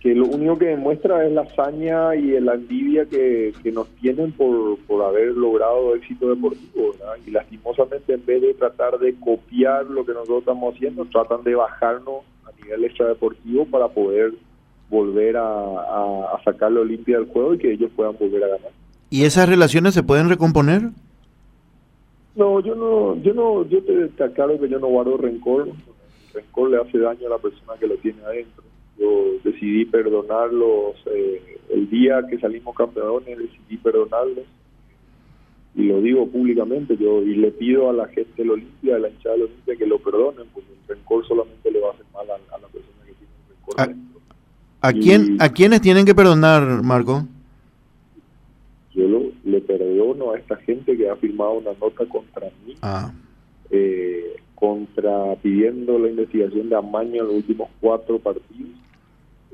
que 0.00 0.14
lo 0.14 0.26
único 0.26 0.58
que 0.58 0.66
demuestra 0.66 1.24
es 1.24 1.32
la 1.32 1.42
hazaña 1.42 2.16
y 2.16 2.40
la 2.40 2.54
envidia 2.54 3.06
que, 3.06 3.52
que 3.62 3.70
nos 3.70 3.88
tienen 4.00 4.32
por, 4.32 4.78
por 4.80 5.04
haber 5.04 5.28
logrado 5.36 5.94
éxito 5.94 6.30
deportivo, 6.30 6.92
¿verdad? 6.98 7.14
y 7.24 7.30
lastimosamente 7.30 8.14
en 8.14 8.26
vez 8.26 8.42
de 8.42 8.54
tratar 8.54 8.98
de 8.98 9.14
copiar 9.20 9.86
lo 9.86 10.04
que 10.04 10.12
nosotros 10.12 10.40
estamos 10.40 10.74
haciendo, 10.74 11.04
tratan 11.04 11.44
de 11.44 11.54
bajarnos 11.54 12.24
a 12.44 12.62
nivel 12.62 12.84
extradeportivo 12.84 13.64
para 13.66 13.88
poder 13.88 14.32
volver 14.92 15.38
a, 15.38 15.42
a, 15.42 16.34
a 16.36 16.42
sacar 16.44 16.70
la 16.70 16.80
Olimpia 16.80 17.16
del 17.18 17.26
juego 17.28 17.54
y 17.54 17.58
que 17.58 17.72
ellos 17.72 17.90
puedan 17.96 18.14
volver 18.18 18.44
a 18.44 18.48
ganar. 18.48 18.70
¿Y 19.08 19.24
esas 19.24 19.48
relaciones 19.48 19.94
se 19.94 20.02
pueden 20.02 20.28
recomponer? 20.28 20.90
No, 22.36 22.60
yo 22.60 22.74
no, 22.74 23.16
yo 23.22 23.32
no, 23.34 23.66
yo 23.68 23.82
te, 23.82 24.08
te 24.08 24.24
aclaro 24.24 24.60
que 24.60 24.68
yo 24.68 24.78
no 24.78 24.88
guardo 24.88 25.16
rencor. 25.16 25.68
El 25.68 25.74
rencor 26.34 26.70
le 26.70 26.76
hace 26.78 26.98
daño 26.98 27.26
a 27.26 27.30
la 27.30 27.38
persona 27.38 27.72
que 27.80 27.86
lo 27.86 27.96
tiene 27.96 28.22
adentro. 28.22 28.64
Yo 28.98 29.08
decidí 29.42 29.86
perdonarlos 29.86 30.96
eh, 31.06 31.58
el 31.70 31.88
día 31.88 32.22
que 32.28 32.38
salimos 32.38 32.76
campeones, 32.76 33.38
decidí 33.38 33.78
perdonarlos 33.78 34.44
y 35.74 35.84
lo 35.84 36.00
digo 36.02 36.26
públicamente. 36.28 36.96
Yo 36.98 37.22
y 37.22 37.34
le 37.34 37.50
pido 37.50 37.88
a 37.88 37.94
la 37.94 38.06
gente 38.08 38.32
del 38.36 38.50
Olimpia, 38.50 38.96
a 38.96 38.98
la 38.98 39.08
hinchada 39.08 39.36
del 39.36 39.44
Olimpia, 39.44 39.76
que 39.76 39.86
lo 39.86 39.98
perdonen, 39.98 40.46
porque 40.52 40.70
el 40.70 40.88
rencor 40.96 41.26
solamente 41.26 41.70
le 41.70 41.80
va 41.80 41.88
a 41.88 41.92
hacer 41.92 42.06
mal 42.12 42.30
a, 42.30 42.34
a 42.54 42.58
la 42.58 42.68
persona 42.68 43.06
que 43.06 43.12
tiene 43.14 43.32
un 43.42 43.56
rencor 43.56 43.74
Ah. 43.78 44.11
¿A, 44.82 44.92
quién, 44.92 45.36
¿A 45.40 45.48
quiénes 45.50 45.80
tienen 45.80 46.04
que 46.04 46.14
perdonar, 46.14 46.82
Marco? 46.82 47.24
Yo 48.94 49.06
lo, 49.08 49.22
le 49.44 49.60
perdono 49.60 50.32
a 50.32 50.38
esta 50.38 50.56
gente 50.56 50.96
que 50.96 51.08
ha 51.08 51.16
firmado 51.16 51.52
una 51.54 51.70
nota 51.80 52.04
contra 52.06 52.48
mí. 52.66 52.74
Ah, 52.82 53.12
eh, 53.70 54.36
contra 54.54 55.34
pidiendo 55.42 55.98
la 55.98 56.08
investigación 56.08 56.68
de 56.68 56.76
amaño 56.76 57.22
en 57.22 57.26
los 57.28 57.36
últimos 57.36 57.68
cuatro 57.80 58.18
partidos 58.20 58.70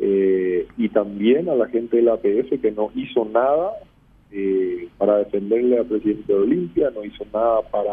eh, 0.01 0.67
y 0.77 0.89
también 0.91 1.49
a 1.49 1.55
la 1.55 1.67
gente 1.69 1.97
de 1.97 2.03
la 2.03 2.15
APF 2.15 2.61
que 2.61 2.73
no 2.73 2.91
hizo 2.95 3.25
nada 3.25 3.71
eh, 4.31 4.89
para 4.99 5.17
defenderle 5.19 5.79
al 5.79 5.87
presidente 5.87 6.31
de 6.33 6.39
Olimpia, 6.39 6.91
no 6.95 7.05
hizo 7.05 7.25
nada 7.33 7.63
para 7.71 7.93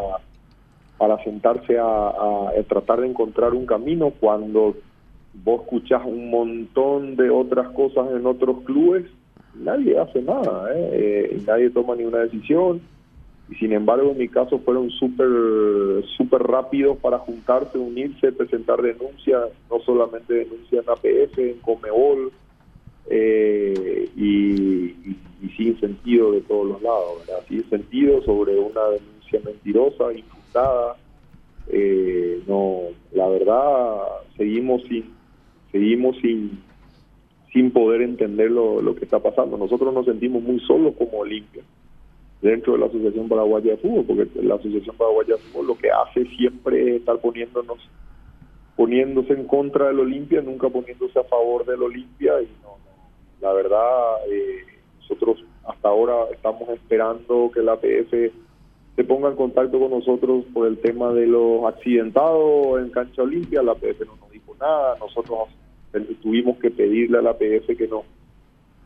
para 0.98 1.22
sentarse 1.24 1.78
a, 1.78 1.84
a- 1.86 2.50
a 2.58 2.64
tratar 2.68 3.02
de 3.02 3.08
encontrar 3.08 3.54
un 3.54 3.66
camino 3.66 4.12
cuando 4.20 4.76
vos 5.44 5.62
escuchás 5.62 6.04
un 6.06 6.30
montón 6.30 7.16
de 7.16 7.30
otras 7.30 7.70
cosas 7.70 8.08
en 8.12 8.26
otros 8.26 8.62
clubes, 8.64 9.06
nadie 9.56 9.98
hace 9.98 10.22
nada, 10.22 10.70
¿eh? 10.74 10.90
Eh, 10.94 11.42
nadie 11.46 11.70
toma 11.70 11.96
ninguna 11.96 12.20
decisión 12.20 12.82
y 13.50 13.56
sin 13.56 13.74
embargo 13.74 14.12
en 14.12 14.18
mi 14.18 14.28
caso 14.28 14.58
fueron 14.60 14.90
súper 14.90 15.28
súper 16.18 16.42
rápidos 16.42 16.98
para 16.98 17.20
juntarse, 17.20 17.78
unirse, 17.78 18.32
presentar 18.32 18.82
denuncias, 18.82 19.44
no 19.70 19.80
solamente 19.82 20.34
denuncias 20.34 20.84
en 20.84 20.92
APF, 20.92 21.38
en 21.40 21.60
Comebol 21.60 22.32
eh, 23.08 24.10
y 24.16 24.56
sin 25.56 25.80
sentido 25.80 26.32
de 26.32 26.42
todos 26.42 26.68
los 26.68 26.82
lados, 26.82 27.20
¿verdad? 27.26 27.44
Sin 27.48 27.70
sentido 27.70 28.22
sobre 28.24 28.58
una 28.58 28.84
denuncia 28.90 29.40
mentirosa, 29.44 30.14
infundada. 30.14 30.96
Eh, 31.68 32.42
no, 32.48 32.82
la 33.14 33.28
verdad 33.28 34.02
seguimos 34.38 34.84
sin 34.84 35.15
seguimos 35.76 36.16
sin 36.22 36.64
sin 37.52 37.72
poder 37.72 38.02
entender 38.02 38.52
lo, 38.52 38.82
lo 38.82 38.96
que 38.96 39.06
está 39.06 39.20
pasando. 39.20 39.58
Nosotros 39.58 39.94
nos 39.94 40.06
sentimos 40.06 40.44
muy 40.44 40.60
solos 40.62 40.94
como 40.98 41.20
Olimpia 41.20 41.64
dentro 42.42 42.74
de 42.74 42.80
la 42.80 42.86
Asociación 42.88 43.30
Paraguaya 43.30 43.72
de 43.72 43.78
Fútbol, 43.78 44.06
porque 44.06 44.28
la 44.42 44.56
Asociación 44.56 44.96
Paraguaya 44.98 45.36
de 45.36 45.42
Fútbol 45.42 45.68
lo 45.68 45.78
que 45.78 45.90
hace 45.90 46.26
siempre 46.36 46.82
es 46.82 47.00
estar 47.00 47.18
poniéndonos, 47.20 47.78
poniéndose 48.76 49.34
en 49.34 49.46
contra 49.48 49.88
del 49.88 50.02
Olimpia, 50.02 50.42
nunca 50.42 50.70
poniéndose 50.70 51.18
a 51.18 51.24
favor 51.24 51.66
del 51.66 51.82
Olimpia, 51.82 52.42
y 52.42 52.48
no, 52.62 52.78
la 53.42 53.54
verdad, 53.54 54.28
eh, 54.30 54.66
nosotros 55.00 55.44
hasta 55.66 55.88
ahora 55.88 56.14
estamos 56.34 56.68
esperando 56.70 57.50
que 57.54 57.62
la 57.62 57.74
APF 57.74 58.34
se 58.96 59.04
ponga 59.04 59.30
en 59.30 59.36
contacto 59.36 59.80
con 59.80 59.92
nosotros 59.92 60.44
por 60.54 60.68
el 60.68 60.78
tema 60.78 61.14
de 61.14 61.28
los 61.28 61.66
accidentados 61.66 62.82
en 62.82 62.90
cancha 62.90 63.24
olimpia, 63.24 63.64
la 63.64 63.72
APF 63.72 64.02
no 64.06 64.18
nos 64.18 64.32
dijo 64.32 64.56
nada, 64.60 64.98
nosotros 65.00 65.50
tuvimos 66.22 66.58
que 66.58 66.72
pedirle 66.72 67.18
a 67.18 67.22
la 67.22 67.32
APF 67.32 67.76
que 67.78 67.88
nos 67.88 68.04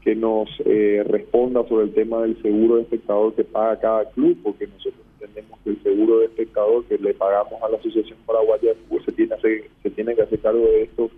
que 0.01 0.15
nos 0.15 0.49
eh, 0.65 1.03
responda 1.05 1.67
sobre 1.67 1.85
el 1.85 1.93
tema 1.93 2.21
del 2.21 2.41
seguro 2.41 2.77
de 2.77 2.83
espectador 2.83 3.33
que 3.33 3.43
paga 3.43 3.79
cada 3.79 4.09
club, 4.11 4.37
porque 4.41 4.65
nosotros 4.65 5.01
entendemos 5.19 5.59
que 5.61 5.71
el 5.71 5.83
seguro 5.83 6.19
de 6.19 6.25
espectador 6.27 6.85
que 6.85 6.97
le 6.97 7.13
pagamos 7.13 7.61
a 7.61 7.69
la 7.69 7.77
Asociación 7.77 8.17
Paraguaya 8.25 8.71
pues 8.87 9.03
se 9.03 9.11
tiene, 9.11 9.35
se 9.83 9.89
tiene 9.89 10.15
que 10.15 10.21
hacer 10.21 10.39
cargo 10.39 10.65
de 10.65 10.83
estos 10.83 11.11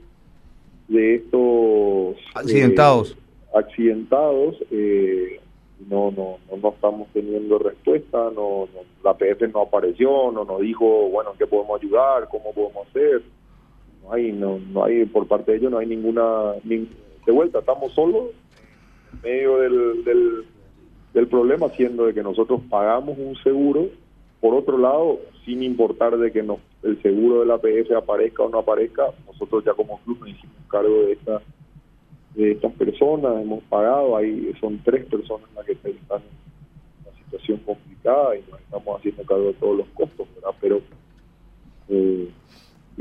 de 0.88 1.16
estos 1.16 2.18
accidentados 2.34 3.12
eh, 3.12 3.16
accidentados 3.54 4.56
eh, 4.72 5.40
no, 5.90 6.12
no, 6.12 6.38
no, 6.56 6.70
estamos 6.70 7.08
teniendo 7.14 7.58
respuesta, 7.60 8.30
no, 8.36 8.68
la 9.04 9.14
PF 9.16 9.48
no 9.48 9.62
apareció, 9.62 10.32
no 10.32 10.46
nos 10.46 10.62
dijo, 10.62 11.10
bueno, 11.10 11.34
qué 11.38 11.48
podemos 11.48 11.82
ayudar, 11.82 12.28
cómo 12.30 12.54
podemos 12.54 12.88
hacer. 12.88 13.24
No 14.12 14.17
hay, 14.17 14.32
no, 14.34 14.60
no 14.60 14.84
hay, 14.84 15.06
por 15.06 15.26
parte 15.26 15.52
de 15.52 15.60
ellos 15.60 15.71
no 15.71 15.78
hay 15.78 15.88
ninguna, 15.88 16.56
de 16.65 17.32
vuelta, 17.32 17.60
estamos 17.60 17.93
solos 17.93 18.32
en 19.13 19.21
medio 19.21 19.58
del, 19.58 20.43
del, 21.13 21.28
problema, 21.28 21.69
siendo 21.69 22.08
de 22.08 22.13
que 22.13 22.21
nosotros 22.21 22.60
pagamos 22.69 23.17
un 23.17 23.38
seguro, 23.38 23.88
por 24.41 24.54
otro 24.54 24.78
lado, 24.78 25.19
sin 25.45 25.63
importar 25.63 26.17
de 26.17 26.30
que 26.30 26.43
no, 26.43 26.60
el 26.84 27.02
seguro 27.02 27.39
de 27.39 27.45
la 27.45 27.58
PF 27.58 27.95
aparezca 27.95 28.43
o 28.43 28.50
no 28.50 28.60
aparezca, 28.60 29.06
nosotros 29.28 29.63
ya 29.63 29.74
como 29.76 29.97
club 30.00 30.19
nos 30.19 30.30
hicimos 30.32 30.58
cargo 30.67 31.04
de 31.04 31.13
esta 31.13 31.41
de 32.36 32.52
estas 32.52 32.74
personas, 32.74 33.41
hemos 33.41 33.63
pagado, 33.63 34.17
ahí 34.17 34.52
son 34.60 34.78
tres 34.84 35.06
personas 35.06 35.47
las 35.56 35.65
que 35.65 35.71
están 35.71 35.91
en 35.91 37.08
una 37.08 37.17
situación 37.24 37.60
complicada 37.60 38.36
y 38.36 38.43
nos 38.52 38.60
estamos 38.60 39.00
haciendo 39.00 39.24
cargo 39.24 39.45
de 39.45 39.54
todos 39.54 39.78
los 39.78 39.88
costos, 39.89 40.28
¿verdad? 40.36 40.52
Pero 40.60 40.82
eh, 41.88 42.30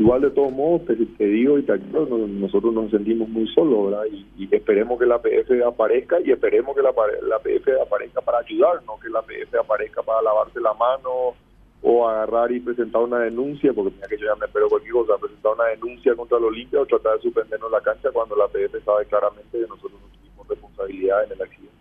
igual 0.01 0.23
de 0.23 0.31
todos 0.31 0.51
modos, 0.51 0.87
te, 0.87 1.25
digo 1.27 1.59
y 1.59 1.63
te 1.63 1.77
nosotros 1.77 2.73
nos 2.73 2.91
sentimos 2.91 3.29
muy 3.29 3.47
solos, 3.49 3.91
¿verdad? 3.91 4.05
Y, 4.11 4.49
esperemos 4.51 4.99
que 4.99 5.05
la 5.05 5.21
PF 5.21 5.63
aparezca 5.63 6.17
y 6.25 6.33
esperemos 6.33 6.75
que 6.75 6.81
la, 6.83 6.91
la 7.29 7.39
PF 7.39 7.83
aparezca 7.83 8.23
para 8.23 8.39
ayudar, 8.39 8.83
no 8.87 8.99
que 8.99 9.11
la 9.11 9.21
PF 9.21 9.59
aparezca 9.59 10.03
para 10.03 10.23
lavarse 10.23 10.59
la 10.59 10.73
mano 10.73 11.35
o 11.83 12.09
agarrar 12.09 12.51
y 12.51 12.61
presentar 12.61 13.03
una 13.03 13.19
denuncia, 13.19 13.75
porque 13.75 13.95
mira 13.95 14.09
que 14.09 14.17
yo 14.17 14.27
ya 14.27 14.37
me 14.37 14.47
espero 14.47 14.71
cualquier 14.71 14.93
cosa, 14.93 15.19
presentar 15.21 15.53
una 15.53 15.65
denuncia 15.67 16.15
contra 16.17 16.39
el 16.39 16.45
Olimpia 16.45 16.81
o 16.81 16.87
tratar 16.87 17.17
de 17.17 17.23
suspendernos 17.23 17.71
la 17.71 17.81
cancha 17.83 18.09
cuando 18.11 18.37
la 18.37 18.49
PF 18.49 18.83
sabe 18.83 19.05
claramente 19.05 19.53
que 19.53 19.67
nosotros 19.69 20.01
no 20.01 20.09
tuvimos 20.19 20.49
responsabilidad 20.49 21.25
en 21.25 21.33
el 21.33 21.43
accidente. 21.43 21.75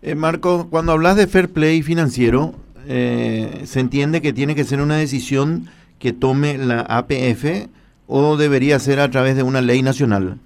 Eh, 0.00 0.14
Marco, 0.14 0.68
cuando 0.70 0.92
hablas 0.92 1.16
de 1.16 1.26
fair 1.26 1.52
play 1.52 1.82
financiero, 1.82 2.54
eh, 2.88 3.60
¿se 3.64 3.80
entiende 3.80 4.22
que 4.22 4.32
tiene 4.32 4.54
que 4.54 4.64
ser 4.64 4.80
una 4.80 4.96
decisión 4.96 5.68
que 6.04 6.12
tome 6.12 6.58
la 6.58 6.82
APF 6.82 7.70
o 8.06 8.36
debería 8.36 8.78
ser 8.78 9.00
a 9.00 9.10
través 9.10 9.36
de 9.36 9.42
una 9.42 9.62
ley 9.62 9.80
nacional? 9.80 10.36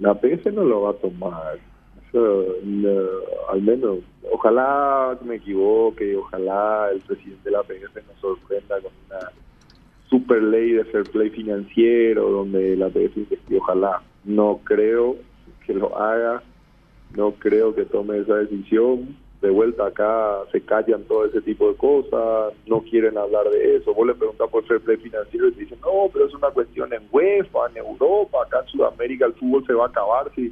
La 0.00 0.12
APF 0.12 0.46
no 0.54 0.64
lo 0.64 0.80
va 0.80 0.92
a 0.92 0.94
tomar 0.94 1.58
al 3.50 3.60
menos, 3.60 3.98
ojalá 4.32 5.18
me 5.22 5.34
equivoque, 5.34 6.16
ojalá 6.16 6.88
el 6.94 7.00
presidente 7.00 7.42
de 7.44 7.50
la 7.50 7.62
PF 7.62 7.94
nos 8.06 8.20
sorprenda 8.22 8.80
con 8.80 8.92
una 9.06 9.30
super 10.08 10.42
ley 10.42 10.70
de 10.72 10.84
fair 10.86 11.04
play 11.04 11.28
financiero 11.28 12.30
donde 12.30 12.76
la 12.76 12.88
PF 12.88 13.18
investigue, 13.18 13.58
ojalá. 13.58 14.00
No 14.24 14.60
creo 14.64 15.16
que 15.66 15.74
lo 15.74 15.94
haga, 15.98 16.42
no 17.14 17.32
creo 17.32 17.74
que 17.74 17.84
tome 17.84 18.16
esa 18.16 18.36
decisión. 18.36 19.14
De 19.44 19.50
vuelta 19.50 19.88
acá 19.88 20.38
se 20.52 20.62
callan 20.62 21.04
todo 21.04 21.26
ese 21.26 21.42
tipo 21.42 21.68
de 21.68 21.76
cosas, 21.76 22.54
no 22.66 22.80
quieren 22.80 23.18
hablar 23.18 23.46
de 23.50 23.76
eso. 23.76 23.92
Vos 23.92 24.06
le 24.06 24.14
preguntas 24.14 24.48
por 24.48 24.64
fair 24.64 24.80
play 24.80 24.96
financiero 24.96 25.48
y 25.48 25.52
te 25.52 25.60
dicen, 25.60 25.78
no, 25.82 26.08
pero 26.10 26.24
es 26.24 26.34
una 26.34 26.48
cuestión 26.48 26.90
en 26.94 27.02
UEFA, 27.12 27.68
en 27.68 27.76
Europa, 27.76 28.38
acá 28.42 28.60
en 28.60 28.68
Sudamérica 28.68 29.26
el 29.26 29.34
fútbol 29.34 29.66
se 29.66 29.74
va 29.74 29.84
a 29.84 29.88
acabar 29.88 30.32
si 30.34 30.50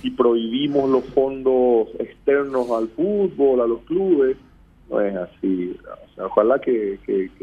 si 0.00 0.10
prohibimos 0.10 0.88
los 0.88 1.04
fondos 1.06 1.88
externos 1.98 2.70
al 2.70 2.88
fútbol, 2.88 3.60
a 3.60 3.66
los 3.66 3.80
clubes, 3.82 4.38
no 4.88 5.02
es 5.02 5.14
así. 5.14 5.76
ojalá 6.18 6.58
que, 6.60 6.98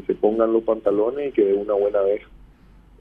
se 0.08 0.16
pongan 0.16 0.52
los 0.52 0.64
pantalones 0.64 1.30
y 1.30 1.32
que 1.32 1.46
de 1.46 1.54
una 1.54 1.74
buena 1.74 2.02
vez 2.02 2.22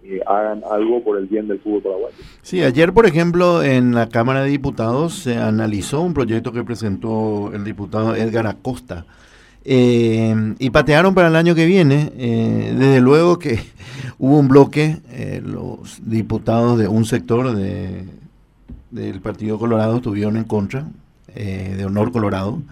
eh, 0.04 0.20
hagan 0.26 0.62
algo 0.70 1.02
por 1.02 1.18
el 1.18 1.26
bien 1.26 1.48
del 1.48 1.60
fútbol 1.60 1.82
paraguayo. 1.82 2.16
Sí, 2.42 2.62
ayer, 2.62 2.92
por 2.92 3.06
ejemplo, 3.06 3.62
en 3.62 3.94
la 3.94 4.08
Cámara 4.08 4.42
de 4.42 4.50
Diputados 4.50 5.14
se 5.14 5.36
analizó 5.36 6.00
un 6.00 6.14
proyecto 6.14 6.52
que 6.52 6.62
presentó 6.62 7.50
el 7.52 7.64
diputado 7.64 8.14
Edgar 8.14 8.46
Acosta. 8.46 9.06
Eh, 9.66 10.54
y 10.58 10.70
patearon 10.70 11.14
para 11.14 11.28
el 11.28 11.36
año 11.36 11.54
que 11.54 11.64
viene. 11.64 12.12
Eh, 12.16 12.74
desde 12.76 13.00
luego 13.00 13.38
que 13.38 13.58
hubo 14.18 14.38
un 14.38 14.48
bloque, 14.48 14.98
los 15.42 16.00
diputados 16.04 16.78
de 16.78 16.86
un 16.86 17.04
sector 17.06 17.54
de 17.54 18.04
del 18.94 19.20
Partido 19.20 19.58
Colorado 19.58 19.96
estuvieron 19.96 20.36
en 20.36 20.44
contra, 20.44 20.86
eh, 21.34 21.74
de 21.76 21.84
Honor 21.84 22.12
Colorado, 22.12 22.62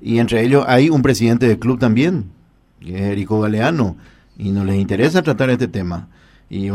y 0.00 0.18
entre 0.18 0.42
ellos 0.44 0.64
hay 0.68 0.90
un 0.90 1.02
presidente 1.02 1.48
del 1.48 1.58
club 1.58 1.78
también, 1.78 2.26
que 2.80 2.94
es 2.94 3.02
Erico 3.02 3.40
Galeano, 3.40 3.96
y 4.38 4.52
no 4.52 4.64
les 4.64 4.76
interesa 4.76 5.22
tratar 5.22 5.50
este 5.50 5.66
tema. 5.66 6.08
Y, 6.48 6.70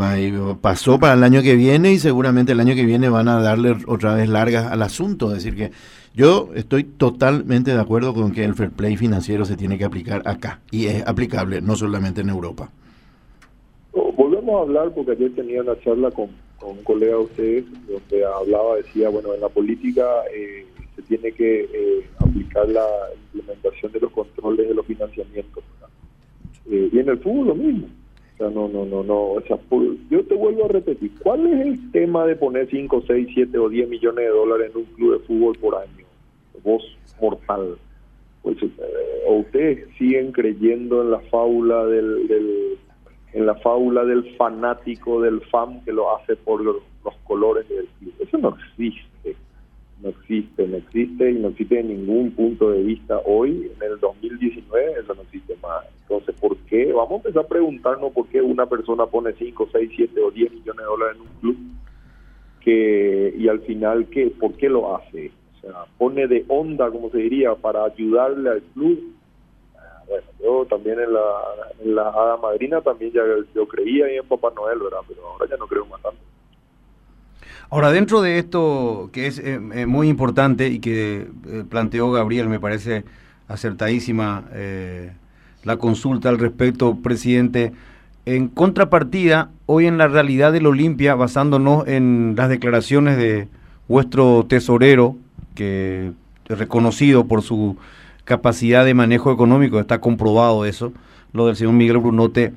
pasó 0.60 0.98
para 0.98 1.14
el 1.14 1.24
año 1.24 1.42
que 1.42 1.56
viene 1.56 1.92
y 1.92 1.98
seguramente 1.98 2.52
el 2.52 2.60
año 2.60 2.74
que 2.74 2.84
viene 2.84 3.08
van 3.08 3.28
a 3.28 3.40
darle 3.40 3.74
otra 3.86 4.14
vez 4.14 4.28
largas 4.28 4.70
al 4.70 4.82
asunto. 4.82 5.28
Es 5.28 5.42
decir, 5.42 5.56
que 5.56 5.70
yo 6.14 6.50
estoy 6.54 6.84
totalmente 6.84 7.72
de 7.72 7.80
acuerdo 7.80 8.12
con 8.12 8.32
que 8.32 8.44
el 8.44 8.54
fair 8.54 8.70
play 8.70 8.96
financiero 8.96 9.44
se 9.44 9.56
tiene 9.56 9.78
que 9.78 9.84
aplicar 9.84 10.22
acá 10.26 10.60
y 10.70 10.86
es 10.86 11.06
aplicable 11.06 11.62
no 11.62 11.74
solamente 11.76 12.20
en 12.20 12.28
Europa. 12.28 12.70
Volvemos 13.92 14.54
a 14.56 14.62
hablar 14.62 14.92
porque 14.94 15.12
ayer 15.12 15.34
tenía 15.34 15.62
una 15.62 15.78
charla 15.80 16.10
con 16.10 16.28
con 16.62 16.78
un 16.78 16.84
colega 16.84 17.16
de 17.16 17.22
ustedes, 17.22 17.64
donde 17.88 18.24
hablaba, 18.24 18.76
decía, 18.76 19.08
bueno, 19.08 19.34
en 19.34 19.40
la 19.40 19.48
política 19.48 20.06
eh, 20.32 20.64
se 20.94 21.02
tiene 21.02 21.32
que 21.32 21.62
eh, 21.64 22.06
aplicar 22.18 22.68
la 22.68 22.86
implementación 23.32 23.90
de 23.92 24.00
los 24.00 24.12
controles 24.12 24.68
de 24.68 24.74
los 24.74 24.86
financiamientos. 24.86 25.64
Eh, 26.70 26.88
y 26.92 26.98
en 27.00 27.08
el 27.08 27.18
fútbol 27.18 27.48
lo 27.48 27.54
mismo. 27.56 27.88
No, 28.50 28.68
no, 28.68 28.84
no, 28.84 29.02
no. 29.02 29.20
O 29.32 29.40
sea, 29.42 29.58
yo 30.10 30.24
te 30.24 30.34
vuelvo 30.34 30.64
a 30.64 30.68
repetir, 30.68 31.12
¿cuál 31.22 31.46
es 31.46 31.60
el 31.60 31.90
tema 31.92 32.26
de 32.26 32.36
poner 32.36 32.68
5, 32.70 33.04
6, 33.06 33.28
7 33.34 33.58
o 33.58 33.68
10 33.68 33.88
millones 33.88 34.24
de 34.24 34.30
dólares 34.30 34.70
en 34.74 34.80
un 34.80 34.86
club 34.94 35.12
de 35.12 35.26
fútbol 35.26 35.58
por 35.58 35.76
año? 35.76 36.06
Vos, 36.62 36.82
mortal. 37.20 37.76
Pues, 38.42 38.56
o 39.28 39.34
ustedes 39.34 39.86
siguen 39.96 40.32
creyendo 40.32 41.02
en 41.02 41.12
la 41.12 41.20
fábula 41.20 41.86
del 41.86 42.78
en 43.32 43.46
la 43.46 43.54
fábula 43.56 44.04
del 44.04 44.36
fanático, 44.36 45.20
del 45.20 45.40
fan 45.42 45.82
que 45.84 45.92
lo 45.92 46.16
hace 46.16 46.36
por 46.36 46.62
los, 46.62 46.76
colores 47.24 47.68
del 47.68 47.86
club. 47.98 48.14
Eso 48.20 48.38
no 48.38 48.56
existe, 48.56 49.36
no 50.02 50.08
existe, 50.08 50.66
no 50.66 50.76
existe 50.76 51.30
y 51.30 51.34
no 51.34 51.48
existe 51.48 51.78
en 51.78 51.88
ningún 51.88 52.32
punto 52.32 52.70
de 52.70 52.82
vista 52.82 53.20
hoy, 53.24 53.70
en 53.74 53.82
el 53.82 54.00
2019, 54.00 55.00
eso 55.00 55.14
no 55.14 55.22
existe 55.22 55.56
más. 55.62 55.84
Entonces, 56.02 56.34
¿por 56.40 56.56
qué? 56.58 56.92
Vamos 56.92 57.12
a 57.12 57.16
empezar 57.16 57.44
a 57.44 57.48
preguntarnos 57.48 58.12
por 58.12 58.26
qué 58.28 58.42
una 58.42 58.66
persona 58.66 59.06
pone 59.06 59.32
5, 59.32 59.68
6, 59.72 59.90
7 59.94 60.20
o 60.20 60.30
10 60.30 60.52
millones 60.52 60.78
de 60.78 60.84
dólares 60.84 61.16
en 61.16 61.22
un 61.22 61.40
club 61.40 61.56
que 62.60 63.34
y 63.36 63.48
al 63.48 63.60
final, 63.60 64.06
¿qué? 64.06 64.26
¿por 64.28 64.54
qué 64.54 64.68
lo 64.68 64.96
hace? 64.96 65.30
O 65.56 65.60
sea, 65.60 65.84
pone 65.96 66.26
de 66.26 66.44
onda, 66.48 66.90
como 66.90 67.10
se 67.10 67.18
diría, 67.18 67.54
para 67.54 67.84
ayudarle 67.84 68.50
al 68.50 68.62
club 68.74 69.12
bueno, 70.08 70.26
yo 70.40 70.66
también 70.66 70.98
en 70.98 71.12
la, 71.12 71.30
en 71.80 71.94
la 71.94 72.08
hada 72.08 72.36
madrina 72.36 72.80
también 72.80 73.12
ya 73.12 73.22
yo 73.54 73.66
creía 73.66 74.08
en 74.08 74.26
Papá 74.26 74.52
Noel, 74.54 74.78
¿verdad? 74.80 74.98
Pero 75.08 75.26
ahora 75.26 75.46
ya 75.48 75.56
no 75.56 75.66
creo 75.66 75.86
más 75.86 76.02
tanto. 76.02 76.20
Ahora, 77.72 77.90
dentro 77.90 78.20
de 78.20 78.38
esto 78.38 79.08
que 79.14 79.26
es 79.26 79.38
eh, 79.38 79.58
eh, 79.72 79.86
muy 79.86 80.08
importante 80.08 80.68
y 80.68 80.78
que 80.78 81.26
eh, 81.46 81.64
planteó 81.66 82.10
Gabriel, 82.10 82.50
me 82.50 82.60
parece 82.60 83.02
acertadísima 83.48 84.44
la 85.64 85.76
consulta 85.78 86.28
al 86.28 86.38
respecto, 86.38 86.96
presidente. 86.96 87.72
En 88.26 88.48
contrapartida, 88.48 89.48
hoy 89.64 89.86
en 89.86 89.96
la 89.96 90.06
realidad 90.06 90.52
del 90.52 90.66
Olimpia, 90.66 91.14
basándonos 91.14 91.88
en 91.88 92.34
las 92.36 92.50
declaraciones 92.50 93.16
de 93.16 93.48
vuestro 93.88 94.44
tesorero, 94.46 95.16
que 95.54 96.12
reconocido 96.50 97.24
por 97.24 97.40
su 97.40 97.78
capacidad 98.24 98.84
de 98.84 98.92
manejo 98.92 99.32
económico, 99.32 99.80
está 99.80 99.98
comprobado 99.98 100.66
eso, 100.66 100.92
lo 101.32 101.46
del 101.46 101.56
señor 101.56 101.72
Miguel 101.72 101.98
Brunote. 101.98 102.52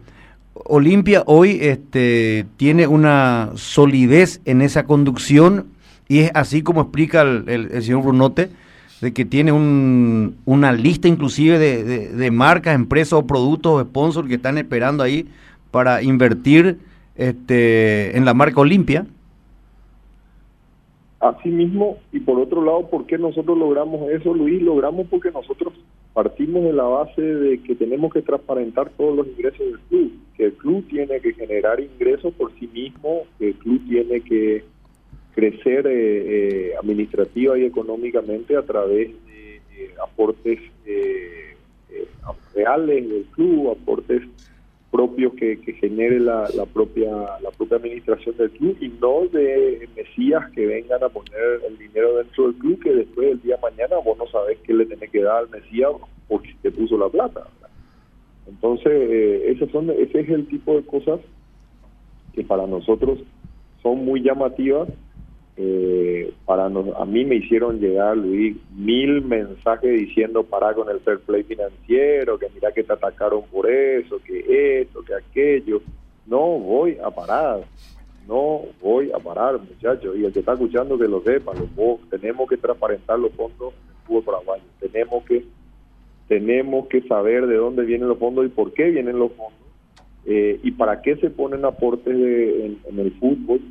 Olimpia 0.64 1.24
hoy 1.26 1.60
este, 1.62 2.46
tiene 2.56 2.88
una 2.88 3.52
solidez 3.56 4.42
en 4.46 4.62
esa 4.62 4.86
conducción 4.86 5.68
y 6.08 6.20
es 6.20 6.32
así 6.34 6.64
como 6.64 6.82
explica 6.82 7.22
el, 7.24 7.82
señor 7.84 8.04
Brunote, 8.04 8.50
de 9.02 9.14
que 9.14 9.26
tiene 9.26 9.52
un, 9.52 10.38
una 10.46 10.72
lista 10.72 11.10
inclusive 11.10 11.60
de, 11.60 12.32
marcas, 12.32 12.74
empresas 12.74 13.14
o 13.14 13.28
productos 13.28 13.74
o 13.74 13.84
sponsors 13.84 14.30
que 14.30 14.36
están 14.36 14.58
esperando 14.58 15.04
ahí 15.04 15.28
para 15.72 16.02
invertir 16.02 16.80
este, 17.16 18.16
en 18.18 18.24
la 18.24 18.34
marca 18.34 18.62
Olimpia. 18.62 19.06
Asimismo, 21.20 21.98
y 22.14 22.20
por 22.20 22.40
otro 22.40 22.64
lado, 22.64 22.88
¿por 22.90 23.06
qué 23.08 23.18
nosotros 23.18 23.58
logramos 23.58 24.10
eso, 24.10 24.34
Luis? 24.34 24.62
Logramos 24.62 25.08
porque 25.08 25.32
nosotros 25.32 25.74
partimos 26.16 26.64
de 26.64 26.72
la 26.72 26.86
base 26.86 27.22
de 27.22 27.62
que 27.62 27.76
tenemos 27.76 28.12
que 28.14 28.22
transparentar 28.22 28.90
todos 28.92 29.18
los 29.18 29.28
ingresos 29.28 29.60
del 29.60 29.80
club, 29.90 30.12
que 30.38 30.46
el 30.46 30.54
club 30.54 30.88
tiene 30.88 31.20
que 31.20 31.34
generar 31.34 31.82
ingresos 31.82 32.34
por 32.36 32.58
sí 32.58 32.68
mismo, 32.74 33.24
que 33.38 33.50
el 33.50 33.56
club 33.56 33.82
tiene 33.86 34.22
que 34.22 34.64
crecer 35.36 35.86
eh, 35.86 35.92
eh, 36.70 36.74
administrativa 36.82 37.60
y 37.60 37.66
económicamente 37.66 38.56
a 38.56 38.62
través 38.62 39.10
de, 39.26 39.62
de 39.76 39.94
aportes 40.02 40.58
eh, 40.86 41.58
eh, 41.90 42.08
reales 42.56 43.10
del 43.10 43.26
club, 43.36 43.72
aportes 43.72 44.22
propios 44.96 45.34
que, 45.34 45.60
que 45.60 45.74
genere 45.74 46.22
la, 46.22 46.48
la 46.56 46.66
propia 46.66 47.12
la 47.42 47.52
propia 47.52 47.76
administración 47.76 48.38
del 48.38 48.50
club 48.52 48.78
y 48.80 48.88
no 48.88 49.28
de 49.28 49.90
mesías 49.94 50.50
que 50.52 50.66
vengan 50.66 51.04
a 51.04 51.10
poner 51.10 51.60
el 51.68 51.78
dinero 51.78 52.16
dentro 52.16 52.46
del 52.46 52.56
club 52.56 52.82
que 52.82 52.94
después 52.94 53.28
del 53.28 53.42
día 53.42 53.58
de 53.58 53.62
mañana 53.62 53.98
vos 53.98 54.18
no 54.18 54.26
sabés 54.28 54.58
qué 54.60 54.74
le 54.74 54.86
tenés 54.86 55.12
que 55.12 55.22
dar 55.22 55.40
al 55.40 55.50
mesías 55.50 55.92
porque 56.30 56.56
te 56.62 56.72
puso 56.72 56.98
la 56.98 57.10
plata. 57.10 57.46
Entonces, 58.48 58.94
eh, 58.94 59.52
esos 59.52 59.70
son, 59.72 59.90
ese 59.90 60.22
es 60.22 60.30
el 60.30 60.48
tipo 60.48 60.76
de 60.76 60.86
cosas 60.86 61.20
que 62.34 62.46
para 62.46 62.66
nosotros 62.66 63.20
son 63.84 64.06
muy 64.06 64.22
llamativas. 64.22 64.88
Eh, 65.58 66.34
para 66.46 66.66
a 66.66 67.06
mí 67.06 67.24
me 67.24 67.36
hicieron 67.36 67.80
llegar, 67.80 68.18
Luis, 68.18 68.58
mil 68.76 69.22
mensajes 69.22 69.90
diciendo 70.00 70.44
para 70.44 70.74
con 70.74 70.90
el 70.90 71.00
fair 71.00 71.20
play 71.20 71.44
financiero, 71.44 72.38
que 72.38 72.48
mira 72.54 72.74
que 72.74 72.84
te 72.84 72.92
atacaron 72.92 73.44
por 73.52 73.70
eso, 73.70 74.20
que 74.26 74.82
esto, 74.82 75.02
que 75.04 75.14
aquello. 75.16 75.82
No 76.26 76.60
voy 76.60 76.98
a 77.02 77.10
parar, 77.10 77.62
no 78.28 78.64
voy 78.82 79.12
a 79.14 79.20
parar, 79.20 79.58
muchachos. 79.60 80.18
Y 80.18 80.26
el 80.26 80.34
que 80.34 80.40
está 80.40 80.54
escuchando 80.54 80.98
que 80.98 81.08
lo 81.08 81.22
sepa, 81.22 81.54
los 81.54 81.74
vos, 81.74 82.02
tenemos 82.10 82.50
que 82.50 82.58
transparentar 82.58 83.18
los 83.20 83.32
fondos 83.34 83.74
del 83.74 83.96
fútbol 84.06 84.24
paraguayo, 84.24 84.64
tenemos 84.80 85.24
que 85.26 85.46
tenemos 86.28 86.88
que 86.88 87.02
saber 87.04 87.46
de 87.46 87.56
dónde 87.56 87.86
vienen 87.86 88.08
los 88.10 88.18
fondos 88.18 88.46
y 88.48 88.50
por 88.50 88.74
qué 88.74 88.90
vienen 88.90 89.20
los 89.20 89.32
fondos 89.34 89.60
eh, 90.26 90.60
y 90.64 90.72
para 90.72 91.02
qué 91.04 91.16
se 91.18 91.30
ponen 91.30 91.64
aportes 91.66 92.18
de- 92.18 92.66
en 92.90 93.00
el 93.00 93.12
fútbol, 93.20 93.62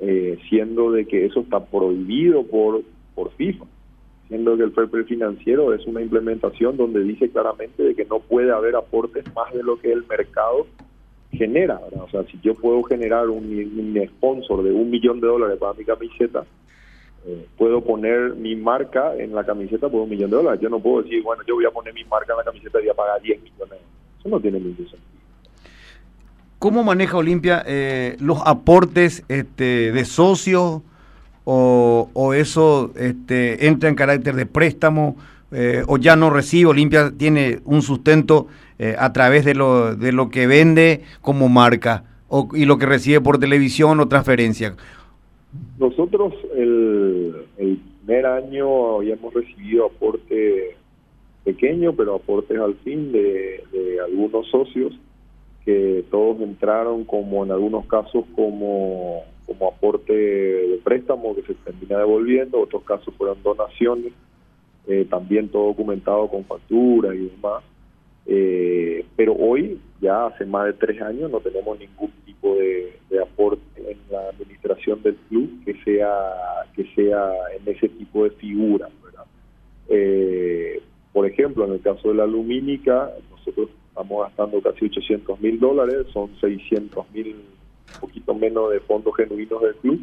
eh, 0.00 0.38
siendo 0.48 0.90
de 0.90 1.06
que 1.06 1.24
eso 1.24 1.40
está 1.40 1.64
prohibido 1.64 2.44
por, 2.44 2.82
por 3.14 3.30
FIFA, 3.32 3.64
siendo 4.28 4.56
que 4.56 4.64
el 4.64 4.72
fair 4.72 4.88
play 4.88 5.04
financiero 5.04 5.72
es 5.72 5.86
una 5.86 6.02
implementación 6.02 6.76
donde 6.76 7.02
dice 7.02 7.30
claramente 7.30 7.82
de 7.82 7.94
que 7.94 8.04
no 8.04 8.20
puede 8.20 8.52
haber 8.52 8.76
aportes 8.76 9.24
más 9.34 9.52
de 9.52 9.62
lo 9.62 9.78
que 9.78 9.92
el 9.92 10.04
mercado 10.06 10.66
genera. 11.32 11.80
O 12.00 12.08
sea, 12.10 12.24
si 12.24 12.38
yo 12.42 12.54
puedo 12.54 12.82
generar 12.82 13.28
un, 13.28 13.44
un 13.44 14.08
sponsor 14.08 14.62
de 14.62 14.72
un 14.72 14.90
millón 14.90 15.20
de 15.20 15.28
dólares 15.28 15.58
para 15.58 15.74
mi 15.74 15.84
camiseta, 15.84 16.44
eh, 17.26 17.46
puedo 17.56 17.80
poner 17.80 18.34
mi 18.34 18.54
marca 18.54 19.16
en 19.16 19.34
la 19.34 19.44
camiseta 19.44 19.88
por 19.88 20.02
un 20.02 20.10
millón 20.10 20.30
de 20.30 20.36
dólares. 20.36 20.60
Yo 20.60 20.68
no 20.68 20.78
puedo 20.78 21.02
decir, 21.02 21.22
bueno, 21.22 21.42
yo 21.46 21.56
voy 21.56 21.64
a 21.64 21.70
poner 21.70 21.92
mi 21.92 22.04
marca 22.04 22.32
en 22.32 22.38
la 22.38 22.44
camiseta 22.44 22.78
y 22.78 22.82
voy 22.82 22.90
a 22.90 22.94
pagar 22.94 23.20
10 23.20 23.42
millones. 23.42 23.78
Eso 24.20 24.28
no 24.28 24.40
tiene 24.40 24.60
ningún 24.60 24.76
sentido. 24.76 25.15
¿Cómo 26.58 26.84
maneja 26.84 27.18
Olimpia 27.18 27.62
eh, 27.66 28.16
los 28.18 28.38
aportes 28.46 29.24
este, 29.28 29.92
de 29.92 30.04
socios 30.06 30.80
o, 31.44 32.32
eso 32.34 32.92
este, 32.96 33.66
entra 33.66 33.88
en 33.90 33.94
carácter 33.94 34.34
de 34.34 34.46
préstamo 34.46 35.16
eh, 35.52 35.82
o 35.86 35.98
ya 35.98 36.16
no 36.16 36.30
recibe? 36.30 36.70
Olimpia 36.70 37.12
tiene 37.16 37.60
un 37.66 37.82
sustento 37.82 38.46
eh, 38.78 38.96
a 38.98 39.12
través 39.12 39.44
de 39.44 39.54
lo, 39.54 39.94
de 39.94 40.12
lo 40.12 40.30
que 40.30 40.46
vende 40.46 41.02
como 41.20 41.50
marca 41.50 42.04
o, 42.28 42.48
y 42.54 42.64
lo 42.64 42.78
que 42.78 42.86
recibe 42.86 43.20
por 43.20 43.38
televisión 43.38 44.00
o 44.00 44.08
transferencia. 44.08 44.76
Nosotros 45.78 46.32
el, 46.56 47.34
el 47.58 47.78
primer 48.02 48.26
año 48.26 48.96
habíamos 48.96 49.34
recibido 49.34 49.86
aporte 49.86 50.74
pequeño, 51.44 51.92
pero 51.92 52.14
aportes 52.14 52.58
al 52.58 52.74
fin 52.76 53.12
de, 53.12 53.62
de 53.72 54.00
algunos 54.00 54.48
socios 54.48 54.94
que 55.66 56.04
todos 56.12 56.40
entraron 56.40 57.04
como 57.04 57.44
en 57.44 57.50
algunos 57.50 57.86
casos 57.86 58.24
como, 58.36 59.24
como 59.44 59.68
aporte 59.68 60.12
de 60.12 60.80
préstamo 60.84 61.34
que 61.34 61.42
se 61.42 61.54
termina 61.54 61.98
devolviendo, 61.98 62.60
otros 62.60 62.84
casos 62.84 63.12
fueron 63.18 63.42
donaciones, 63.42 64.12
eh, 64.86 65.04
también 65.10 65.48
todo 65.48 65.66
documentado 65.66 66.28
con 66.28 66.44
facturas 66.44 67.16
y 67.16 67.28
demás. 67.28 67.64
Eh, 68.26 69.04
pero 69.16 69.34
hoy, 69.34 69.80
ya 70.00 70.26
hace 70.26 70.46
más 70.46 70.66
de 70.66 70.72
tres 70.74 71.02
años, 71.02 71.30
no 71.32 71.40
tenemos 71.40 71.76
ningún 71.80 72.12
tipo 72.24 72.54
de, 72.54 72.96
de 73.10 73.20
aporte 73.20 73.62
en 73.78 73.98
la 74.08 74.28
administración 74.28 75.02
del 75.02 75.16
club 75.28 75.64
que 75.64 75.74
sea 75.82 76.32
que 76.76 76.84
sea 76.94 77.32
en 77.58 77.74
ese 77.74 77.88
tipo 77.88 78.22
de 78.22 78.30
figuras. 78.30 78.90
¿verdad? 79.02 79.24
Eh, 79.88 80.80
por 81.12 81.26
ejemplo, 81.26 81.64
en 81.64 81.72
el 81.72 81.80
caso 81.80 82.08
de 82.08 82.14
la 82.14 82.26
lumínica, 82.26 83.10
nosotros 83.30 83.70
estamos 83.96 84.24
gastando 84.24 84.60
casi 84.60 84.84
800 84.84 85.40
mil 85.40 85.58
dólares, 85.58 86.06
son 86.12 86.28
600 86.38 87.10
mil, 87.14 87.28
un 87.94 88.00
poquito 88.00 88.34
menos 88.34 88.70
de 88.70 88.80
fondos 88.80 89.16
genuinos 89.16 89.62
del 89.62 89.74
club, 89.76 90.00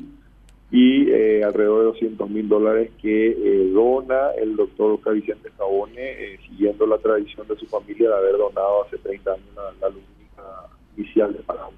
y 0.71 1.11
eh, 1.11 1.43
alrededor 1.43 1.79
de 1.79 1.85
200 1.85 2.29
mil 2.31 2.49
dólares 2.49 2.89
que 2.99 3.27
eh, 3.29 3.69
dona 3.71 4.31
el 4.31 4.55
doctor 4.55 4.93
Oscar 4.93 5.13
Vicente 5.13 5.51
Cabone, 5.55 5.93
eh, 6.01 6.39
siguiendo 6.49 6.87
la 6.87 6.97
tradición 6.97 7.47
de 7.47 7.55
su 7.55 7.67
familia 7.67 8.09
de 8.09 8.15
haber 8.15 8.37
donado 8.37 8.83
hace 8.85 8.97
30 8.97 9.31
años 9.31 9.45
la, 9.55 9.71
la 9.79 9.89
lumínica 9.89 10.43
inicial 10.97 11.33
de 11.33 11.39
Paraguay. 11.39 11.77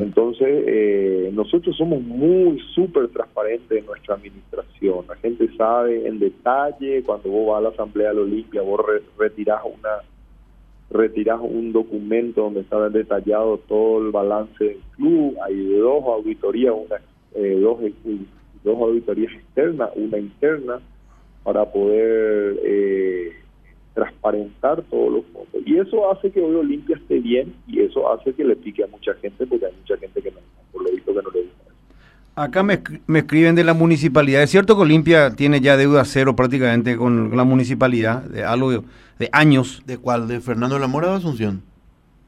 Entonces, 0.00 0.64
eh, 0.68 1.30
nosotros 1.34 1.76
somos 1.76 2.00
muy 2.00 2.60
súper 2.74 3.08
transparentes 3.08 3.76
en 3.76 3.84
nuestra 3.86 4.14
administración. 4.14 5.04
La 5.08 5.16
gente 5.16 5.48
sabe 5.56 6.06
en 6.06 6.20
detalle, 6.20 7.02
cuando 7.02 7.28
vos 7.28 7.48
vas 7.48 7.58
a 7.58 7.62
la 7.62 7.68
Asamblea 7.70 8.10
de 8.10 8.14
la 8.14 8.20
Olimpia, 8.20 8.62
vos 8.62 8.80
re- 8.86 9.02
retirás 9.18 9.62
una 9.64 9.90
retirás 10.90 11.40
un 11.40 11.72
documento 11.72 12.42
donde 12.42 12.60
está 12.60 12.88
detallado 12.88 13.58
todo 13.58 14.04
el 14.04 14.12
balance 14.12 14.64
del 14.64 14.80
club. 14.96 15.36
Hay 15.44 15.64
dos 15.76 16.04
auditorías, 16.04 16.74
una, 16.74 16.96
eh, 17.34 17.58
dos, 17.60 17.78
dos 18.62 18.78
auditorías 18.78 19.32
externas, 19.32 19.90
una 19.96 20.18
interna, 20.18 20.80
para 21.42 21.70
poder 21.70 22.58
eh, 22.64 23.32
transparentar 23.94 24.82
todos 24.84 25.12
los 25.12 25.24
fondos. 25.26 25.62
Y 25.66 25.78
eso 25.78 26.10
hace 26.10 26.30
que 26.30 26.40
hoy 26.40 26.54
Olimpia 26.56 26.96
esté 26.96 27.20
bien 27.20 27.54
y 27.68 27.80
eso 27.80 28.10
hace 28.10 28.32
que 28.32 28.44
le 28.44 28.56
pique 28.56 28.82
a 28.82 28.88
mucha 28.88 29.14
gente 29.14 29.46
porque 29.46 29.66
hay 29.66 29.74
mucha 29.78 29.96
gente 29.96 30.20
que 30.20 30.30
no, 30.30 30.38
por 30.72 30.82
lo 30.82 30.90
visto 30.90 31.14
que 31.14 31.22
no 31.22 31.30
le 31.30 31.42
gusta. 31.42 31.63
Acá 32.36 32.62
me, 32.64 32.82
me 33.06 33.20
escriben 33.20 33.54
de 33.54 33.62
la 33.62 33.74
municipalidad. 33.74 34.42
Es 34.42 34.50
cierto 34.50 34.74
que 34.74 34.82
Olimpia 34.82 35.30
tiene 35.36 35.60
ya 35.60 35.76
deuda 35.76 36.04
cero 36.04 36.34
prácticamente 36.34 36.96
con 36.96 37.36
la 37.36 37.44
municipalidad, 37.44 38.22
de 38.22 38.42
algo 38.44 38.70
de, 38.72 38.80
de 39.20 39.28
años. 39.32 39.82
¿De 39.86 39.98
cuál? 39.98 40.26
¿De 40.26 40.40
Fernando 40.40 40.74
de 40.74 40.80
la 40.80 40.88
Mora 40.88 41.10
o 41.10 41.14
Asunción? 41.14 41.62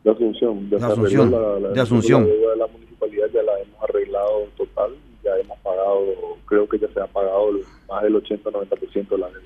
De 0.05 0.13
Asunción, 0.13 0.71
De 0.71 0.77
arregló 0.77 0.93
Asunción, 0.93 1.31
la, 1.33 1.59
la- 1.59 1.69
de 1.75 1.81
Asunción. 1.81 2.23
la 2.23 2.29
deuda 2.29 2.51
de 2.53 2.57
la 2.57 2.67
municipalidad 2.69 3.27
ya 3.35 3.43
la 3.43 3.53
hemos 3.61 3.83
arreglado 3.83 4.43
en 4.45 4.51
total, 4.51 4.91
ya 5.25 5.31
hemos 5.43 5.59
pagado, 5.59 6.05
creo 6.47 6.69
que 6.69 6.79
ya 6.79 6.87
se 6.95 7.01
ha 7.01 7.07
pagado 7.09 7.49
más 7.89 8.03
del 8.05 8.15
80-90% 8.15 9.09
de 9.09 9.19
la 9.19 9.27
deuda. 9.27 9.41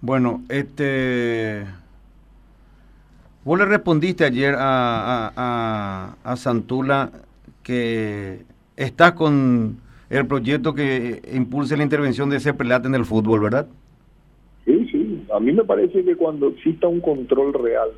Bueno, 0.00 0.42
este. 0.48 1.64
Vos 3.44 3.58
le 3.58 3.64
respondiste 3.64 4.24
ayer 4.24 4.56
a, 4.56 5.26
a, 5.28 5.32
a, 5.36 6.16
a 6.24 6.36
Santula 6.36 7.10
que 7.66 8.44
estás 8.76 9.12
con 9.14 9.78
el 10.08 10.24
proyecto 10.24 10.72
que 10.72 11.20
impulse 11.34 11.76
la 11.76 11.82
intervención 11.82 12.30
de 12.30 12.36
ese 12.36 12.54
prelate 12.54 12.86
en 12.86 12.94
el 12.94 13.04
fútbol, 13.04 13.40
¿verdad? 13.40 13.66
Sí, 14.64 14.88
sí. 14.92 15.26
A 15.34 15.40
mí 15.40 15.52
me 15.52 15.64
parece 15.64 16.04
que 16.04 16.14
cuando 16.14 16.46
exista 16.46 16.86
un 16.86 17.00
control 17.00 17.52
real 17.54 17.88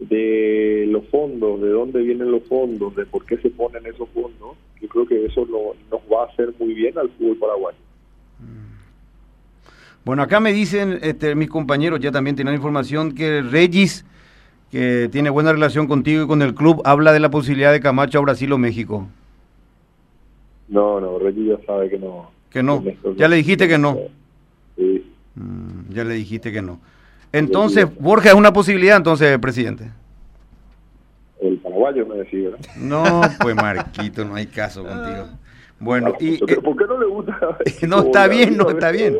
de 0.00 0.86
los 0.90 1.06
fondos, 1.10 1.60
de 1.60 1.68
dónde 1.68 2.02
vienen 2.02 2.32
los 2.32 2.42
fondos, 2.48 2.96
de 2.96 3.06
por 3.06 3.24
qué 3.24 3.36
se 3.38 3.50
ponen 3.50 3.86
esos 3.86 4.08
fondos, 4.08 4.56
yo 4.80 4.88
creo 4.88 5.06
que 5.06 5.26
eso 5.26 5.44
lo- 5.46 5.76
nos 5.88 6.00
va 6.12 6.24
a 6.24 6.26
hacer 6.26 6.52
muy 6.58 6.74
bien 6.74 6.98
al 6.98 7.08
fútbol 7.10 7.36
paraguayo. 7.36 7.78
Bueno, 10.04 10.22
acá 10.24 10.40
me 10.40 10.52
dicen 10.52 10.98
este, 11.02 11.36
mis 11.36 11.48
compañeros, 11.48 12.00
ya 12.00 12.10
también 12.10 12.34
tienen 12.34 12.54
información, 12.54 13.14
que 13.14 13.42
Regis, 13.42 14.04
que 14.72 15.10
tiene 15.12 15.28
buena 15.28 15.52
relación 15.52 15.86
contigo 15.86 16.24
y 16.24 16.26
con 16.26 16.40
el 16.40 16.54
club, 16.54 16.80
habla 16.86 17.12
de 17.12 17.20
la 17.20 17.30
posibilidad 17.30 17.72
de 17.72 17.80
Camacho 17.80 18.18
a 18.18 18.22
Brasil 18.22 18.50
o 18.52 18.58
México. 18.58 19.06
No, 20.68 20.98
no, 20.98 21.18
Reggie 21.18 21.50
ya 21.50 21.66
sabe 21.66 21.90
que 21.90 21.98
no. 21.98 22.30
Que 22.48 22.62
no. 22.62 22.82
Ya 23.16 23.28
le 23.28 23.36
dijiste 23.36 23.68
que 23.68 23.76
no. 23.76 23.98
Sí. 24.76 25.12
Mm, 25.34 25.92
ya 25.92 26.04
le 26.04 26.14
dijiste 26.14 26.50
que 26.50 26.62
no. 26.62 26.80
Entonces, 27.32 27.86
Borja 27.98 28.30
es 28.30 28.34
una 28.34 28.54
posibilidad, 28.54 28.96
entonces, 28.96 29.38
presidente. 29.38 29.90
El 31.42 31.58
paraguayo 31.58 32.06
me 32.06 32.16
decía, 32.16 32.48
¿verdad? 32.50 32.76
No, 32.76 33.20
pues 33.40 33.54
Marquito, 33.54 34.24
no 34.24 34.34
hay 34.34 34.46
caso 34.46 34.82
contigo. 34.82 35.28
Bueno, 35.78 36.14
y 36.20 36.38
¿Por 36.38 36.46
qué, 36.46 36.54
eh, 36.54 36.60
por 36.62 36.76
qué 36.76 36.84
no 36.84 36.96
le 36.96 37.06
gusta? 37.06 37.58
No, 37.88 38.02
está 38.02 38.28
bien, 38.28 38.56
no, 38.56 38.70
está 38.70 38.92
bien. 38.92 39.14
¿eh? 39.14 39.18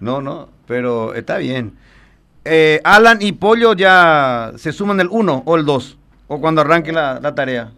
no, 0.00 0.20
no, 0.20 0.48
pero 0.66 1.14
está 1.14 1.38
bien. 1.38 1.74
Eh, 2.44 2.80
Alan 2.84 3.18
y 3.20 3.32
Pollo 3.32 3.74
ya 3.74 4.52
se 4.56 4.72
suman 4.72 5.00
el 5.00 5.08
1 5.10 5.42
o 5.44 5.56
el 5.56 5.64
2, 5.64 5.98
o 6.28 6.40
cuando 6.40 6.60
arranque 6.60 6.92
la, 6.92 7.20
la 7.20 7.34
tarea. 7.34 7.72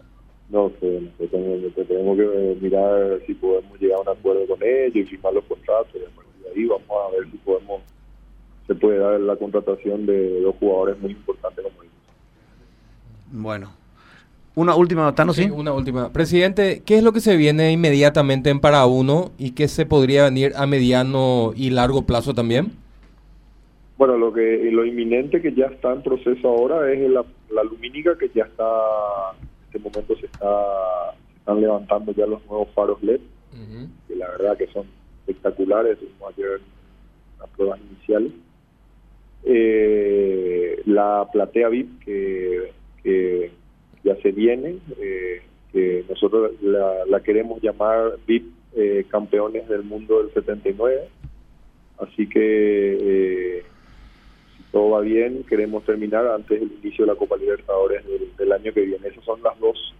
No 0.49 0.71
sé, 0.79 1.01
tenemos, 1.29 1.73
tenemos 1.75 2.17
que 2.17 2.57
mirar 2.61 3.21
si 3.25 3.33
podemos 3.33 3.79
llegar 3.79 3.99
a 3.99 4.01
un 4.01 4.17
acuerdo 4.17 4.47
con 4.47 4.59
ellos 4.61 4.95
y 4.95 5.03
firmar 5.05 5.33
los 5.33 5.45
contratos. 5.45 5.93
y 5.95 5.99
de 5.99 6.49
ahí 6.55 6.65
vamos 6.65 6.87
a 6.89 7.11
ver 7.15 7.31
si 7.31 7.37
podemos 7.37 7.81
se 8.67 8.75
puede 8.75 8.99
dar 8.99 9.19
la 9.19 9.35
contratación 9.35 10.05
de 10.05 10.41
dos 10.41 10.55
jugadores 10.59 10.99
muy 10.99 11.11
importantes 11.11 11.63
como 11.63 11.83
ellos. 11.83 11.95
Bueno. 13.31 13.81
Una 14.53 14.75
última, 14.75 15.15
Tano, 15.15 15.33
¿sí? 15.33 15.43
Sí, 15.43 15.49
una 15.49 15.71
última. 15.71 16.11
Presidente, 16.11 16.83
¿qué 16.85 16.97
es 16.97 17.03
lo 17.03 17.13
que 17.13 17.21
se 17.21 17.37
viene 17.37 17.71
inmediatamente 17.71 18.49
en 18.49 18.59
para 18.59 18.85
uno 18.85 19.31
y 19.37 19.51
qué 19.51 19.69
se 19.69 19.85
podría 19.85 20.25
venir 20.25 20.51
a 20.57 20.65
mediano 20.67 21.53
y 21.55 21.69
largo 21.69 22.01
plazo 22.01 22.33
también? 22.33 22.73
Bueno, 24.01 24.17
lo 24.17 24.33
que 24.33 24.71
lo 24.71 24.83
inminente 24.83 25.43
que 25.43 25.53
ya 25.53 25.67
está 25.67 25.93
en 25.93 26.01
proceso 26.01 26.49
ahora 26.49 26.91
es 26.91 27.07
la, 27.07 27.23
la 27.51 27.63
lumínica 27.63 28.17
que 28.17 28.31
ya 28.33 28.45
está, 28.45 28.65
en 29.39 29.65
este 29.65 29.77
momento 29.77 30.15
se 30.15 30.25
está 30.25 31.13
se 31.27 31.37
están 31.37 31.61
levantando 31.61 32.11
ya 32.11 32.25
los 32.25 32.43
nuevos 32.47 32.69
faros 32.73 33.03
LED, 33.03 33.21
que 34.07 34.15
la 34.15 34.27
verdad 34.29 34.57
que 34.57 34.65
son 34.73 34.87
espectaculares, 35.19 35.99
vamos 36.19 36.33
ayer 36.35 36.61
las 37.39 37.49
pruebas 37.49 37.79
iniciales. 37.91 38.31
Eh, 39.43 40.81
la 40.87 41.27
platea 41.31 41.69
VIP 41.69 42.03
que, 42.03 42.71
que 43.03 43.51
ya 44.03 44.15
se 44.15 44.31
viene, 44.31 44.79
eh, 44.99 45.43
que 45.71 46.05
nosotros 46.09 46.53
la, 46.63 47.05
la 47.05 47.19
queremos 47.19 47.61
llamar 47.61 48.17
VIP 48.25 48.51
eh, 48.75 49.05
Campeones 49.11 49.69
del 49.69 49.83
Mundo 49.83 50.23
del 50.23 50.33
79. 50.33 51.01
Así 51.99 52.27
que 52.27 52.97
eh, 52.99 53.63
todo 54.71 54.91
va 54.91 55.01
bien, 55.01 55.43
queremos 55.43 55.83
terminar 55.83 56.25
antes 56.27 56.59
del 56.59 56.71
inicio 56.81 57.05
de 57.05 57.11
la 57.11 57.17
Copa 57.17 57.35
Libertadores 57.35 58.03
del, 58.37 58.51
año 58.51 58.73
que 58.73 58.81
viene. 58.81 59.07
Esas 59.07 59.23
son 59.25 59.41
las 59.43 59.59
dos 59.59 59.93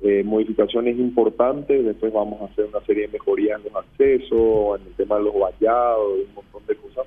eh, 0.00 0.22
modificaciones 0.24 0.98
importantes. 0.98 1.84
Después 1.84 2.12
vamos 2.12 2.40
a 2.40 2.46
hacer 2.46 2.64
una 2.64 2.80
serie 2.86 3.06
de 3.06 3.12
mejorías 3.12 3.58
en 3.58 3.72
los 3.72 3.84
accesos, 3.84 4.80
en 4.80 4.86
el 4.86 4.94
tema 4.94 5.16
de 5.16 5.24
los 5.24 5.34
vallados, 5.34 6.18
un 6.26 6.34
montón 6.34 6.66
de 6.66 6.76
cosas 6.76 7.06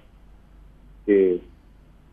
que, 1.06 1.40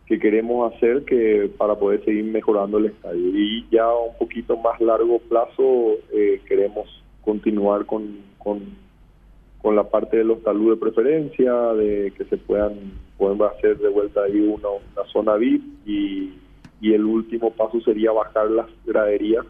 que 0.06 0.18
queremos 0.18 0.74
hacer 0.74 1.04
que 1.04 1.50
para 1.56 1.76
poder 1.76 2.04
seguir 2.04 2.24
mejorando 2.24 2.78
el 2.78 2.86
estadio. 2.86 3.28
Y 3.32 3.66
ya 3.70 3.84
a 3.84 3.96
un 3.96 4.16
poquito 4.18 4.56
más 4.56 4.80
largo 4.80 5.18
plazo 5.20 5.98
eh, 6.12 6.40
queremos 6.48 6.88
continuar 7.22 7.86
con, 7.86 8.18
con, 8.38 8.60
con 9.62 9.76
la 9.76 9.84
parte 9.84 10.16
de 10.18 10.24
los 10.24 10.42
talud 10.42 10.70
de 10.70 10.76
preferencia, 10.80 11.52
de 11.74 12.12
que 12.16 12.24
se 12.24 12.36
puedan, 12.36 12.74
pueden 13.18 13.40
hacer 13.42 13.78
de 13.78 13.88
vuelta 13.88 14.22
ahí 14.22 14.40
una, 14.40 14.68
zona 15.12 15.34
VIP 15.36 15.62
y, 15.86 16.38
y 16.80 16.94
el 16.94 17.04
último 17.04 17.50
paso 17.52 17.80
sería 17.80 18.12
bajar 18.12 18.50
las 18.50 18.68
graderías 18.86 19.44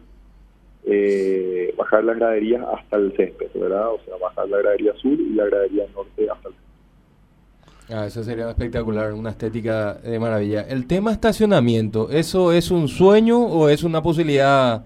eh, 0.83 1.73
bajar 1.77 2.03
las 2.03 2.17
graderías 2.17 2.63
hasta 2.75 2.97
el 2.97 3.15
césped, 3.15 3.47
¿verdad? 3.53 3.93
O 3.93 3.99
sea, 4.03 4.15
bajar 4.19 4.49
la 4.49 4.57
gradería 4.57 4.93
sur 4.95 5.13
y 5.13 5.33
la 5.33 5.45
gradería 5.45 5.85
norte 5.93 6.27
hasta 6.29 6.49
el 6.49 6.55
césped. 6.55 7.95
Ah, 7.95 8.05
eso 8.07 8.23
sería 8.23 8.49
espectacular, 8.49 9.13
una 9.13 9.31
estética 9.31 9.95
de 9.95 10.17
maravilla. 10.17 10.61
El 10.61 10.87
tema 10.87 11.11
estacionamiento, 11.11 12.09
¿eso 12.09 12.51
es 12.51 12.71
un 12.71 12.87
sueño 12.87 13.39
o 13.39 13.69
es 13.69 13.83
una 13.83 14.01
posibilidad 14.01 14.85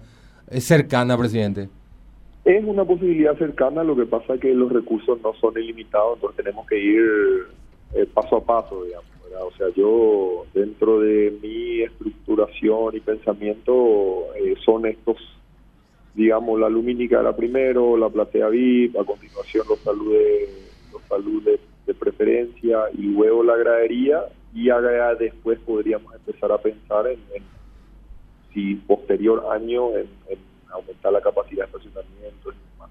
eh, 0.50 0.60
cercana, 0.60 1.16
presidente? 1.16 1.68
Es 2.46 2.64
una 2.64 2.84
posibilidad 2.84 3.36
cercana, 3.36 3.82
lo 3.82 3.96
que 3.96 4.06
pasa 4.06 4.34
es 4.34 4.40
que 4.40 4.54
los 4.54 4.72
recursos 4.72 5.20
no 5.20 5.34
son 5.34 5.58
ilimitados, 5.58 6.14
entonces 6.14 6.44
tenemos 6.44 6.66
que 6.68 6.78
ir 6.78 7.04
eh, 7.92 8.06
paso 8.14 8.36
a 8.36 8.44
paso, 8.44 8.84
digamos. 8.84 9.10
O 9.38 9.50
sea, 9.58 9.66
yo 9.76 10.46
dentro 10.54 11.00
de 11.00 11.36
mi 11.42 11.82
estructuración 11.82 12.96
y 12.96 13.00
pensamiento 13.00 14.32
eh, 14.36 14.54
son 14.64 14.86
estos 14.86 15.18
digamos, 16.14 16.58
la 16.58 16.70
lumínica 16.70 17.20
era 17.20 17.36
primero, 17.36 17.96
la 17.96 18.08
platea 18.08 18.48
VIP, 18.48 18.96
a 18.96 19.04
continuación 19.04 19.66
los 19.68 19.78
saludes, 19.80 20.48
los 20.90 21.02
saludes 21.02 21.60
de 21.84 21.94
preferencia 21.94 22.84
y 22.94 23.02
luego 23.02 23.42
la 23.44 23.56
gradería 23.56 24.24
y 24.54 24.66
ya 24.66 24.80
después 25.14 25.58
podríamos 25.58 26.14
empezar 26.14 26.50
a 26.50 26.58
pensar 26.58 27.06
en, 27.06 27.18
si 28.54 28.76
posterior 28.76 29.44
año 29.52 29.90
en, 29.94 30.06
aumentar 30.76 31.12
la 31.12 31.20
capacidad 31.20 31.68
de 31.68 31.76
estacionamiento 31.78 32.52
y 32.52 32.72
demás. 32.72 32.90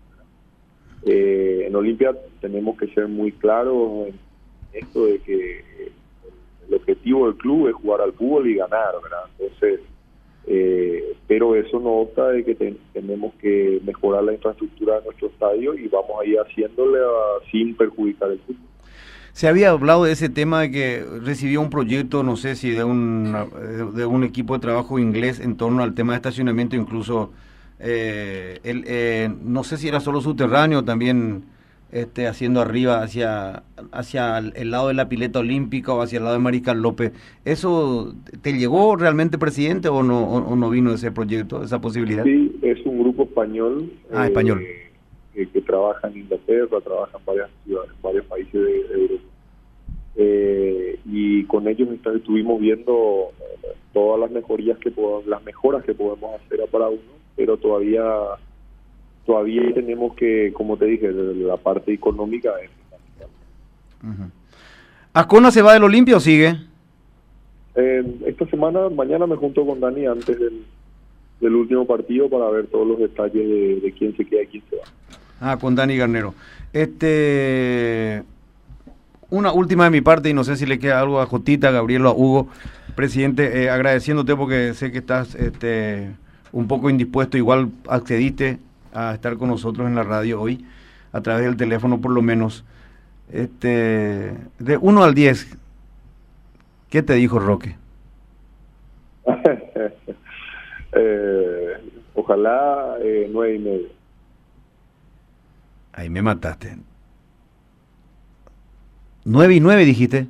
Eh, 1.06 1.66
en 1.68 1.76
Olimpia 1.76 2.16
tenemos 2.42 2.78
que 2.78 2.88
ser 2.88 3.08
muy 3.08 3.32
claros 3.32 4.08
en 4.08 4.20
esto 4.74 5.06
de 5.06 5.20
que 5.20 5.92
el 6.68 6.74
objetivo 6.74 7.28
del 7.28 7.38
club 7.38 7.68
es 7.70 7.76
jugar 7.76 8.02
al 8.02 8.14
fútbol 8.14 8.48
y 8.48 8.56
ganar, 8.56 8.94
¿verdad? 9.02 9.26
Entonces, 9.38 9.82
eh, 10.48 11.16
pero 11.28 11.56
eso 11.56 11.80
no 11.80 11.90
obsta 12.02 12.30
de 12.30 12.44
que 12.44 12.56
ten, 12.56 12.78
tenemos 12.94 13.34
que 13.36 13.82
mejorar 13.84 14.24
la 14.24 14.34
infraestructura 14.34 15.00
de 15.00 15.06
nuestro 15.06 15.28
estadio 15.28 15.74
y 15.74 15.88
vamos 15.88 16.22
a 16.22 16.26
ir 16.26 16.38
haciéndole 16.38 17.00
a, 17.00 17.50
sin 17.52 17.76
perjudicar 17.76 18.32
el 18.32 18.40
fútbol. 18.40 18.62
Se 19.34 19.50
había 19.50 19.72
hablado 19.72 20.06
de 20.06 20.14
ese 20.14 20.30
tema 20.30 20.62
de 20.62 20.72
que 20.72 21.04
recibió 21.22 21.60
un 21.60 21.70
proyecto, 21.70 22.24
no 22.24 22.38
sé 22.38 22.56
si 22.56 22.70
de 22.72 22.86
un, 22.86 23.36
de 23.94 24.06
un 24.06 24.24
equipo 24.24 24.54
de 24.54 24.62
trabajo 24.62 24.98
inglés 24.98 25.42
en 25.42 25.58
torno 25.58 25.84
al 25.84 25.94
tema 25.94 26.14
de 26.14 26.18
estacionamiento, 26.18 26.78
incluso, 26.78 27.34
eh, 27.80 28.60
el, 28.64 28.84
eh, 28.88 29.30
no 29.44 29.64
sé 29.64 29.78
si 29.78 29.88
era 29.88 30.00
solo 30.00 30.22
subterráneo, 30.22 30.84
también 30.84 31.44
este, 31.92 32.28
haciendo 32.28 32.62
arriba 32.62 33.02
hacia, 33.04 33.64
hacia 33.92 34.38
el 34.40 34.72
lado 34.72 34.90
de 34.90 34.96
la 34.96 35.08
pileta 35.08 35.40
olímpica 35.40 35.94
o 35.94 36.02
hacia 36.02 36.18
el 36.18 36.24
lado 36.24 36.36
de 36.36 36.42
Mariscal 36.42 36.82
López. 36.82 37.14
¿Eso 37.46 38.14
te 38.42 38.54
llegó 38.54 38.96
realmente, 38.96 39.38
presidente, 39.38 39.88
o 39.88 40.04
no, 40.04 40.24
o, 40.26 40.38
o 40.40 40.56
no 40.56 40.70
vino 40.70 40.94
ese 40.94 41.12
proyecto, 41.12 41.64
esa 41.64 41.80
posibilidad? 41.80 42.24
Sí, 42.24 42.54
es 42.62 42.86
un 42.86 43.00
grupo 43.00 43.24
español. 43.24 43.92
Ah, 44.12 44.26
eh, 44.26 44.28
español. 44.28 44.62
Que, 45.34 45.48
que, 45.48 45.62
trabaja 45.62 46.08
en 46.10 46.18
Inglaterra, 46.18 46.82
trabaja 46.82 47.18
en 47.18 47.26
varias 47.26 47.50
ciudades, 47.64 47.92
en 47.96 48.02
varios 48.02 48.26
países 48.26 48.54
de, 48.54 48.82
Europa. 48.94 49.24
Eh, 50.18 51.00
y 51.06 51.44
con 51.44 51.68
ellos 51.68 51.90
estuvimos 52.16 52.60
viendo 52.60 53.32
eh, 53.40 53.68
todas 53.94 54.20
las 54.20 54.32
mejorías 54.32 54.78
que 54.80 54.92
podemos, 54.92 55.26
las 55.28 55.44
mejoras 55.44 55.84
que 55.84 55.94
podemos 55.94 56.42
hacer 56.42 56.62
a 56.62 56.68
para 56.68 56.88
uno, 56.88 57.00
pero 57.36 57.58
todavía 57.58 58.04
todavía 59.26 59.74
tenemos 59.74 60.16
que, 60.16 60.54
como 60.54 60.78
te 60.78 60.86
dije, 60.86 61.12
la 61.12 61.58
parte 61.58 61.92
económica 61.92 62.52
es 62.64 62.70
uh 64.04 64.08
-huh. 64.08 64.32
¿Ascona 65.14 65.50
se 65.50 65.62
va 65.62 65.74
del 65.74 65.84
Olimpia 65.84 66.18
o 66.18 66.20
sigue? 66.20 66.58
Eh, 67.76 68.04
esta 68.26 68.46
semana, 68.48 68.90
mañana 68.90 69.26
me 69.26 69.36
junto 69.36 69.66
con 69.66 69.80
Dani 69.80 70.06
antes 70.06 70.38
del, 70.38 70.66
del 71.40 71.56
último 71.56 71.88
partido 71.88 72.30
para 72.30 72.50
ver 72.50 72.68
todos 72.68 72.88
los 72.88 73.00
detalles 73.00 73.48
de, 73.48 73.80
de, 73.82 73.92
quién 73.94 74.16
se 74.16 74.26
queda 74.26 74.44
y 74.44 74.48
quién 74.48 74.64
se 74.70 74.76
va. 74.76 74.84
Ah, 75.40 75.58
con 75.58 75.74
Dani 75.74 75.98
Garnero. 75.98 76.34
Este, 76.74 78.24
una 79.30 79.54
última 79.54 79.86
de 79.86 79.90
mi 79.90 80.02
parte 80.02 80.30
y 80.30 80.34
no 80.34 80.44
sé 80.44 80.56
si 80.58 80.66
le 80.66 80.80
queda 80.80 81.00
algo 81.00 81.22
a 81.22 81.26
Jotita, 81.26 81.70
a 81.70 81.72
Gabriel 81.72 82.06
o 82.06 82.10
a 82.10 82.14
Hugo. 82.14 82.48
Presidente, 82.96 83.64
eh, 83.64 83.70
agradeciéndote 83.70 84.36
porque 84.36 84.74
sé 84.74 84.92
que 84.92 84.98
estás 84.98 85.36
este, 85.36 86.12
un 86.56 86.68
poco 86.70 86.90
indispuesto, 86.90 87.38
igual 87.38 87.70
accediste 87.90 88.60
a 88.94 89.14
estar 89.14 89.36
con 89.36 89.50
nosotros 89.50 89.88
en 89.88 89.96
la 89.96 90.04
radio 90.04 90.40
hoy, 90.40 90.66
a 91.12 91.20
través 91.20 91.44
del 91.44 91.58
teléfono 91.58 92.00
por 92.00 92.12
lo 92.12 92.22
menos. 92.22 92.64
Este, 93.30 94.34
de 94.60 94.78
1 94.80 95.04
al 95.04 95.14
10, 95.14 95.58
¿qué 96.90 97.04
te 97.04 97.14
dijo 97.16 97.40
Roque? 97.40 97.76
eh, 100.94 101.74
ojalá 102.14 102.96
eh, 103.02 103.30
9 103.30 103.56
y 103.56 103.60
medio. 103.60 103.88
Ahí 105.92 106.10
me 106.10 106.22
mataste. 106.22 106.78
9 109.26 109.56
y 109.56 109.60
9 109.60 109.84
dijiste. 109.84 110.28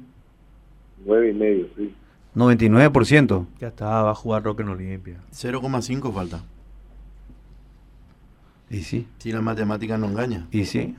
9 1.06 1.30
y 1.30 1.34
medio, 1.34 1.68
sí. 1.78 1.94
99%. 2.36 3.46
Ya 3.60 3.68
está, 3.70 4.04
va 4.04 4.12
a 4.12 4.16
jugar 4.16 4.44
Roque 4.44 4.64
en 4.64 4.70
Olimpia. 4.70 5.22
0,5 5.32 6.14
falta. 6.14 6.44
Y 8.70 8.82
sí. 8.82 9.08
Si 9.20 9.32
la 9.32 9.42
matemática 9.42 9.98
no 9.98 10.08
engaña. 10.08 10.48
Y 10.52 10.66
sí. 10.66 10.96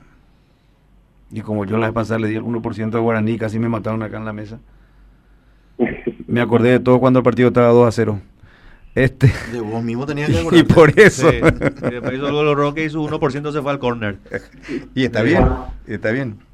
Y 1.31 1.41
como 1.41 1.65
yo 1.65 1.77
la 1.77 1.87
vez 1.87 1.93
pasada 1.93 2.19
le 2.19 2.27
di 2.29 2.35
el 2.35 2.43
1% 2.43 2.89
de 2.89 2.99
Guaraní, 2.99 3.37
casi 3.37 3.59
me 3.59 3.69
mataron 3.69 4.01
acá 4.01 4.17
en 4.17 4.25
la 4.25 4.33
mesa. 4.33 4.59
me 6.27 6.41
acordé 6.41 6.71
de 6.71 6.79
todo 6.79 6.99
cuando 6.99 7.19
el 7.19 7.23
partido 7.23 7.49
estaba 7.49 7.67
2 7.67 7.87
a 7.87 7.91
0. 7.91 8.21
Este. 8.95 9.31
De 9.51 9.59
vos 9.59 9.83
mismo 9.83 10.07
tenías 10.07 10.29
que 10.31 10.39
acordarte. 10.39 10.71
Y 10.71 10.73
por 10.73 10.99
eso. 10.99 11.29
Sí. 11.29 11.37
Y 11.37 11.91
después 11.91 12.13
hizo 12.13 12.27
el 12.27 12.33
gol 12.33 12.55
Roque 12.55 12.85
y 12.85 12.89
su 12.89 13.05
1% 13.05 13.51
se 13.51 13.61
fue 13.61 13.71
al 13.71 13.79
córner. 13.79 14.17
y 14.95 15.03
está 15.03 15.21
bien, 15.21 15.47
está 15.85 16.11
bien. 16.11 16.46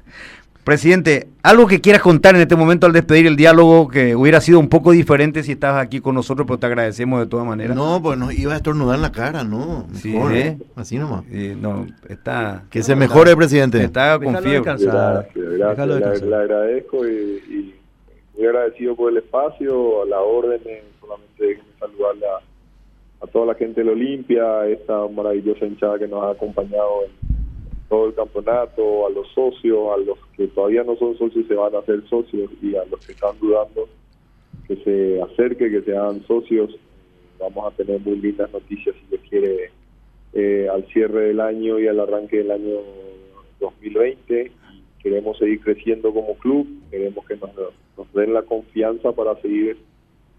Presidente, 0.64 1.28
algo 1.42 1.66
que 1.66 1.82
quieras 1.82 2.00
contar 2.00 2.34
en 2.34 2.40
este 2.40 2.56
momento 2.56 2.86
al 2.86 2.94
despedir 2.94 3.26
el 3.26 3.36
diálogo 3.36 3.86
que 3.86 4.16
hubiera 4.16 4.40
sido 4.40 4.58
un 4.58 4.70
poco 4.70 4.92
diferente 4.92 5.42
si 5.42 5.52
estabas 5.52 5.84
aquí 5.84 6.00
con 6.00 6.14
nosotros, 6.14 6.46
pero 6.46 6.58
te 6.58 6.64
agradecemos 6.64 7.20
de 7.20 7.26
todas 7.26 7.46
maneras. 7.46 7.76
No, 7.76 8.00
pues 8.02 8.18
nos 8.18 8.32
iba 8.32 8.54
a 8.54 8.56
estornudar 8.56 8.96
en 8.96 9.02
la 9.02 9.12
cara, 9.12 9.44
¿no? 9.44 9.86
Mejor, 10.02 10.32
sí, 10.32 10.38
¿eh? 10.38 10.58
Así 10.74 10.98
nomás. 10.98 11.24
Sí, 11.30 11.54
no, 11.60 11.86
está. 12.08 12.64
Que 12.70 12.82
se 12.82 12.96
mejore, 12.96 13.32
está, 13.32 13.36
presidente. 13.36 13.84
Está 13.84 14.18
con 14.18 14.38
fiebre. 14.38 14.62
Gracias, 14.62 14.90
gracias. 15.34 16.22
Le, 16.22 16.28
le, 16.30 16.36
agradezco 16.36 17.06
y, 17.06 17.10
y, 17.10 17.74
muy 18.34 18.46
agradecido 18.46 18.96
por 18.96 19.12
el 19.12 19.18
espacio, 19.18 20.02
a 20.02 20.06
la 20.06 20.20
orden, 20.20 20.60
solamente 20.98 21.62
saludarle 21.78 22.24
a, 22.26 23.24
a 23.24 23.26
toda 23.26 23.44
la 23.44 23.54
gente 23.54 23.82
de 23.82 23.86
la 23.86 23.92
Olimpia, 23.92 24.66
esta 24.66 25.08
maravillosa 25.08 25.66
hinchada 25.66 25.98
que 25.98 26.08
nos 26.08 26.24
ha 26.24 26.30
acompañado 26.30 27.04
en 27.04 27.23
todo 27.88 28.06
el 28.06 28.14
campeonato, 28.14 29.06
a 29.06 29.10
los 29.10 29.28
socios, 29.32 29.78
a 29.92 29.96
los 29.98 30.18
que 30.36 30.48
todavía 30.48 30.84
no 30.84 30.96
son 30.96 31.16
socios 31.18 31.46
se 31.46 31.54
van 31.54 31.74
a 31.74 31.78
hacer 31.78 32.02
socios 32.08 32.50
y 32.62 32.74
a 32.74 32.84
los 32.86 33.04
que 33.04 33.12
están 33.12 33.38
dudando 33.40 33.88
que 34.66 34.76
se 34.76 35.22
acerque, 35.22 35.70
que 35.70 35.82
se 35.82 35.96
hagan 35.96 36.24
socios. 36.26 36.76
Vamos 37.38 37.72
a 37.72 37.76
tener 37.76 38.00
muy 38.00 38.16
lindas 38.16 38.50
noticias 38.52 38.94
si 38.96 39.16
se 39.16 39.22
quiere 39.28 39.70
eh, 40.32 40.68
al 40.72 40.86
cierre 40.86 41.28
del 41.28 41.40
año 41.40 41.78
y 41.78 41.86
al 41.86 42.00
arranque 42.00 42.38
del 42.38 42.50
año 42.50 42.76
2020. 43.60 44.50
Queremos 45.02 45.36
seguir 45.36 45.60
creciendo 45.60 46.14
como 46.14 46.34
club, 46.36 46.66
queremos 46.90 47.26
que 47.26 47.36
nos, 47.36 47.50
nos 47.98 48.12
den 48.14 48.32
la 48.32 48.42
confianza 48.42 49.12
para 49.12 49.38
seguir 49.42 49.76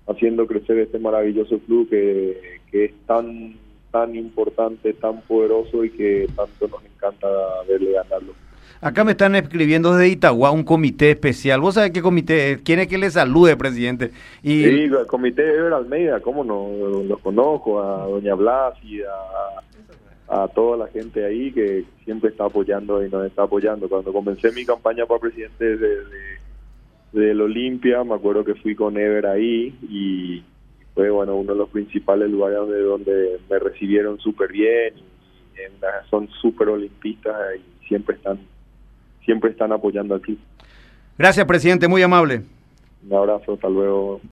haciendo 0.08 0.48
crecer 0.48 0.80
este 0.80 0.98
maravilloso 0.98 1.60
club 1.60 1.88
que 1.90 2.62
es 2.72 2.94
tan 3.06 3.56
tan 3.96 4.14
importante, 4.14 4.92
tan 4.92 5.22
poderoso 5.22 5.86
y 5.86 5.90
que 5.90 6.28
tanto 6.36 6.68
nos 6.68 6.84
encanta 6.84 7.28
verle 7.66 7.94
ganarlo. 7.94 8.34
Acá 8.82 9.06
me 9.06 9.12
están 9.12 9.36
escribiendo 9.36 9.94
desde 9.94 10.10
Itagua 10.10 10.52
un 10.52 10.66
comité 10.66 11.12
especial. 11.12 11.62
¿Vos 11.62 11.76
sabés 11.76 11.92
qué 11.92 12.02
comité 12.02 12.52
es? 12.52 12.62
¿Quién 12.62 12.80
es 12.80 12.88
que 12.88 12.98
le 12.98 13.10
salude, 13.10 13.56
presidente? 13.56 14.12
Y... 14.44 14.64
Sí, 14.66 14.70
el 14.84 15.08
comité 15.08 15.44
de 15.44 15.58
Ever 15.60 15.72
Almeida, 15.72 16.20
¿cómo 16.20 16.44
no? 16.44 17.04
Lo 17.08 17.18
conozco, 17.20 17.82
a 17.82 18.06
doña 18.06 18.36
Blas 18.36 18.74
y 18.84 19.00
a, 19.02 20.44
a 20.44 20.50
toda 20.50 20.76
la 20.76 20.88
gente 20.88 21.26
ahí 21.26 21.54
que 21.54 21.86
siempre 22.04 22.32
está 22.32 22.44
apoyando 22.44 23.02
y 23.02 23.10
nos 23.10 23.26
está 23.26 23.44
apoyando. 23.44 23.88
Cuando 23.88 24.12
comencé 24.12 24.52
mi 24.52 24.66
campaña 24.66 25.06
para 25.06 25.22
presidente 25.22 25.78
de, 25.78 25.88
de, 25.88 27.24
del 27.28 27.40
Olimpia, 27.40 28.04
me 28.04 28.16
acuerdo 28.16 28.44
que 28.44 28.56
fui 28.56 28.76
con 28.76 28.98
Ever 28.98 29.26
ahí 29.26 29.74
y 29.90 30.44
fue 30.96 31.10
bueno 31.10 31.36
uno 31.36 31.52
de 31.54 31.60
los 31.60 31.70
principales 31.70 32.32
lugares 32.32 32.58
donde, 32.58 32.82
donde 32.82 33.40
me 33.50 33.60
recibieron 33.60 34.18
súper 34.20 34.52
bien 34.52 34.96
y, 34.98 35.06
son 36.10 36.28
súper 36.42 36.70
olimpistas 36.70 37.36
y 37.58 37.88
siempre 37.88 38.16
están 38.16 38.40
siempre 39.24 39.52
están 39.52 39.72
apoyando 39.72 40.16
aquí. 40.16 40.38
Gracias, 41.18 41.46
presidente, 41.46 41.88
muy 41.88 42.02
amable. 42.02 42.44
Un 43.04 43.14
abrazo, 43.14 43.54
hasta 43.54 43.70
luego. 43.70 44.22